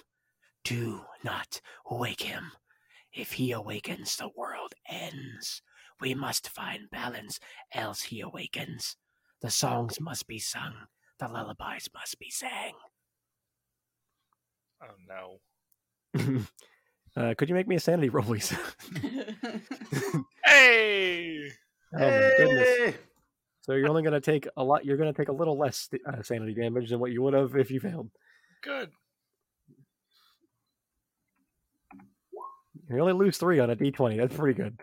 Do 0.65 1.05
not 1.25 1.61
wake 1.91 2.23
him. 2.23 2.53
If 3.13 3.33
he 3.33 3.53
awakens, 3.53 4.17
the 4.17 4.31
world 4.37 4.75
ends. 4.89 5.63
We 6.01 6.15
must 6.15 6.49
find 6.49 6.91
balance, 6.91 7.41
else 7.73 8.03
he 8.03 8.21
awakens. 8.21 8.97
The 9.41 9.51
songs 9.51 10.01
must 10.01 10.27
be 10.27 10.39
sung, 10.39 10.87
the 11.19 11.29
lullabies 11.29 11.89
must 11.95 12.19
be 12.19 12.31
sang." 12.31 12.75
oh 14.83 15.41
no. 16.15 16.45
uh, 17.17 17.35
could 17.35 17.49
you 17.49 17.55
make 17.55 17.69
me 17.69 17.77
a 17.77 17.81
sanity 17.81 18.09
roll, 18.09 18.25
please? 18.25 18.55
Hey! 20.45 21.49
Oh 21.95 21.99
my 21.99 22.33
goodness! 22.37 22.95
So 23.61 23.75
you're 23.75 23.89
only 23.89 24.03
going 24.03 24.15
to 24.15 24.21
take 24.21 24.49
a 24.57 24.65
lot. 24.65 24.85
You're 24.85 24.97
going 24.97 25.13
to 25.13 25.17
take 25.17 25.29
a 25.29 25.33
little 25.33 25.57
less 25.57 25.89
uh, 26.07 26.23
sanity 26.23 26.55
damage 26.55 26.91
than 26.91 26.99
what 26.99 27.13
you 27.13 27.23
would 27.23 27.35
have 27.35 27.55
if 27.55 27.71
you 27.71 27.79
failed. 27.79 28.11
Good. 28.63 28.91
You 32.89 32.99
only 33.01 33.13
lose 33.13 33.39
three 33.39 33.61
on 33.61 33.71
a 33.71 33.77
d20. 33.77 34.17
That's 34.17 34.35
pretty 34.35 34.61
good. 34.61 34.81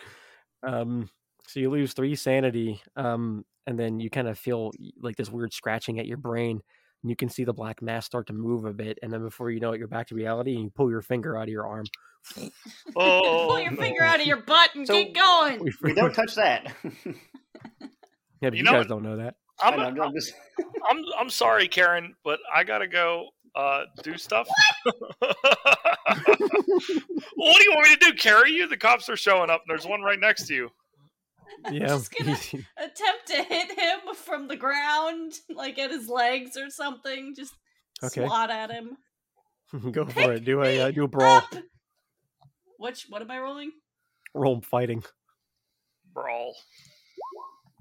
Um, 0.64 1.10
so 1.48 1.60
you 1.60 1.70
lose 1.70 1.94
three 1.94 2.16
sanity, 2.16 2.82
um, 2.96 3.44
and 3.66 3.78
then 3.78 4.00
you 4.00 4.10
kind 4.10 4.28
of 4.28 4.38
feel 4.40 4.72
like 5.02 5.16
this 5.18 5.30
weird 5.30 5.54
scratching 5.54 6.00
at 6.00 6.06
your 6.08 6.18
brain. 6.18 6.62
And 7.04 7.10
you 7.12 7.16
can 7.16 7.30
see 7.30 7.44
the 7.44 7.54
black 7.54 7.82
mass 7.82 8.06
start 8.06 8.28
to 8.28 8.34
move 8.34 8.66
a 8.66 8.74
bit, 8.74 8.98
and 9.04 9.12
then 9.14 9.22
before 9.22 9.52
you 9.52 9.60
know 9.60 9.72
it, 9.74 9.78
you're 9.80 9.88
back 9.88 10.08
to 10.08 10.16
reality, 10.16 10.56
and 10.56 10.64
you 10.64 10.70
pull 10.74 10.90
your 10.90 11.02
finger 11.02 11.38
out 11.38 11.44
of 11.44 11.50
your 11.50 11.68
arm. 11.68 11.86
Oh, 12.96 13.48
Pull 13.50 13.60
your 13.62 13.72
no. 13.72 13.78
finger 13.82 14.04
out 14.04 14.20
of 14.20 14.26
your 14.26 14.42
butt 14.42 14.72
and 14.76 14.86
So- 14.86 14.94
get 15.02 15.14
going. 15.14 15.66
We 15.82 15.94
don't 15.94 16.14
touch 16.14 16.36
that. 16.36 16.74
Yeah, 18.42 18.50
but 18.50 18.54
You 18.54 18.58
you, 18.60 18.64
know 18.64 18.72
guys 18.74 18.80
what? 18.82 18.88
don't 18.90 19.04
know 19.04 19.18
that. 19.18 19.36
I 19.62 19.70
I'm, 19.72 19.96
know, 19.96 20.04
I'm 20.04 20.14
just 20.14 20.32
I'm 20.92 21.04
I'm 21.20 21.30
sorry, 21.30 21.68
Karen, 21.68 22.16
but 22.24 22.40
I 22.54 22.64
gotta 22.64 22.88
go 22.88 23.30
uh, 23.58 23.84
do 24.04 24.18
stuff. 24.18 24.48
well, 24.86 24.94
what 27.36 27.58
do 27.58 27.64
you 27.64 27.72
want 27.74 27.90
me 27.90 27.96
to 27.96 28.12
do? 28.12 28.14
Carry 28.18 28.52
you? 28.52 28.68
The 28.68 28.78
cops 28.78 29.10
are 29.10 29.18
showing 29.18 29.50
up, 29.50 29.64
and 29.68 29.70
there's 29.70 29.86
one 29.88 30.02
right 30.02 30.20
next 30.20 30.48
to 30.48 30.54
you. 30.56 30.70
Yeah. 31.72 31.88
Just 31.88 32.14
gonna- 32.18 32.32
Attempt 32.78 33.28
to 33.28 33.44
hit 33.44 33.72
him 33.80 34.00
from 34.16 34.48
the 34.48 34.56
ground, 34.56 35.34
like 35.50 35.80
at 35.80 35.92
his 35.92 36.08
legs 36.10 36.56
or 36.58 36.70
something. 36.70 37.34
Just 37.36 37.54
Okay. 38.04 38.26
swat 38.26 38.52
at 38.52 38.70
him. 38.72 38.98
Go 39.92 40.06
for 40.06 40.34
it. 40.34 40.46
Do 40.46 40.64
a 40.64 40.80
uh, 40.82 40.92
do 40.92 41.04
a 41.04 41.08
brawl. 41.08 41.38
Up! 41.38 41.56
Which 42.78 43.08
what 43.10 43.22
am 43.24 43.32
I 43.32 43.40
rolling? 43.40 43.72
Roll 44.36 44.62
fighting. 44.62 45.04
Brawl. 46.14 46.54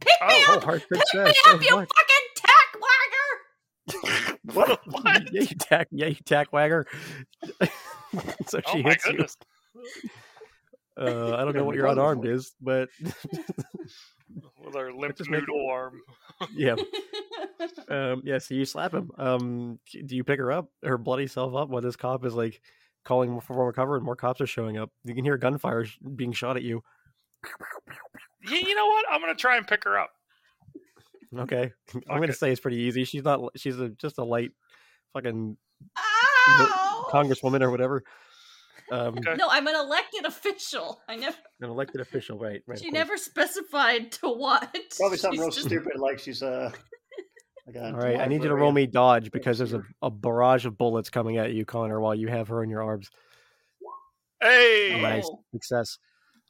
Pick 0.01 0.09
me 0.23 0.27
Oh, 0.29 0.45
Oh, 0.49 0.55
up! 0.57 0.65
hard 0.65 0.83
Pick 0.89 0.99
success. 1.01 1.29
me 1.29 1.35
Oh, 1.47 1.55
up, 1.55 1.61
you 1.63 1.69
fucking 1.69 2.27
tack 2.35 4.09
wagger! 4.25 4.36
What? 4.53 4.81
What? 4.87 5.33
yeah, 5.33 5.41
you 5.43 5.47
tack. 5.47 5.89
Yeah, 5.91 6.07
you 6.07 6.15
tack 6.25 6.53
wagger. 6.53 6.87
so 8.47 8.61
Oh 8.67 8.73
she 8.73 8.83
my 8.83 8.91
hits 8.91 9.05
goodness. 9.05 9.37
you. 9.75 10.11
Uh, 10.99 11.37
I 11.37 11.45
don't 11.45 11.55
know 11.55 11.65
what 11.65 11.77
your 11.77 11.87
unarmed 11.87 12.27
is, 12.27 12.55
but 12.61 12.89
With 14.65 14.77
our 14.77 14.93
limp 14.93 15.17
just 15.17 15.29
make- 15.31 15.41
noodle 15.41 15.69
arm. 15.71 16.01
yeah, 16.55 16.77
um, 17.89 18.23
yeah. 18.25 18.39
So 18.39 18.55
you 18.55 18.65
slap 18.65 18.93
him. 18.95 19.11
Um, 19.19 19.79
do 20.07 20.17
you 20.17 20.25
pick 20.25 20.39
her 20.39 20.51
up, 20.53 20.71
her 20.83 20.99
bloody 20.99 21.27
self 21.27 21.55
up, 21.55 21.69
while 21.69 21.83
this 21.83 21.97
cop 21.97 22.25
is 22.25 22.35
like 22.35 22.61
calling 23.05 23.39
for 23.41 23.55
more 23.55 23.73
cover, 23.73 23.97
and 23.97 24.05
more 24.05 24.17
cops 24.17 24.41
are 24.41 24.47
showing 24.47 24.77
up? 24.79 24.91
You 25.05 25.15
can 25.15 25.25
hear 25.25 25.37
gunfire 25.37 25.85
sh- 25.85 25.99
being 26.17 26.33
shot 26.33 26.57
at 26.57 26.63
you. 26.63 26.83
You, 28.49 28.57
you 28.57 28.75
know 28.75 28.87
what? 28.87 29.05
I'm 29.11 29.21
gonna 29.21 29.35
try 29.35 29.57
and 29.57 29.67
pick 29.67 29.85
her 29.85 29.99
up. 29.99 30.11
Okay, 31.41 31.73
I'm 31.95 31.99
Okay. 31.99 32.21
gonna 32.21 32.33
say 32.33 32.51
it's 32.51 32.61
pretty 32.61 32.79
easy. 32.79 33.05
She's 33.05 33.25
not. 33.25 33.41
She's 33.57 33.79
a, 33.79 33.89
just 33.91 34.19
a 34.19 34.25
light, 34.25 34.53
fucking 35.13 35.57
Ow! 35.99 37.07
congresswoman 37.11 37.63
or 37.63 37.71
whatever. 37.71 38.03
Um, 38.91 39.19
Okay. 39.19 39.35
No, 39.37 39.49
I'm 39.51 39.67
an 39.67 39.75
elected 39.75 40.25
official. 40.27 41.01
I 41.09 41.17
never. 41.17 41.37
an 41.61 41.71
elected 41.71 42.01
official, 42.01 42.39
right? 42.39 42.63
right 42.67 42.79
She 42.79 42.91
never 42.91 43.17
specified 43.17 44.13
to 44.13 44.29
what. 44.29 44.77
Probably 44.97 45.19
something 45.19 45.39
She's 45.39 45.41
real 45.41 45.51
just- 45.51 45.67
stupid, 45.67 45.99
like 45.99 46.19
she's 46.19 46.43
uh. 46.43 46.71
Like 47.67 47.75
a 47.77 47.87
All 47.87 47.93
right, 47.95 48.21
I 48.21 48.27
need 48.27 48.45
you 48.45 48.49
to 48.49 48.55
roll 48.55 48.71
me 48.71 48.87
dodge 48.87 49.33
because 49.33 49.59
there's 49.59 49.73
a, 49.73 49.83
a 50.01 50.09
barrage 50.09 50.67
of 50.67 50.79
bullets 50.79 51.11
coming 51.11 51.37
at 51.39 51.53
you, 51.53 51.65
Connor, 51.65 52.01
while 52.01 52.15
you 52.15 52.29
have 52.29 52.47
her 52.47 52.63
in 52.63 52.71
your 52.71 52.85
arms. 52.85 53.11
Hey! 54.41 55.01
Nice 55.03 55.29
success. 55.53 55.99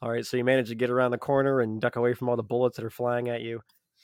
All 0.01 0.11
right, 0.11 0.23
so 0.23 0.37
you 0.37 0.43
manage 0.43 0.69
to 0.69 0.75
get 0.75 0.91
around 0.91 1.09
the 1.09 1.17
corner 1.17 1.59
and 1.61 1.81
duck 1.81 1.95
away 1.95 2.13
from 2.13 2.29
all 2.29 2.35
the 2.35 2.43
bullets 2.43 2.77
that 2.77 2.85
are 2.85 2.91
flying 2.91 3.29
at 3.29 3.41
you. 3.41 3.61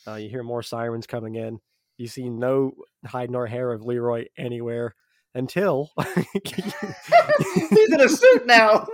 Uh, 0.07 0.15
you 0.15 0.29
hear 0.29 0.43
more 0.43 0.63
sirens 0.63 1.07
coming 1.07 1.35
in. 1.35 1.59
You 1.97 2.07
see 2.07 2.29
no 2.29 2.73
hide 3.05 3.29
nor 3.29 3.47
hair 3.47 3.71
of 3.71 3.83
Leroy 3.83 4.25
anywhere 4.37 4.95
until 5.35 5.91
He's 6.43 7.89
in 7.91 8.01
a 8.01 8.09
suit 8.09 8.45
now. 8.45 8.87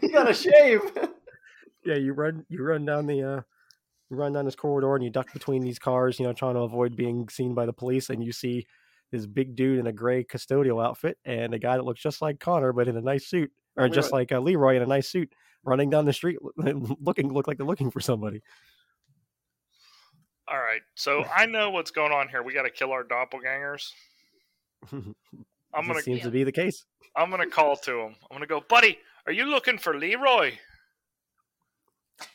he 0.00 0.08
got 0.08 0.30
a 0.30 0.34
shave. 0.34 0.80
yeah, 1.84 1.96
you 1.96 2.12
run 2.12 2.44
you 2.48 2.62
run 2.62 2.84
down 2.84 3.06
the 3.06 3.22
uh, 3.22 3.40
you 4.10 4.16
run 4.16 4.32
down 4.32 4.44
this 4.44 4.56
corridor 4.56 4.94
and 4.94 5.04
you 5.04 5.10
duck 5.10 5.32
between 5.32 5.62
these 5.62 5.78
cars, 5.78 6.18
you 6.18 6.26
know, 6.26 6.32
trying 6.32 6.54
to 6.54 6.60
avoid 6.60 6.96
being 6.96 7.28
seen 7.28 7.54
by 7.54 7.66
the 7.66 7.72
police. 7.72 8.10
And 8.10 8.24
you 8.24 8.32
see 8.32 8.66
this 9.12 9.26
big 9.26 9.56
dude 9.56 9.78
in 9.78 9.86
a 9.86 9.92
gray 9.92 10.24
custodial 10.24 10.84
outfit 10.84 11.18
and 11.24 11.54
a 11.54 11.58
guy 11.58 11.76
that 11.76 11.84
looks 11.84 12.00
just 12.00 12.22
like 12.22 12.38
Connor 12.40 12.72
but 12.72 12.88
in 12.88 12.96
a 12.96 13.00
nice 13.00 13.26
suit, 13.26 13.50
or 13.76 13.88
just 13.88 14.12
like 14.12 14.32
uh, 14.32 14.40
Leroy 14.40 14.76
in 14.76 14.82
a 14.82 14.86
nice 14.86 15.08
suit, 15.08 15.32
running 15.64 15.90
down 15.90 16.04
the 16.04 16.12
street, 16.12 16.38
looking 16.56 17.32
look 17.32 17.46
like 17.46 17.56
they're 17.56 17.66
looking 17.66 17.90
for 17.90 18.00
somebody. 18.00 18.42
All 20.50 20.58
right, 20.58 20.80
so 20.96 21.24
I 21.34 21.46
know 21.46 21.70
what's 21.70 21.90
going 21.92 22.12
on 22.12 22.28
here. 22.28 22.42
We 22.42 22.52
got 22.52 22.62
to 22.62 22.70
kill 22.70 22.90
our 22.92 23.04
doppelgangers. 23.04 23.92
I'm 24.92 25.86
gonna 25.86 26.02
seems 26.02 26.18
Yeah. 26.18 26.24
to 26.24 26.30
be 26.30 26.42
the 26.44 26.50
case. 26.52 26.84
I'm 27.16 27.30
gonna 27.30 27.46
call 27.46 27.76
to 27.76 28.00
him. 28.00 28.16
I'm 28.30 28.34
gonna 28.36 28.46
go, 28.46 28.60
buddy. 28.60 28.98
Are 29.26 29.32
you 29.32 29.44
looking 29.44 29.78
for 29.78 29.96
Leroy? 29.96 30.52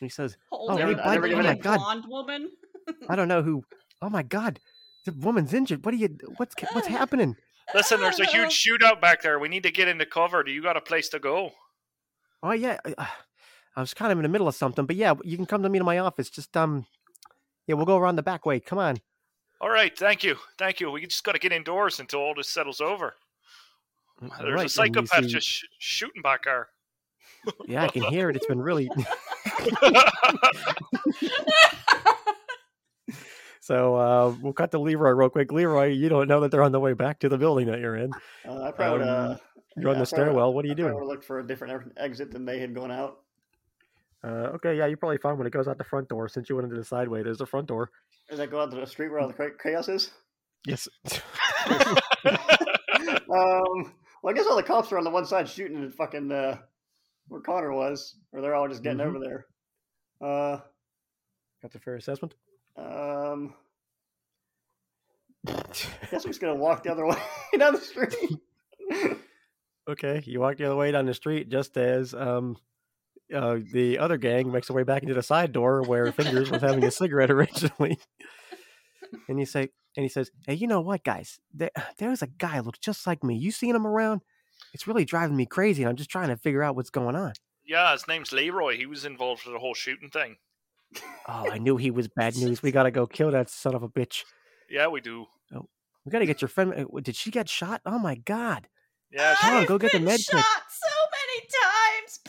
He 0.00 0.08
says, 0.08 0.36
Holding 0.50 0.86
hey, 0.86 0.92
a 0.92 0.96
bud, 0.96 1.30
oh 1.32 1.42
my 1.42 1.54
God. 1.54 1.78
blonde 1.78 2.04
woman. 2.08 2.50
"I 3.08 3.16
don't 3.16 3.28
know 3.28 3.42
who. 3.42 3.64
Oh 4.00 4.08
my 4.08 4.22
God, 4.22 4.60
the 5.04 5.12
woman's 5.12 5.52
injured. 5.52 5.84
What 5.84 5.92
are 5.94 5.98
you? 5.98 6.16
What's 6.38 6.54
what's 6.72 6.86
happening? 6.86 7.36
Listen, 7.74 8.00
there's 8.00 8.20
a 8.20 8.24
huge 8.26 8.50
shootout 8.66 9.00
back 9.00 9.22
there. 9.22 9.38
We 9.38 9.48
need 9.48 9.64
to 9.64 9.70
get 9.70 9.88
into 9.88 10.06
cover. 10.06 10.42
Do 10.42 10.50
you 10.52 10.62
got 10.62 10.76
a 10.76 10.80
place 10.80 11.08
to 11.10 11.18
go? 11.18 11.50
Oh 12.42 12.52
yeah, 12.52 12.78
I, 12.98 13.08
I 13.76 13.80
was 13.80 13.92
kind 13.94 14.12
of 14.12 14.18
in 14.18 14.22
the 14.22 14.28
middle 14.28 14.48
of 14.48 14.54
something, 14.54 14.86
but 14.86 14.96
yeah, 14.96 15.14
you 15.24 15.36
can 15.36 15.46
come 15.46 15.62
to 15.62 15.68
me 15.68 15.78
to 15.78 15.84
my 15.84 15.98
office. 15.98 16.30
Just 16.30 16.56
um, 16.56 16.86
yeah, 17.66 17.74
we'll 17.74 17.86
go 17.86 17.96
around 17.98 18.16
the 18.16 18.22
back 18.22 18.46
way. 18.46 18.60
Come 18.60 18.78
on. 18.78 18.96
All 19.60 19.70
right, 19.70 19.96
thank 19.96 20.22
you, 20.22 20.36
thank 20.58 20.80
you. 20.80 20.90
We 20.90 21.06
just 21.06 21.24
got 21.24 21.32
to 21.32 21.38
get 21.38 21.52
indoors 21.52 21.98
until 22.00 22.20
all 22.20 22.34
this 22.34 22.48
settles 22.48 22.80
over. 22.80 23.14
All 24.22 24.30
There's 24.40 24.54
right, 24.54 24.66
a 24.66 24.68
psychopath 24.68 25.24
see- 25.24 25.30
just 25.30 25.46
sh- 25.48 25.64
shooting 25.78 26.22
back 26.22 26.44
there. 26.44 26.68
Yeah, 27.68 27.84
I 27.84 27.88
can 27.88 28.02
hear 28.02 28.28
it. 28.30 28.36
It's 28.36 28.46
been 28.46 28.60
really. 28.60 28.88
so 33.60 33.96
uh, 33.96 34.34
we'll 34.42 34.52
cut 34.52 34.70
to 34.72 34.78
Leroy 34.78 35.10
real 35.10 35.28
quick. 35.28 35.52
Leroy, 35.52 35.86
you 35.86 36.08
don't 36.08 36.28
know 36.28 36.40
that 36.40 36.50
they're 36.50 36.62
on 36.62 36.72
the 36.72 36.80
way 36.80 36.92
back 36.92 37.18
to 37.20 37.28
the 37.28 37.38
building 37.38 37.66
that 37.66 37.80
you're 37.80 37.96
in. 37.96 38.12
Uh, 38.46 38.62
I 38.64 38.70
probably 38.72 39.00
would, 39.00 39.08
Um, 39.08 39.32
uh, 39.32 39.36
You're 39.76 39.90
on 39.90 39.98
the 39.98 40.02
I 40.02 40.02
probably- 40.04 40.06
stairwell. 40.06 40.54
What 40.54 40.64
are 40.64 40.68
you 40.68 40.74
I 40.74 40.76
doing? 40.76 40.94
would 40.94 41.06
look 41.06 41.24
for 41.24 41.40
a 41.40 41.46
different 41.46 41.92
exit 41.96 42.30
than 42.32 42.44
they 42.44 42.58
had 42.58 42.74
gone 42.74 42.90
out. 42.92 43.18
Uh, 44.24 44.50
okay, 44.54 44.76
yeah, 44.76 44.86
you're 44.86 44.96
probably 44.96 45.18
fine 45.18 45.36
when 45.38 45.46
it 45.46 45.52
goes 45.52 45.68
out 45.68 45.78
the 45.78 45.84
front 45.84 46.08
door. 46.08 46.28
Since 46.28 46.48
you 46.48 46.56
went 46.56 46.64
into 46.64 46.76
the 46.76 46.84
side 46.84 47.08
way, 47.08 47.22
there's 47.22 47.38
the 47.38 47.46
front 47.46 47.66
door. 47.68 47.90
Does 48.28 48.38
that 48.38 48.50
go 48.50 48.60
out 48.60 48.70
to 48.72 48.76
the 48.76 48.86
street 48.86 49.08
where 49.10 49.20
all 49.20 49.28
the 49.28 49.50
chaos 49.62 49.88
is? 49.88 50.10
Yes. 50.66 50.88
Um, 53.28 53.92
well, 54.22 54.32
I 54.32 54.32
guess 54.34 54.46
all 54.46 54.56
the 54.56 54.62
cops 54.62 54.90
are 54.92 54.98
on 54.98 55.04
the 55.04 55.10
one 55.10 55.26
side 55.26 55.48
shooting 55.48 55.82
at 55.84 55.92
fucking 55.92 56.30
uh, 56.32 56.58
where 57.28 57.40
Connor 57.40 57.72
was, 57.72 58.16
or 58.32 58.40
they're 58.40 58.54
all 58.54 58.68
just 58.68 58.82
getting 58.82 58.98
Mhm. 59.00 59.06
over 59.06 59.18
there. 59.18 59.46
Uh, 60.20 60.60
That's 61.62 61.74
a 61.74 61.78
fair 61.80 61.96
assessment. 61.96 62.34
um, 62.76 63.54
I 65.46 65.52
guess 66.10 66.24
I'm 66.24 66.30
just 66.30 66.40
gonna 66.40 66.54
walk 66.54 66.82
the 66.84 66.90
other 66.92 67.04
way 67.06 67.16
down 67.58 67.74
the 67.74 67.80
street. 67.80 68.38
Okay, 69.88 70.22
you 70.24 70.40
walk 70.40 70.56
the 70.56 70.64
other 70.64 70.76
way 70.76 70.90
down 70.92 71.06
the 71.06 71.14
street 71.14 71.48
just 71.48 71.76
as 71.76 72.14
um, 72.14 72.56
uh, 73.34 73.58
the 73.72 73.98
other 73.98 74.16
gang 74.16 74.50
makes 74.52 74.68
their 74.68 74.76
way 74.76 74.82
back 74.82 75.02
into 75.02 75.14
the 75.14 75.22
side 75.22 75.52
door 75.52 75.82
where 75.82 76.10
Fingers 76.12 76.50
was 76.50 76.62
having 76.62 76.84
a 76.84 76.90
cigarette 76.90 77.30
originally. 77.32 77.98
and 79.28 79.38
you 79.38 79.46
say, 79.46 79.68
and 79.96 80.04
he 80.04 80.08
says, 80.08 80.30
"Hey, 80.46 80.54
you 80.54 80.66
know 80.66 80.80
what, 80.80 81.04
guys? 81.04 81.38
There, 81.54 81.70
there's 81.98 82.22
a 82.22 82.26
guy 82.26 82.60
looks 82.60 82.78
just 82.78 83.06
like 83.06 83.22
me. 83.24 83.36
You 83.36 83.50
seen 83.50 83.74
him 83.74 83.86
around? 83.86 84.22
It's 84.72 84.86
really 84.86 85.04
driving 85.04 85.36
me 85.36 85.46
crazy, 85.46 85.82
and 85.82 85.90
I'm 85.90 85.96
just 85.96 86.10
trying 86.10 86.28
to 86.28 86.36
figure 86.36 86.62
out 86.62 86.76
what's 86.76 86.90
going 86.90 87.16
on." 87.16 87.32
Yeah, 87.64 87.92
his 87.92 88.06
name's 88.06 88.32
Leroy. 88.32 88.76
He 88.76 88.86
was 88.86 89.04
involved 89.04 89.44
with 89.44 89.52
the 89.54 89.58
whole 89.58 89.74
shooting 89.74 90.08
thing. 90.10 90.36
Oh, 91.26 91.50
I 91.50 91.58
knew 91.58 91.76
he 91.76 91.90
was 91.90 92.06
bad 92.08 92.36
news. 92.36 92.62
We 92.62 92.70
gotta 92.78 92.90
go 92.92 93.06
kill 93.06 93.32
that 93.32 93.50
son 93.50 93.74
of 93.74 93.82
a 93.82 93.88
bitch. 93.88 94.22
Yeah, 94.70 94.86
we 94.86 95.00
do. 95.00 95.26
Oh, 95.54 95.68
We 96.04 96.12
gotta 96.12 96.26
get 96.26 96.40
your 96.40 96.48
friend. 96.48 96.72
uh, 96.74 97.00
Did 97.00 97.16
she 97.16 97.30
get 97.32 97.48
shot? 97.48 97.80
Oh 97.84 97.98
my 97.98 98.14
god! 98.14 98.68
Yeah, 99.10 99.34
Come 99.40 99.56
on, 99.56 99.64
go 99.66 99.78
get 99.78 99.92
the 99.92 99.98
been 99.98 100.04
med 100.04 100.20
kit. 100.20 100.26
so 100.70 100.88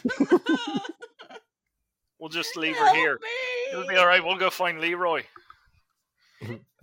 many 0.06 0.26
times. 0.30 0.82
we'll 2.20 2.30
just 2.30 2.56
leave 2.58 2.76
her 2.76 2.94
here. 2.96 3.20
me. 3.22 3.28
It'll 3.74 3.88
be 3.88 3.96
all 3.96 4.08
right. 4.08 4.24
We'll 4.24 4.38
go 4.38 4.50
find 4.50 4.80
Leroy. 4.80 5.24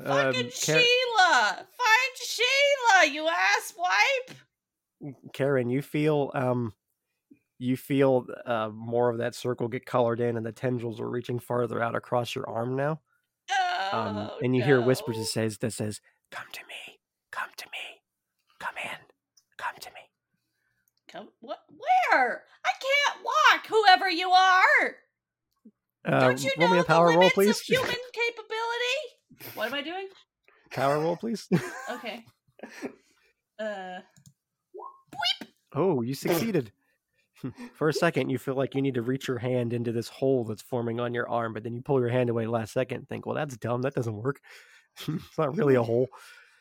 Um, 0.00 0.07
Fucking 0.07 0.42
Kar- 0.46 0.50
Sheila! 0.50 1.66
Find 1.78 2.16
Sheila, 2.16 3.07
you 3.14 3.28
asswipe! 3.28 4.34
Karen, 5.32 5.70
you 5.70 5.82
feel 5.82 6.32
um, 6.34 6.72
you 7.61 7.76
feel 7.76 8.26
uh, 8.44 8.70
more 8.74 9.09
of 9.11 9.18
that 9.18 9.36
circle 9.36 9.68
get 9.68 9.86
colored 9.86 10.18
in, 10.18 10.36
and 10.36 10.44
the 10.44 10.50
tendrils 10.50 10.98
are 10.98 11.09
reaching 11.09 11.38
farther 11.38 11.80
out 11.80 11.94
across 11.94 12.34
your 12.34 12.48
arm 12.50 12.74
now. 12.74 13.00
Um, 13.92 14.16
Oh, 14.16 14.38
and 14.42 14.57
you 14.57 14.64
hear 14.64 14.80
whispers 14.80 15.16
that 15.18 15.26
says 15.26 15.59
that 15.59 15.72
says, 15.72 16.00
"Come 16.32 16.46
to 16.52 16.61
me, 16.66 16.98
come 17.30 17.50
to 17.57 17.66
me, 17.66 18.02
come 18.59 18.74
in, 18.82 18.98
come 19.57 19.74
to 19.78 19.90
me." 19.90 20.00
Come, 21.07 21.28
what? 21.38 21.61
Where? 22.11 22.42
I 22.65 22.71
can't 22.71 23.25
walk. 23.25 23.67
Whoever 23.69 24.11
you 24.11 24.31
are. 24.31 24.97
Uh, 26.07 26.21
Don't 26.21 26.43
you 26.45 26.51
roll 26.59 26.69
know 26.69 26.75
me 26.75 26.79
a 26.81 26.83
the 26.83 26.87
power 26.87 27.09
roll, 27.19 27.31
please. 27.31 27.51
of 27.51 27.61
human 27.61 27.87
capability? 28.12 29.55
What 29.55 29.69
am 29.69 29.75
I 29.75 29.83
doing? 29.83 30.09
power 30.71 30.99
roll, 30.99 31.17
please. 31.17 31.49
Okay. 31.91 32.25
Uh. 33.59 34.01
oh, 35.75 36.03
you 36.03 36.15
succeeded. 36.15 36.73
For 37.75 37.89
a 37.91 37.93
second, 37.93 38.31
you 38.31 38.39
feel 38.39 38.55
like 38.55 38.75
you 38.75 38.81
need 38.83 38.95
to 38.95 39.03
reach 39.03 39.29
your 39.29 39.39
hand 39.39 39.73
into 39.75 39.93
this 39.93 40.09
hole 40.09 40.45
that's 40.45 40.62
forming 40.62 40.99
on 40.99 41.12
your 41.15 41.29
arm, 41.29 41.53
but 41.53 41.62
then 41.62 41.75
you 41.75 41.83
pull 41.83 42.01
your 42.01 42.09
hand 42.09 42.31
away 42.31 42.47
last 42.47 42.73
second 42.73 42.99
and 42.99 43.09
think, 43.09 43.27
"Well, 43.27 43.35
that's 43.35 43.57
dumb. 43.59 43.83
That 43.83 43.95
doesn't 43.95 44.17
work. 44.17 44.41
it's 45.07 45.39
not 45.39 45.57
really 45.57 45.75
a 45.75 45.83
hole." 45.83 46.09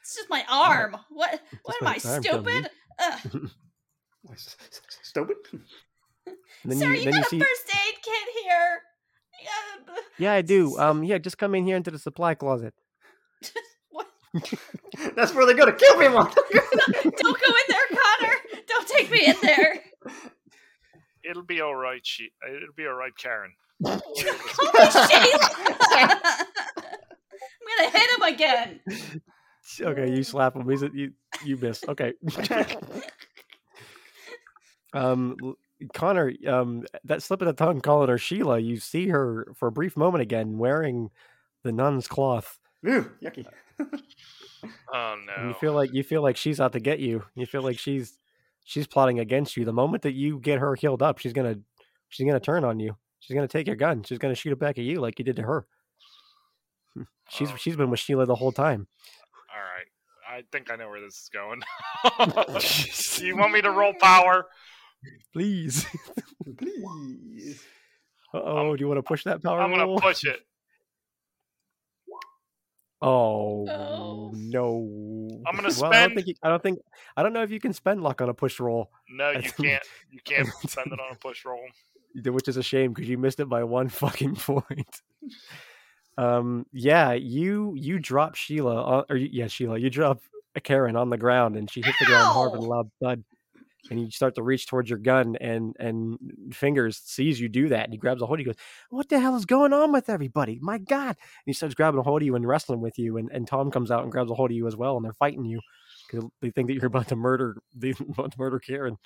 It's 0.01 0.15
just 0.15 0.29
my 0.29 0.43
arm. 0.49 0.97
What? 1.09 1.41
What 1.63 1.75
am 1.81 1.87
I 1.87 1.97
stupid? 1.97 2.69
Stupid. 4.35 5.35
And 6.25 6.71
then 6.71 6.77
Sir, 6.77 6.87
you, 6.87 6.93
you, 6.93 7.03
then 7.05 7.13
got 7.13 7.17
you 7.17 7.21
a 7.21 7.29
see, 7.29 7.39
first 7.39 7.75
aid 7.75 7.95
kit 8.01 8.43
here. 8.43 8.79
Yeah, 9.43 9.95
yeah, 10.17 10.33
I 10.33 10.41
do. 10.41 10.77
Um, 10.79 11.03
yeah, 11.03 11.17
just 11.17 11.37
come 11.37 11.55
in 11.55 11.65
here 11.65 11.75
into 11.75 11.91
the 11.91 11.99
supply 11.99 12.35
closet. 12.35 12.73
That's 15.15 15.33
where 15.33 15.45
they're 15.45 15.55
gonna 15.55 15.73
kill 15.73 15.97
me, 15.97 16.07
mother. 16.07 16.33
Don't 16.43 17.21
go 17.21 17.47
in 17.47 17.67
there, 17.69 17.87
Connor. 17.89 18.33
Don't 18.67 18.87
take 18.87 19.11
me 19.11 19.25
in 19.27 19.35
there. 19.41 19.79
It'll 21.23 21.43
be 21.43 21.61
all 21.61 21.75
right. 21.75 22.01
She. 22.03 22.31
It'll 22.47 22.73
be 22.75 22.87
all 22.87 22.93
right, 22.95 23.15
Karen. 23.15 23.53
Call 23.83 23.95
me 23.95 24.89
Sheila. 24.91 25.49
I'm 27.63 27.67
gonna 27.77 27.91
hit 27.91 28.09
him 28.17 28.21
again. 28.33 28.79
Okay, 29.81 30.11
you 30.11 30.23
slap 30.23 30.55
him. 30.55 30.69
He's 30.69 30.83
a, 30.83 30.89
you 30.93 31.13
you 31.45 31.57
miss. 31.57 31.83
Okay. 31.87 32.13
um, 34.93 35.35
l- 35.43 35.55
Connor, 35.93 36.33
um, 36.47 36.85
that 37.03 37.21
slip 37.23 37.41
of 37.41 37.47
the 37.47 37.53
tongue 37.53 37.81
calling 37.81 38.09
her 38.09 38.17
Sheila. 38.17 38.59
You 38.59 38.77
see 38.77 39.07
her 39.09 39.47
for 39.55 39.67
a 39.67 39.71
brief 39.71 39.97
moment 39.97 40.21
again 40.21 40.57
wearing 40.57 41.09
the 41.63 41.71
nun's 41.71 42.07
cloth, 42.07 42.59
Ooh, 42.87 43.09
yucky. 43.21 43.45
Oh 44.93 45.15
and 45.17 45.25
no. 45.25 45.47
you 45.49 45.53
feel 45.55 45.73
like 45.73 45.93
you 45.93 46.03
feel 46.03 46.21
like 46.21 46.37
she's 46.37 46.61
out 46.61 46.73
to 46.73 46.79
get 46.79 46.99
you. 46.99 47.23
You 47.35 47.45
feel 47.45 47.63
like 47.63 47.77
she's 47.79 48.17
she's 48.63 48.87
plotting 48.87 49.19
against 49.19 49.57
you. 49.57 49.65
The 49.65 49.73
moment 49.73 50.03
that 50.03 50.13
you 50.13 50.39
get 50.39 50.59
her 50.59 50.75
healed 50.75 51.01
up, 51.01 51.17
she's 51.17 51.33
gonna 51.33 51.55
she's 52.09 52.25
gonna 52.25 52.39
turn 52.39 52.63
on 52.63 52.79
you. 52.79 52.95
She's 53.19 53.35
gonna 53.35 53.47
take 53.47 53.67
your 53.67 53.75
gun. 53.75 54.03
She's 54.03 54.19
gonna 54.19 54.35
shoot 54.35 54.53
it 54.53 54.59
back 54.59 54.77
at 54.77 54.85
you 54.85 55.01
like 55.01 55.19
you 55.19 55.25
did 55.25 55.35
to 55.37 55.41
her. 55.43 55.65
She's 57.29 57.49
Oh. 57.51 57.55
she's 57.57 57.75
been 57.75 57.89
with 57.89 57.99
Sheila 57.99 58.25
the 58.25 58.35
whole 58.35 58.51
time. 58.51 58.87
All 59.53 59.61
right. 59.61 59.87
I 60.29 60.43
think 60.51 60.71
I 60.71 60.75
know 60.75 60.89
where 60.89 61.01
this 61.01 61.15
is 61.15 61.29
going. 61.33 61.61
You 63.25 63.37
want 63.37 63.51
me 63.53 63.61
to 63.61 63.71
roll 63.71 63.93
power? 63.99 64.45
Please. 65.33 65.85
Please. 66.57 67.61
Uh 68.33 68.41
oh, 68.43 68.75
do 68.75 68.81
you 68.81 68.87
want 68.87 68.97
to 68.97 69.03
push 69.03 69.23
that 69.25 69.41
power 69.43 69.61
I'm 69.61 69.69
gonna 69.71 69.85
roll? 69.85 69.99
push 69.99 70.23
it. 70.23 70.39
Oh 73.01 73.67
Oh. 73.69 74.31
no! 74.33 75.41
I'm 75.45 75.55
gonna 75.55 75.69
Well, 75.81 75.91
I 75.93 76.07
don't 76.07 76.15
think 76.15 76.27
you, 76.27 76.35
I 76.41 76.47
don't 76.49 76.63
think 76.63 76.79
I 77.17 77.23
don't 77.23 77.33
know 77.33 77.43
if 77.43 77.51
you 77.51 77.59
can 77.59 77.73
spend 77.73 78.01
luck 78.01 78.21
on 78.21 78.29
a 78.29 78.33
push 78.33 78.59
roll, 78.59 78.89
No, 79.09 79.31
you 79.31 79.41
can't. 79.51 79.83
You 80.09 80.19
can't 80.23 80.47
spend 80.67 80.87
it 80.87 80.99
on 80.99 81.11
a 81.13 81.15
push 81.15 81.43
roll. 81.45 81.61
which 82.25 82.47
is 82.47 82.55
a 82.57 82.63
shame 82.63 82.93
because 82.93 83.09
you 83.09 83.17
missed 83.17 83.39
it 83.41 83.49
by 83.49 83.63
one 83.63 83.89
fucking 83.89 84.35
point. 84.35 85.01
um, 86.17 86.65
yeah, 86.71 87.11
you 87.11 87.73
you 87.75 87.99
drop 87.99 88.35
Sheila, 88.35 88.81
on, 88.83 89.05
or 89.09 89.17
yeah, 89.17 89.47
Sheila, 89.47 89.77
you 89.77 89.89
drop 89.89 90.21
Karen 90.63 90.95
on 90.95 91.09
the 91.09 91.17
ground, 91.17 91.57
and 91.57 91.69
she 91.69 91.81
hits 91.81 91.99
the 91.99 92.05
ground 92.05 92.27
hard 92.27 92.51
with 92.53 92.61
a 92.61 92.65
loud 92.65 92.89
thud. 93.01 93.23
And 93.89 93.99
you 93.99 94.09
start 94.11 94.35
to 94.35 94.43
reach 94.43 94.65
towards 94.67 94.89
your 94.89 94.99
gun, 94.99 95.35
and 95.41 95.75
and 95.77 96.17
fingers 96.53 97.01
sees 97.03 97.39
you 97.39 97.49
do 97.49 97.67
that, 97.67 97.83
and 97.83 97.91
he 97.93 97.97
grabs 97.97 98.21
a 98.21 98.25
hold. 98.25 98.39
of 98.39 98.45
you. 98.45 98.51
He 98.51 98.53
goes, 98.55 98.61
"What 98.89 99.09
the 99.09 99.19
hell 99.19 99.35
is 99.35 99.45
going 99.45 99.73
on 99.73 99.91
with 99.91 100.09
everybody? 100.09 100.57
My 100.61 100.77
God!" 100.77 101.09
And 101.17 101.43
he 101.45 101.53
starts 101.53 101.75
grabbing 101.75 101.99
a 101.99 102.03
hold 102.03 102.21
of 102.21 102.25
you 102.25 102.35
and 102.35 102.47
wrestling 102.47 102.79
with 102.79 102.97
you. 102.97 103.17
And, 103.17 103.29
and 103.31 103.45
Tom 103.45 103.71
comes 103.71 103.91
out 103.91 104.03
and 104.03 104.11
grabs 104.11 104.31
a 104.31 104.35
hold 104.35 104.51
of 104.51 104.55
you 104.55 104.67
as 104.67 104.77
well, 104.77 104.95
and 104.95 105.03
they're 105.03 105.11
fighting 105.13 105.43
you 105.43 105.59
because 106.07 106.29
they 106.41 106.49
think 106.51 106.67
that 106.67 106.75
you're 106.75 106.85
about 106.85 107.09
to 107.09 107.17
murder 107.17 107.57
they 107.75 107.89
about 107.91 108.31
to 108.31 108.39
murder 108.39 108.57
Karen. 108.59 108.97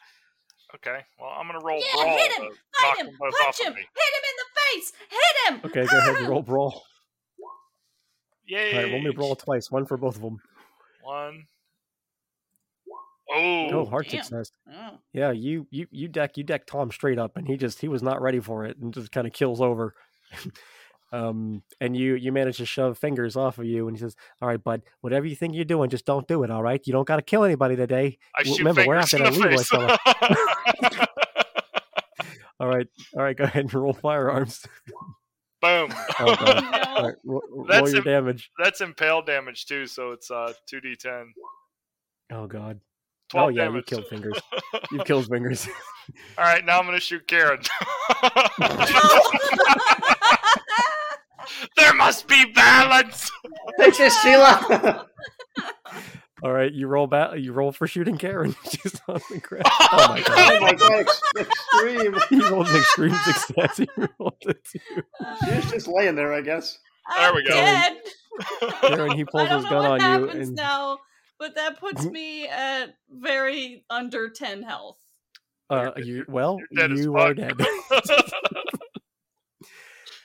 Okay. 0.75 0.99
Well, 1.19 1.29
I'm 1.29 1.47
gonna 1.47 1.59
roll 1.63 1.79
Yeah, 1.79 2.03
brawl 2.03 2.17
hit 2.17 2.31
him, 2.33 2.43
knock 2.43 2.95
Fight 2.97 3.05
him. 3.07 3.17
Punch 3.17 3.35
off 3.47 3.59
him. 3.59 3.73
Hit 3.73 3.77
him 3.77 4.23
in 4.29 4.35
the 4.37 4.59
face. 4.61 4.93
Hit 5.09 5.53
him. 5.53 5.61
Okay, 5.65 5.85
go 5.91 5.97
ahead 5.97 6.15
and 6.17 6.25
Ah! 6.27 6.29
roll 6.29 6.41
brawl. 6.43 6.83
Yay! 8.45 8.73
All 8.75 8.83
right, 8.83 8.91
roll 8.91 9.01
me 9.01 9.11
brawl 9.11 9.35
twice, 9.35 9.71
one 9.71 9.85
for 9.85 9.97
both 9.97 10.15
of 10.17 10.21
them. 10.21 10.39
One. 11.01 11.45
Oh, 13.31 13.69
Oh, 13.71 13.85
hard 13.85 14.07
damn. 14.07 14.23
success. 14.23 14.51
Oh. 14.71 14.97
Yeah, 15.13 15.31
you 15.31 15.67
you 15.71 15.87
you 15.91 16.07
deck 16.07 16.37
you 16.37 16.43
deck 16.43 16.65
Tom 16.65 16.91
straight 16.91 17.17
up, 17.19 17.37
and 17.37 17.47
he 17.47 17.57
just 17.57 17.79
he 17.81 17.87
was 17.87 18.03
not 18.03 18.21
ready 18.21 18.39
for 18.39 18.65
it, 18.65 18.77
and 18.77 18.93
just 18.93 19.11
kind 19.11 19.25
of 19.27 19.33
kills 19.33 19.61
over. 19.61 19.95
um, 21.11 21.63
and 21.81 21.95
you 21.97 22.15
you 22.15 22.31
manage 22.31 22.57
to 22.57 22.65
shove 22.65 22.97
fingers 22.97 23.35
off 23.35 23.57
of 23.57 23.65
you, 23.65 23.87
and 23.87 23.97
he 23.97 24.01
says, 24.01 24.15
"All 24.41 24.47
right, 24.47 24.63
bud, 24.63 24.83
whatever 25.01 25.25
you 25.25 25.35
think 25.35 25.55
you're 25.55 25.65
doing, 25.65 25.89
just 25.89 26.05
don't 26.05 26.27
do 26.27 26.43
it. 26.43 26.51
All 26.51 26.61
right, 26.61 26.81
you 26.85 26.93
don't 26.93 27.07
got 27.07 27.15
to 27.17 27.21
kill 27.21 27.43
anybody 27.43 27.75
today. 27.75 28.17
I 28.35 28.43
w- 28.43 28.55
shoot 28.57 28.59
remember, 28.65 28.85
we're 28.85 29.01
fingers 29.01 29.13
after 29.13 29.17
in 29.17 29.23
that 29.23 29.33
the 29.33 30.97
Leroy 30.99 31.07
All 32.59 32.67
right, 32.67 32.87
all 33.15 33.23
right, 33.23 33.37
go 33.37 33.43
ahead 33.43 33.65
and 33.65 33.73
roll 33.73 33.93
firearms. 33.93 34.65
Boom. 35.61 35.93
Oh, 36.19 36.35
God. 36.35 36.63
All 36.63 37.01
No. 37.01 37.07
right, 37.07 37.15
ro- 37.23 37.41
roll 37.51 37.65
That's 37.67 37.89
your 37.91 37.97
im- 37.99 38.03
damage. 38.03 38.49
That's 38.61 38.81
impale 38.81 39.21
damage 39.21 39.65
too, 39.67 39.85
so 39.85 40.11
it's 40.11 40.29
uh 40.31 40.53
two 40.67 40.81
d 40.81 40.95
ten. 40.95 41.33
Oh 42.31 42.47
God. 42.47 42.79
Oh, 43.27 43.29
Twelve 43.29 43.45
oh 43.47 43.49
yeah, 43.49 43.65
damage. 43.65 43.75
you 43.91 43.97
killed 43.97 44.07
fingers. 44.07 44.39
You 44.91 44.99
killed 45.05 45.27
fingers. 45.27 45.67
All 46.37 46.45
right, 46.45 46.63
now 46.65 46.79
I'm 46.79 46.85
gonna 46.85 46.99
shoot 46.99 47.27
Karen. 47.27 47.59
there 51.75 51.93
must 51.93 52.27
be 52.27 52.45
balance. 52.53 53.29
Take 53.79 53.97
this, 53.97 54.17
Sheila. 54.21 55.07
all 56.43 56.53
right, 56.53 56.71
you 56.71 56.87
roll 56.87 57.07
back. 57.07 57.37
You 57.37 57.51
roll 57.51 57.71
for 57.73 57.85
shooting 57.87 58.17
Karen. 58.17 58.55
She's 58.69 58.99
on 59.09 59.19
the 59.29 59.39
ground. 59.39 59.65
Oh 59.67 60.07
my 60.09 60.19
oh 60.19 60.23
God. 60.23 60.61
my 60.61 60.73
god, 60.73 61.05
extreme. 61.37 62.15
he 62.29 62.39
rolled 62.49 62.67
an 62.69 62.77
extreme 62.77 63.15
success. 63.25 63.77
He 63.77 63.87
rolled 64.19 64.35
it 64.41 64.63
too. 64.63 64.79
She 65.45 65.51
was 65.55 65.71
just 65.71 65.87
laying 65.87 66.15
there, 66.15 66.31
I 66.33 66.41
guess. 66.41 66.77
There 67.17 67.29
I'm 67.29 67.35
we 67.35 67.43
go. 67.43 67.49
Dead. 67.51 67.97
Karen, 68.81 69.11
he 69.11 69.25
pulls 69.25 69.43
I 69.47 69.49
don't 69.49 69.55
his 69.63 69.63
know 69.65 69.69
gun 69.81 69.89
what 69.89 70.01
on 70.01 70.21
you, 70.21 70.27
happens 70.27 70.47
and 70.49 70.55
now, 70.57 70.99
but 71.39 71.55
that 71.55 71.79
puts 71.79 72.05
me 72.05 72.47
at 72.47 72.95
very 73.09 73.83
under 73.89 74.29
ten 74.29 74.63
health. 74.63 74.97
uh, 75.69 75.91
You're- 75.97 76.25
well, 76.27 76.59
You're 76.71 76.87
dead 76.87 76.97
you 76.97 77.15
are 77.17 77.33
dead. 77.33 77.53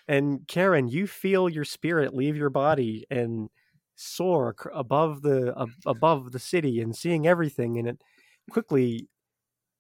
and 0.09 0.47
Karen, 0.49 0.89
you 0.89 1.07
feel 1.07 1.49
your 1.49 1.65
spirit 1.65 2.15
leave 2.15 2.37
your 2.37 2.51
body 2.51 3.07
and 3.11 3.49
soar 3.95 4.55
above 4.75 5.23
the 5.23 5.55
ab- 5.59 5.69
above 5.87 6.33
the 6.33 6.39
city 6.39 6.81
and 6.81 6.97
seeing 6.97 7.27
everything. 7.27 7.79
And 7.79 7.89
it 7.89 8.03
quickly, 8.51 9.09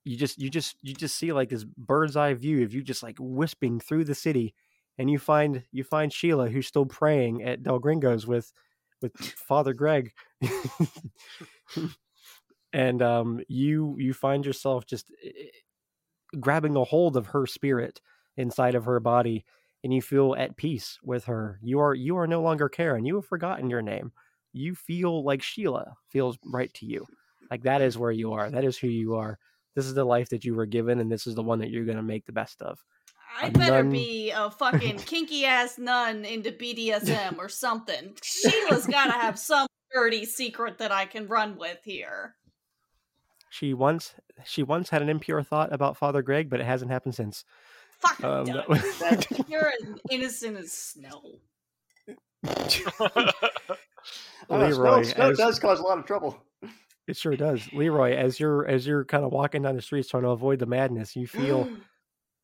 you 0.05 0.17
just 0.17 0.39
you 0.41 0.51
just 0.51 0.77
you 0.83 0.95
just 0.95 1.17
see 1.17 1.33
like 1.33 1.49
this 1.49 1.65
bird's 1.65 2.17
eye 2.17 2.35
view 2.35 2.63
of 2.65 2.73
you 2.75 2.83
just 2.83 3.03
like 3.03 3.17
wisping 3.21 3.81
through 3.81 4.05
the 4.05 4.15
city, 4.15 4.55
and 4.99 5.11
you 5.11 5.19
find 5.19 5.65
you 5.73 5.85
find 5.85 6.13
Sheila 6.13 6.49
who's 6.51 6.67
still 6.67 6.87
praying 6.87 7.43
at 7.43 7.63
Del 7.63 7.79
Gringo's 7.79 8.27
with 8.27 8.53
with 9.03 9.17
Father 9.17 9.75
Greg. 9.75 10.13
and 12.73 13.03
um, 13.03 13.41
you 13.49 13.97
you 13.99 14.15
find 14.15 14.47
yourself 14.47 14.87
just 14.87 15.11
eh, 15.25 15.31
grabbing 16.41 16.77
a 16.77 16.85
hold 16.85 17.17
of 17.17 17.27
her 17.27 17.47
spirit 17.47 18.01
inside 18.37 18.75
of 18.75 18.85
her 18.85 19.01
body, 19.01 19.45
and 19.85 19.93
you 19.93 20.01
feel 20.01 20.35
at 20.37 20.57
peace 20.57 20.99
with 21.03 21.25
her. 21.25 21.59
You 21.63 21.81
are 21.81 21.95
you 21.95 22.17
are 22.17 22.27
no 22.27 22.43
longer 22.43 22.69
Karen. 22.69 23.05
You 23.05 23.17
have 23.17 23.27
forgotten 23.27 23.69
your 23.71 23.83
name. 23.83 24.13
You 24.53 24.75
feel 24.75 25.25
like 25.25 25.43
Sheila 25.43 25.95
feels 26.09 26.39
right 26.45 26.73
to 26.75 26.87
you. 26.87 27.07
Like 27.51 27.63
that 27.63 27.83
is 27.83 27.99
where 27.99 28.13
you 28.13 28.33
are. 28.33 28.51
That 28.51 28.65
is 28.65 28.79
who 28.79 28.89
you 28.89 29.15
are. 29.17 29.39
This 29.75 29.87
is 29.87 29.95
the 29.95 30.05
life 30.05 30.29
that 30.31 30.45
you 30.45 30.55
were 30.55 30.67
given, 30.67 31.01
and 31.01 31.11
this 31.11 31.27
is 31.27 31.35
the 31.35 31.43
one 31.43 31.59
that 31.61 31.71
you're 31.71 31.85
going 31.85 31.97
to 31.97 32.03
make 32.03 32.27
the 32.27 32.33
best 32.33 32.61
of. 32.63 32.83
I 33.41 33.47
A 33.47 33.51
better 33.51 33.83
nun- 33.83 33.91
be 33.93 34.31
a 34.31 34.51
fucking 34.51 34.99
kinky 35.07 35.45
ass 35.45 35.79
nun 35.79 36.25
into 36.25 36.51
BDSM 36.53 37.39
or 37.39 37.49
something. 37.49 38.15
Sheila's 38.23 38.87
gotta 38.87 39.13
have 39.13 39.39
some 39.39 39.67
dirty 39.93 40.25
secret 40.25 40.79
that 40.79 40.93
I 40.93 41.05
can 41.07 41.27
run 41.29 41.57
with 41.57 41.79
here. 41.85 42.35
She 43.51 43.75
once 43.75 44.15
she 44.45 44.63
once 44.63 44.89
had 44.91 45.03
an 45.03 45.09
impure 45.09 45.43
thought 45.43 45.73
about 45.73 45.97
Father 45.97 46.23
Greg, 46.23 46.49
but 46.51 46.61
it 46.61 46.65
hasn't 46.67 46.91
happened 46.91 47.15
since. 47.15 47.45
Fuck 48.01 48.23
Um, 48.25 48.45
done. 48.47 48.57
that 48.57 48.69
was- 48.69 48.99
That- 48.99 49.27
You're 49.49 49.69
as 49.69 50.01
innocent 50.11 50.57
as 50.59 50.73
snow. 50.73 51.23
I 52.45 52.47
know, 53.19 53.33
snow, 54.41 54.57
Leroy, 54.59 55.03
snow 55.05 55.31
as- 55.31 55.39
does 55.39 55.59
cause 55.59 55.79
a 55.81 55.83
lot 55.83 55.99
of 55.99 56.07
trouble. 56.07 56.43
It 57.09 57.17
sure 57.17 57.37
does, 57.37 57.69
Leroy. 57.73 58.15
As 58.15 58.39
you're 58.39 58.67
as 58.67 58.87
you're 58.87 59.05
kind 59.05 59.25
of 59.25 59.33
walking 59.33 59.63
down 59.63 59.75
the 59.77 59.83
streets 59.83 60.09
trying 60.09 60.23
to 60.23 60.29
avoid 60.31 60.59
the 60.61 60.67
madness, 60.67 61.17
you 61.17 61.27
feel 61.27 61.69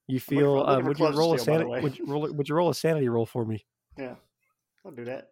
you 0.09 0.19
feel. 0.21 0.57
looking 0.57 0.75
Um, 0.75 0.85
would 0.87 0.99
you 0.99 1.05
clothes 1.05 1.17
roll 1.19 1.35
a 1.35 1.39
steal, 1.39 1.55
by 1.55 1.59
the 1.59 1.65
sanity? 1.71 1.83
Would 1.83 1.99
you 1.99 2.07
roll? 2.07 2.27
a- 2.27 2.33
Would 2.33 2.49
you 2.49 2.55
roll 2.57 2.71
a 2.71 2.75
sanity 2.75 3.09
roll 3.09 3.27
for 3.27 3.45
me? 3.45 3.65
Yeah, 3.97 4.15
I'll 4.85 4.91
do 4.93 5.05
that. 5.05 5.29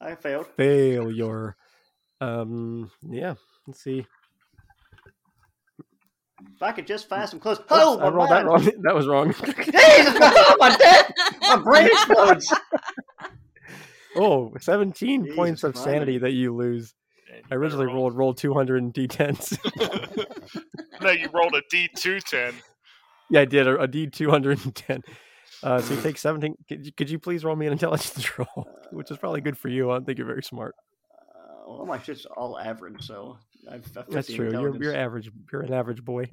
I 0.00 0.14
failed. 0.14 0.46
Failure. 0.56 1.56
Um. 2.20 2.90
Yeah. 3.02 3.34
Let's 3.66 3.82
see. 3.82 4.06
If 6.54 6.62
I 6.62 6.72
could 6.72 6.86
just 6.86 7.08
find 7.08 7.28
some 7.28 7.40
clothes. 7.40 7.58
Oops, 7.60 7.66
Oh, 7.70 7.98
I 7.98 8.02
my 8.02 8.08
rolled 8.10 8.30
that 8.30 8.44
wrong. 8.44 8.62
That 8.82 8.94
was 8.94 9.06
wrong. 9.06 9.32
Jesus, 9.32 10.18
my, 10.58 10.76
dead, 10.80 11.14
my 11.48 11.56
brain 11.56 11.86
explodes. 11.86 12.52
oh, 14.16 14.52
17 14.60 15.22
Jesus 15.24 15.36
points 15.36 15.64
of 15.64 15.72
Christ. 15.72 15.84
sanity 15.84 16.18
that 16.18 16.32
you 16.32 16.54
lose. 16.54 16.94
And 17.32 17.38
you 17.38 17.44
I 17.50 17.54
originally 17.54 17.86
better 17.86 17.96
roll- 17.96 18.10
rolled 18.10 18.16
rolled 18.16 18.36
200 18.38 18.76
in 18.76 18.92
d10s. 18.92 19.58
no, 21.00 21.10
you 21.10 21.28
rolled 21.32 21.54
a 21.54 21.62
D 21.70 21.88
two 21.96 22.20
ten. 22.20 22.54
Yeah, 23.30 23.40
I 23.40 23.44
did 23.44 23.66
a, 23.66 23.80
a 23.80 23.88
d 23.88 24.06
210. 24.06 25.02
Uh, 25.62 25.80
so 25.80 25.94
you 25.94 26.00
take 26.02 26.18
17. 26.18 26.54
Could 26.68 26.86
you, 26.86 26.92
could 26.92 27.10
you 27.10 27.18
please 27.18 27.44
roll 27.44 27.56
me 27.56 27.66
an 27.66 27.72
intelligence 27.72 28.38
roll, 28.38 28.68
which 28.90 29.10
is 29.10 29.16
probably 29.16 29.40
good 29.40 29.56
for 29.56 29.68
you. 29.68 29.90
I 29.90 29.94
don't 29.94 30.04
think 30.04 30.18
you're 30.18 30.26
very 30.26 30.42
smart. 30.42 30.74
Uh, 31.34 31.72
well, 31.72 31.86
my 31.86 32.00
shit's 32.00 32.26
all 32.36 32.58
average, 32.58 33.02
so 33.02 33.38
I've, 33.70 33.84
I've 33.96 34.08
That's 34.10 34.32
true. 34.32 34.50
You're 34.50 34.82
you're 34.82 34.96
average. 34.96 35.30
You're 35.52 35.62
an 35.62 35.72
average 35.72 36.04
boy. 36.04 36.30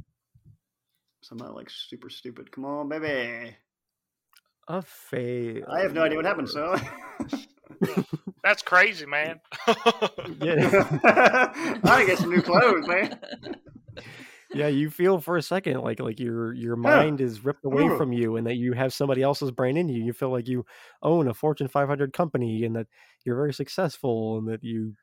So 1.21 1.33
I'm 1.33 1.37
not 1.37 1.55
like 1.55 1.69
super 1.69 2.09
stupid. 2.09 2.51
Come 2.51 2.65
on, 2.65 2.89
baby. 2.89 3.55
A 4.67 4.81
fail. 4.81 5.65
I 5.69 5.81
have 5.81 5.93
no 5.93 6.03
idea 6.03 6.17
what 6.17 6.25
happened. 6.25 6.49
So 6.49 6.75
That's 8.43 8.61
crazy, 8.61 9.05
man. 9.05 9.39
Yeah. 10.41 10.87
I 11.03 11.79
gotta 11.83 12.05
get 12.05 12.17
some 12.19 12.29
new 12.29 12.41
clothes, 12.41 12.87
man. 12.87 13.19
Yeah, 14.55 14.67
you 14.67 14.89
feel 14.89 15.19
for 15.19 15.37
a 15.37 15.41
second 15.41 15.81
like 15.81 15.99
like 15.99 16.19
your 16.19 16.53
your 16.53 16.75
Yeah. 16.75 16.81
mind 16.81 17.21
is 17.21 17.43
ripped 17.43 17.65
away 17.65 17.87
Ugh. 17.87 17.97
from 17.97 18.13
you, 18.13 18.35
and 18.37 18.45
that 18.47 18.55
you 18.55 18.73
have 18.73 18.93
somebody 18.93 19.21
else's 19.21 19.51
brain 19.51 19.77
in 19.77 19.89
you. 19.89 20.03
You 20.03 20.13
feel 20.13 20.29
like 20.31 20.47
you 20.47 20.65
own 21.01 21.27
a 21.27 21.33
Fortune 21.33 21.67
500 21.67 22.13
company, 22.13 22.63
and 22.65 22.75
that 22.75 22.87
you're 23.25 23.35
very 23.35 23.53
successful, 23.53 24.37
and 24.37 24.47
that 24.47 24.63
you 24.63 24.95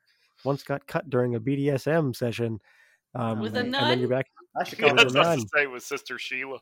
once 0.43 0.63
got 0.63 0.87
cut 0.87 1.09
during 1.09 1.35
a 1.35 1.39
BDSM 1.39 2.15
session. 2.15 2.59
Um, 3.15 3.39
With 3.41 3.55
a 3.57 3.63
nun. 3.63 3.81
and 3.81 3.89
then 3.91 3.99
you're 3.99 4.09
back, 4.09 4.27
I 4.59 4.63
should 4.63 4.79
yeah, 4.79 4.89
call 4.89 4.97
that's 4.97 5.13
it. 5.13 5.15
You're 5.15 5.23
what 5.23 5.27
I 5.27 5.35
none. 5.35 5.47
say 5.55 5.67
with 5.67 5.83
Sister 5.83 6.17
Sheila. 6.17 6.59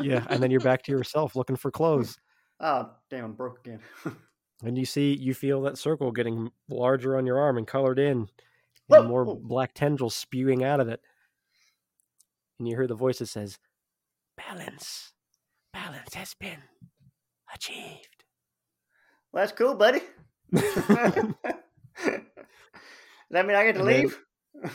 yeah, 0.00 0.26
and 0.28 0.42
then 0.42 0.50
you're 0.50 0.60
back 0.60 0.82
to 0.84 0.92
yourself 0.92 1.36
looking 1.36 1.56
for 1.56 1.70
clothes, 1.80 2.18
Oh, 2.60 2.90
damn, 3.10 3.24
I'm 3.24 3.32
broke 3.34 3.60
again. 3.66 3.80
and 4.64 4.78
you 4.78 4.84
see 4.84 5.14
you 5.14 5.34
feel 5.34 5.62
that 5.62 5.78
circle 5.78 6.12
getting 6.12 6.50
larger 6.68 7.16
on 7.16 7.26
your 7.26 7.38
arm 7.38 7.58
and 7.58 7.66
colored 7.66 7.98
in, 7.98 8.28
Whoa, 8.86 9.00
and 9.00 9.08
more 9.08 9.24
black 9.24 9.74
tendrils 9.74 10.14
spewing 10.14 10.64
out 10.64 10.80
of 10.80 10.88
it, 10.88 11.00
and 12.62 12.68
you 12.68 12.76
hear 12.76 12.86
the 12.86 12.94
voice 12.94 13.18
that 13.18 13.26
says, 13.26 13.58
"Balance, 14.36 15.12
balance 15.72 16.14
has 16.14 16.34
been 16.38 16.62
achieved." 17.52 18.24
well, 19.32 19.42
that's 19.42 19.52
cool, 19.58 19.74
buddy. 19.74 20.00
Does 20.52 20.62
that 23.30 23.46
mean 23.46 23.56
I 23.56 23.64
get 23.64 23.74
to 23.74 23.80
And 23.80 23.88
then- 23.88 24.02
leave? 24.02 24.18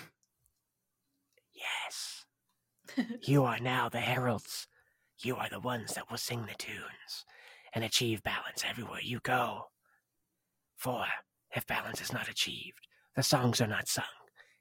Yes. 1.53 2.25
you 3.23 3.43
are 3.43 3.59
now 3.59 3.89
the 3.89 3.99
heralds. 3.99 4.67
You 5.19 5.35
are 5.35 5.49
the 5.49 5.59
ones 5.59 5.93
that 5.93 6.09
will 6.09 6.17
sing 6.17 6.45
the 6.45 6.53
tunes 6.57 7.25
and 7.73 7.83
achieve 7.83 8.21
balance 8.23 8.63
everywhere 8.67 9.01
you 9.01 9.19
go. 9.23 9.63
For 10.75 11.05
if 11.55 11.65
balance 11.65 12.01
is 12.01 12.13
not 12.13 12.29
achieved, 12.29 12.87
the 13.15 13.23
songs 13.23 13.59
are 13.61 13.67
not 13.67 13.87
sung, 13.87 14.03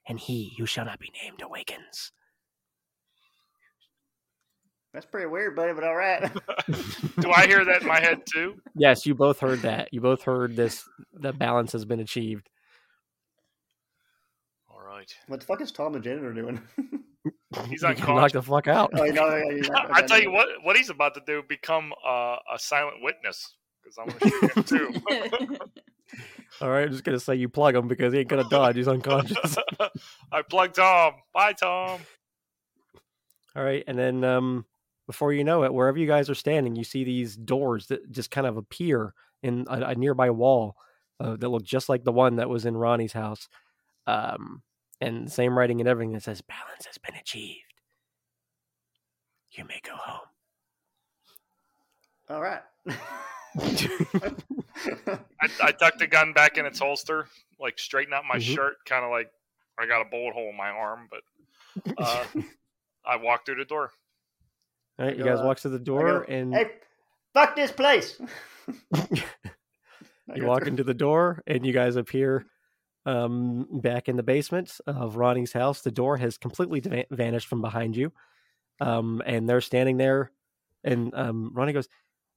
and 0.07 0.19
he 0.19 0.55
who 0.57 0.65
shall 0.65 0.85
not 0.85 0.99
be 0.99 1.11
named 1.23 1.41
awakens. 1.43 2.11
That's 4.97 5.05
pretty 5.05 5.27
weird, 5.27 5.55
buddy, 5.55 5.73
but 5.73 5.83
all 5.83 5.95
right. 5.95 6.23
Do 7.19 7.31
I 7.31 7.45
hear 7.45 7.63
that 7.63 7.83
in 7.83 7.87
my 7.87 7.99
head 7.99 8.23
too? 8.33 8.55
Yes, 8.73 9.05
you 9.05 9.13
both 9.13 9.39
heard 9.39 9.59
that. 9.59 9.89
You 9.91 10.01
both 10.01 10.23
heard 10.23 10.55
this. 10.55 10.89
The 11.13 11.31
balance 11.33 11.71
has 11.73 11.85
been 11.85 11.99
achieved. 11.99 12.49
All 14.67 14.81
right. 14.81 15.07
what 15.27 15.39
the 15.39 15.45
fuck 15.45 15.61
is 15.61 15.71
Tom 15.71 15.93
the 15.93 15.99
janitor 15.99 16.33
doing? 16.33 16.59
He's 17.69 17.73
You 17.73 17.77
got 17.77 17.99
knocked 17.99 17.99
unconscious. 17.99 18.33
the 18.33 18.41
fuck 18.41 18.67
out. 18.67 18.89
oh, 18.95 19.03
you 19.03 19.13
know, 19.13 19.27
yeah, 19.27 19.43
yeah, 19.51 19.69
yeah, 19.71 19.87
I 19.91 20.01
tell 20.01 20.19
you 20.19 20.31
what, 20.31 20.47
what 20.63 20.75
he's 20.75 20.89
about 20.89 21.13
to 21.13 21.21
do, 21.27 21.43
become 21.47 21.93
uh, 22.03 22.37
a 22.51 22.57
silent 22.57 23.03
witness 23.03 23.53
because 23.83 23.99
I'm 23.99 24.07
going 24.07 24.19
to 24.19 24.29
shoot 24.39 24.57
him 24.57 25.53
too. 25.53 25.57
All 26.59 26.71
right, 26.71 26.85
I'm 26.87 26.91
just 26.91 27.03
gonna 27.03 27.19
say 27.19 27.35
you 27.35 27.49
plug 27.49 27.75
him 27.75 27.87
because 27.87 28.13
he 28.13 28.19
ain't 28.19 28.29
gonna 28.29 28.49
dodge. 28.49 28.77
He's 28.77 28.87
unconscious. 28.87 29.57
I 30.31 30.41
plug 30.41 30.73
Tom. 30.73 31.13
Bye, 31.35 31.53
Tom. 31.53 31.99
All 33.55 33.63
right, 33.63 33.83
and 33.85 33.99
then 33.99 34.23
um, 34.23 34.65
before 35.07 35.33
you 35.33 35.43
know 35.43 35.63
it, 35.63 35.73
wherever 35.73 35.97
you 35.97 36.05
guys 36.07 36.29
are 36.29 36.35
standing, 36.35 36.75
you 36.75 36.83
see 36.83 37.03
these 37.03 37.35
doors 37.35 37.87
that 37.87 38.11
just 38.11 38.29
kind 38.29 38.45
of 38.45 38.57
appear 38.57 39.13
in 39.41 39.65
a, 39.69 39.79
a 39.81 39.95
nearby 39.95 40.29
wall 40.29 40.75
uh, 41.19 41.35
that 41.37 41.49
look 41.49 41.63
just 41.63 41.89
like 41.89 42.03
the 42.03 42.11
one 42.11 42.35
that 42.35 42.49
was 42.49 42.65
in 42.65 42.77
Ronnie's 42.77 43.13
house, 43.13 43.47
um, 44.05 44.61
and 45.01 45.31
same 45.31 45.57
writing 45.57 45.79
and 45.79 45.87
everything 45.89 46.13
that 46.13 46.23
says 46.23 46.41
"balance 46.41 46.85
has 46.85 46.97
been 46.97 47.15
achieved." 47.15 47.61
You 49.51 49.65
may 49.65 49.79
go 49.83 49.95
home. 49.95 50.27
All 52.29 52.41
right. 52.41 52.61
I, 55.41 55.49
I 55.63 55.71
tucked 55.71 55.99
the 55.99 56.07
gun 56.07 56.33
back 56.33 56.57
in 56.57 56.65
its 56.65 56.79
holster, 56.79 57.27
like 57.59 57.79
straighten 57.79 58.13
out 58.13 58.25
my 58.25 58.37
Mhm. 58.37 58.41
shirt, 58.53 58.75
kind 58.85 59.03
of 59.05 59.11
like 59.11 59.31
I 59.79 59.85
got 59.85 60.01
a 60.01 60.05
bullet 60.09 60.33
hole 60.33 60.49
in 60.49 60.57
my 60.57 60.69
arm, 60.69 61.07
but 61.09 61.21
uh, 61.97 62.25
I 63.05 63.15
walked 63.17 63.45
through 63.45 63.55
the 63.55 63.65
door. 63.65 63.91
All 64.99 65.05
right, 65.05 65.17
you 65.17 65.23
guys 65.23 65.39
walk 65.41 65.59
to 65.59 65.69
the 65.69 65.79
door, 65.79 66.25
go, 66.27 66.33
and 66.33 66.53
hey, 66.53 66.71
fuck 67.33 67.55
this 67.55 67.71
place. 67.71 68.19
You 70.35 70.45
walk 70.45 70.63
through- 70.63 70.71
into 70.71 70.83
the 70.83 70.93
door, 70.93 71.41
and 71.47 71.65
you 71.65 71.71
guys 71.71 71.95
appear 71.95 72.45
um, 73.05 73.65
back 73.81 74.09
in 74.09 74.17
the 74.17 74.23
basement 74.23 74.77
of 74.85 75.15
Ronnie's 75.15 75.53
house. 75.53 75.81
The 75.81 75.91
door 75.91 76.17
has 76.17 76.37
completely 76.37 76.81
va- 76.81 77.05
vanished 77.09 77.47
from 77.47 77.61
behind 77.61 77.95
you, 77.95 78.11
um, 78.81 79.21
and 79.25 79.47
they're 79.47 79.61
standing 79.61 79.95
there. 79.95 80.31
And 80.83 81.13
um, 81.15 81.51
Ronnie 81.53 81.71
goes, 81.71 81.87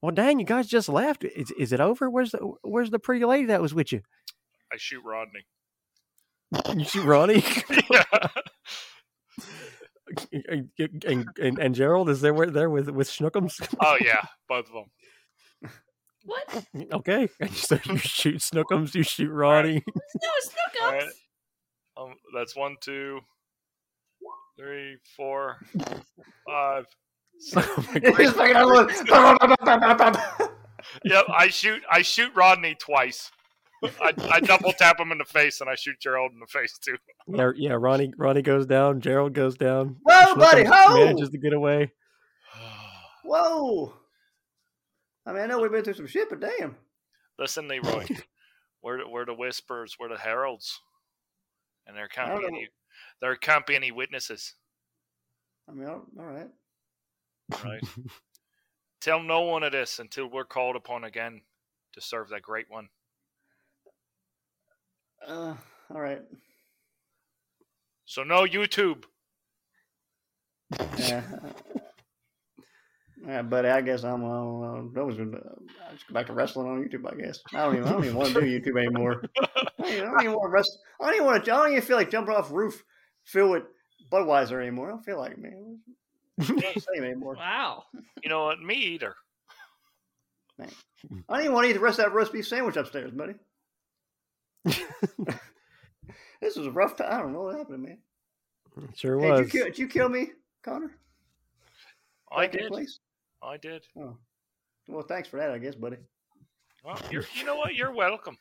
"Well, 0.03 0.13
dang, 0.15 0.39
you 0.39 0.47
guys 0.47 0.69
just 0.69 0.89
left. 0.89 1.25
Is, 1.25 1.51
is 1.59 1.73
it 1.73 1.81
over? 1.81 2.09
Where's 2.09 2.31
the 2.31 2.39
Where's 2.63 2.91
the 2.91 3.01
pretty 3.01 3.25
lady 3.25 3.47
that 3.47 3.61
was 3.61 3.75
with 3.75 3.91
you? 3.91 4.03
I 4.73 4.77
shoot 4.77 5.03
Rodney. 5.05 5.47
You 6.79 6.85
shoot 6.85 7.05
Ronnie 7.05 7.43
yeah. 7.91 8.05
And, 10.33 10.69
and, 11.05 11.29
and, 11.39 11.59
and 11.59 11.75
Gerald 11.75 12.09
is 12.11 12.21
there 12.21 12.35
with- 12.35 12.53
there 12.55 12.71
with 12.71 12.91
with 12.91 13.09
Snookums? 13.09 13.61
Oh 13.81 13.97
yeah, 14.01 14.21
both 14.49 14.67
of 14.69 14.73
them. 14.73 15.71
what? 16.25 16.65
okay, 16.93 17.29
so 17.53 17.79
you 17.85 17.97
shoot 17.99 18.37
Snookums, 18.37 18.95
you 18.95 19.03
shoot 19.03 19.31
Ronnie. 19.31 19.83
No, 19.87 20.31
Snookums. 20.45 20.93
right. 20.93 21.09
Um, 21.97 22.15
that's 22.35 22.57
one, 22.57 22.77
two, 22.81 23.21
three, 24.59 24.97
four, 25.17 25.59
five. 26.47 26.87
Oh 27.57 27.85
my 27.95 28.01
He's 28.19 28.33
God. 28.33 28.35
fucking 28.35 28.57
unload. 28.57 30.51
Yep, 31.05 31.25
I 31.29 31.49
shoot. 31.49 31.83
I 31.91 32.03
shoot 32.03 32.33
Rodney 32.35 32.75
twice. 32.75 33.31
I, 33.83 34.13
I 34.31 34.41
double 34.41 34.73
tap 34.73 35.01
him 35.01 35.13
in 35.13 35.19
the 35.19 35.25
face, 35.25 35.61
and 35.61 35.71
I 35.71 35.75
shoot 35.75 35.99
Gerald 36.01 36.33
in 36.33 36.41
the 36.41 36.47
face 36.47 36.79
too. 36.79 36.97
Yeah, 37.27 37.53
yeah. 37.57 37.77
Ronnie 37.79 38.13
Ronnie 38.17 38.43
goes 38.43 38.67
down. 38.67 39.01
Gerald 39.01 39.33
goes 39.33 39.57
down. 39.57 39.97
Whoa, 40.03 40.35
buddy, 40.37 40.65
Snookums 40.65 40.87
ho! 40.87 41.05
Manages 41.05 41.31
to 41.31 41.39
get 41.39 41.53
away. 41.53 41.93
Whoa. 43.25 43.95
I 45.27 45.33
mean, 45.33 45.43
I 45.43 45.47
know 45.47 45.61
we've 45.61 45.71
been 45.71 45.85
through 45.85 45.95
some 45.95 46.07
shit, 46.07 46.29
but 46.29 46.41
damn. 46.41 46.77
Listen, 47.39 47.69
Leroy. 47.69 48.07
We're 48.83 48.99
the, 48.99 49.09
we're 49.09 49.27
the 49.27 49.35
whispers. 49.35 49.97
We're 50.01 50.09
the 50.09 50.17
heralds, 50.19 50.81
and 51.87 51.97
they're 51.97 52.09
I 52.17 52.29
don't 52.29 52.41
counting 52.41 52.55
know. 52.55 52.61
you. 52.61 52.69
there 53.21 53.37
can't 53.37 53.67
be 53.67 53.77
any 53.77 53.93
witnesses. 53.93 54.55
I 55.69 55.73
mean, 55.73 55.87
all 55.87 56.07
all 56.19 56.25
right. 56.25 56.49
Right. 57.65 57.83
Tell 59.01 59.23
no 59.23 59.43
one 59.43 59.63
of 59.63 59.73
this 59.73 59.99
until 59.99 60.27
we're 60.27 60.45
called 60.45 60.77
upon 60.77 61.05
again 61.05 61.43
to 61.93 62.01
serve 62.01 62.29
that 62.31 62.43
great 62.43 62.67
one. 62.71 62.89
Uh, 65.27 65.55
all 65.95 66.01
right. 66.01 66.23
So 68.05 68.23
no 68.23 68.45
YouTube. 68.45 69.05
Yeah. 70.99 71.23
Yeah, 73.27 73.43
buddy. 73.43 73.69
I 73.69 73.81
guess 73.83 74.03
I'm. 74.03 74.25
Uh, 74.25 74.83
that 74.95 75.05
was. 75.05 75.19
Uh, 75.19 75.25
I 75.89 75.93
just 75.93 76.07
go 76.09 76.15
back 76.15 76.27
to 76.27 76.33
wrestling 76.33 76.69
on 76.69 76.83
YouTube. 76.83 77.11
I 77.11 77.21
guess. 77.21 77.41
I 77.53 77.65
don't 77.65 77.77
even. 77.77 77.89
I 77.89 77.93
don't 77.93 78.05
even 78.05 78.17
want 78.17 78.33
to 78.35 78.41
do 78.41 78.47
YouTube 78.47 78.79
anymore. 78.79 79.23
I 79.43 79.47
don't 79.79 79.93
even, 79.93 80.05
I 80.07 80.11
don't 80.11 80.21
even 80.23 80.33
want 80.35 80.49
to 80.51 80.55
rest. 80.55 80.79
I 81.01 81.05
don't 81.07 81.15
even 81.17 81.27
want 81.27 81.45
to. 81.45 81.53
I 81.53 81.57
don't 81.57 81.73
even 81.73 81.83
feel 81.83 81.97
like 81.97 82.11
jumping 82.11 82.35
off 82.35 82.51
roof 82.51 82.83
filled 83.25 83.51
with 83.51 83.63
Budweiser 84.11 84.61
anymore. 84.61 84.89
I 84.89 84.91
don't 84.93 85.05
feel 85.05 85.19
like 85.19 85.33
it, 85.33 85.39
man. 85.39 85.79
I 86.41 86.45
don't 86.45 86.75
the 86.75 86.81
same 86.95 87.05
anymore. 87.05 87.35
Wow. 87.39 87.85
You 88.23 88.31
know 88.31 88.45
what? 88.45 88.61
Me 88.61 88.75
either. 88.75 89.15
I 90.59 90.67
don't 91.29 91.41
even 91.41 91.53
want 91.53 91.65
to 91.65 91.71
eat 91.71 91.75
the 91.75 91.81
rest 91.81 91.99
of 91.99 92.07
that 92.07 92.13
roast 92.13 92.33
beef 92.33 92.47
sandwich 92.47 92.77
upstairs, 92.77 93.11
buddy. 93.11 93.35
this 96.41 96.57
was 96.57 96.67
a 96.67 96.71
rough 96.71 96.97
time. 96.97 97.09
I 97.11 97.19
don't 97.19 97.33
know 97.33 97.43
what 97.43 97.57
happened, 97.57 97.83
man. 97.83 97.99
Sure 98.95 99.19
Hey, 99.21 99.31
was. 99.31 99.41
did, 99.41 99.47
you 99.55 99.61
kill, 99.61 99.65
did 99.67 99.79
you 99.79 99.89
kill 99.89 100.09
me, 100.09 100.31
Connor? 100.63 100.93
I 102.31 102.43
Back 102.47 102.53
did. 102.53 102.69
Place? 102.69 103.01
I 103.43 103.57
did. 103.57 103.85
Oh. 103.99 104.17
Well, 104.89 105.03
thanks 105.03 105.29
for 105.29 105.39
that, 105.39 105.51
I 105.51 105.59
guess, 105.59 105.75
buddy. 105.75 105.97
Well, 106.85 106.99
you're, 107.11 107.25
you 107.35 107.45
know 107.45 107.57
what? 107.57 107.75
You're 107.75 107.93
welcome. 107.93 108.37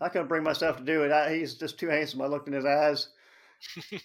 I 0.00 0.08
couldn't 0.08 0.28
bring 0.28 0.42
myself 0.42 0.76
to 0.76 0.84
do 0.84 1.04
it. 1.04 1.12
I, 1.12 1.34
he's 1.34 1.54
just 1.54 1.78
too 1.78 1.88
handsome. 1.88 2.20
I 2.22 2.26
looked 2.26 2.48
in 2.48 2.54
his 2.54 2.64
eyes. 2.64 3.08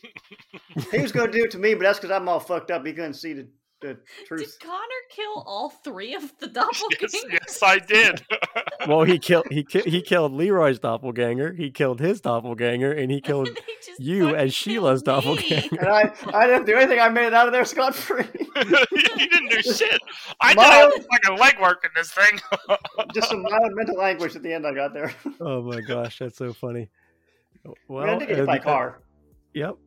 He 0.91 0.99
was 0.99 1.11
going 1.11 1.29
to 1.31 1.37
do 1.37 1.43
it 1.43 1.51
to 1.51 1.57
me, 1.59 1.73
but 1.73 1.81
that's 1.83 1.99
because 1.99 2.15
I'm 2.15 2.29
all 2.29 2.39
fucked 2.39 2.71
up. 2.71 2.85
He 2.85 2.93
couldn't 2.93 3.15
see 3.15 3.33
the, 3.33 3.47
the 3.81 3.97
Did. 4.27 4.59
Connor 4.61 4.81
kill 5.09 5.43
all 5.47 5.69
three 5.69 6.13
of 6.15 6.37
the 6.39 6.47
doppelgangers? 6.47 7.13
yes, 7.13 7.25
yes, 7.31 7.59
I 7.63 7.79
did. 7.79 8.21
well, 8.87 9.03
he 9.03 9.17
killed 9.19 9.45
he 9.49 9.63
ki- 9.63 9.89
he 9.89 10.01
killed 10.03 10.33
Leroy's 10.33 10.79
doppelganger. 10.79 11.53
He 11.53 11.71
killed 11.71 11.99
his 11.99 12.19
doppelganger, 12.21 12.91
and 12.91 13.09
he 13.11 13.21
killed 13.21 13.49
He 13.97 14.03
you 14.03 14.23
fucking 14.25 14.39
as 14.39 14.53
Sheila's 14.53 15.01
me. 15.01 15.05
doppelganger. 15.05 15.75
And 15.79 15.87
I, 15.87 16.13
I 16.33 16.47
didn't 16.47 16.65
do 16.65 16.75
anything. 16.75 16.99
I 16.99 17.09
made 17.09 17.27
it 17.27 17.33
out 17.33 17.47
of 17.47 17.53
there 17.53 17.65
scot 17.65 17.95
free. 17.95 18.25
you 18.55 19.27
didn't 19.29 19.49
do 19.49 19.61
shit. 19.61 19.99
I 20.41 20.49
did 20.49 20.57
Mild- 20.57 20.91
all 20.93 20.97
the 20.99 21.05
fucking 21.11 21.37
legwork 21.37 21.83
in 21.85 21.91
this 21.95 22.11
thing. 22.11 22.39
just 23.13 23.29
some 23.29 23.41
mild 23.41 23.71
mental 23.73 24.01
anguish 24.01 24.35
at 24.35 24.43
the 24.43 24.53
end. 24.53 24.67
I 24.67 24.73
got 24.73 24.93
there. 24.93 25.13
Oh 25.39 25.61
my 25.61 25.81
gosh, 25.81 26.19
that's 26.19 26.37
so 26.37 26.53
funny. 26.53 26.89
Well, 27.63 27.75
Well, 27.87 28.15
I 28.15 28.19
did 28.19 28.27
get 28.29 28.37
hit 28.37 28.45
by 28.45 28.59
car. 28.59 29.01
Yep, 29.53 29.77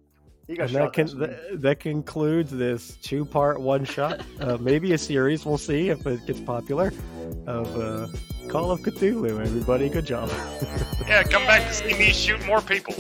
He 0.46 0.56
got 0.56 0.64
and 0.64 0.72
shot. 0.72 0.78
that 0.78 0.92
can 0.92 1.18
this 1.18 1.38
that 1.60 1.80
concludes 1.80 2.50
this 2.50 2.96
two 2.96 3.24
part 3.24 3.60
one 3.60 3.84
shot, 3.84 4.20
uh, 4.40 4.56
maybe 4.58 4.92
a 4.92 4.98
series. 4.98 5.44
We'll 5.46 5.58
see 5.58 5.90
if 5.90 6.06
it 6.06 6.26
gets 6.26 6.40
popular. 6.40 6.92
Of 7.46 7.76
uh, 7.76 8.08
Call 8.48 8.70
of 8.70 8.80
Cthulhu. 8.80 9.40
Everybody, 9.40 9.88
good 9.88 10.06
job. 10.06 10.30
yeah, 11.08 11.22
come 11.22 11.46
back 11.46 11.66
to 11.66 11.74
see 11.74 11.94
me 11.94 12.12
shoot 12.12 12.44
more 12.44 12.60
people. 12.60 12.94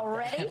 already? 0.09 0.48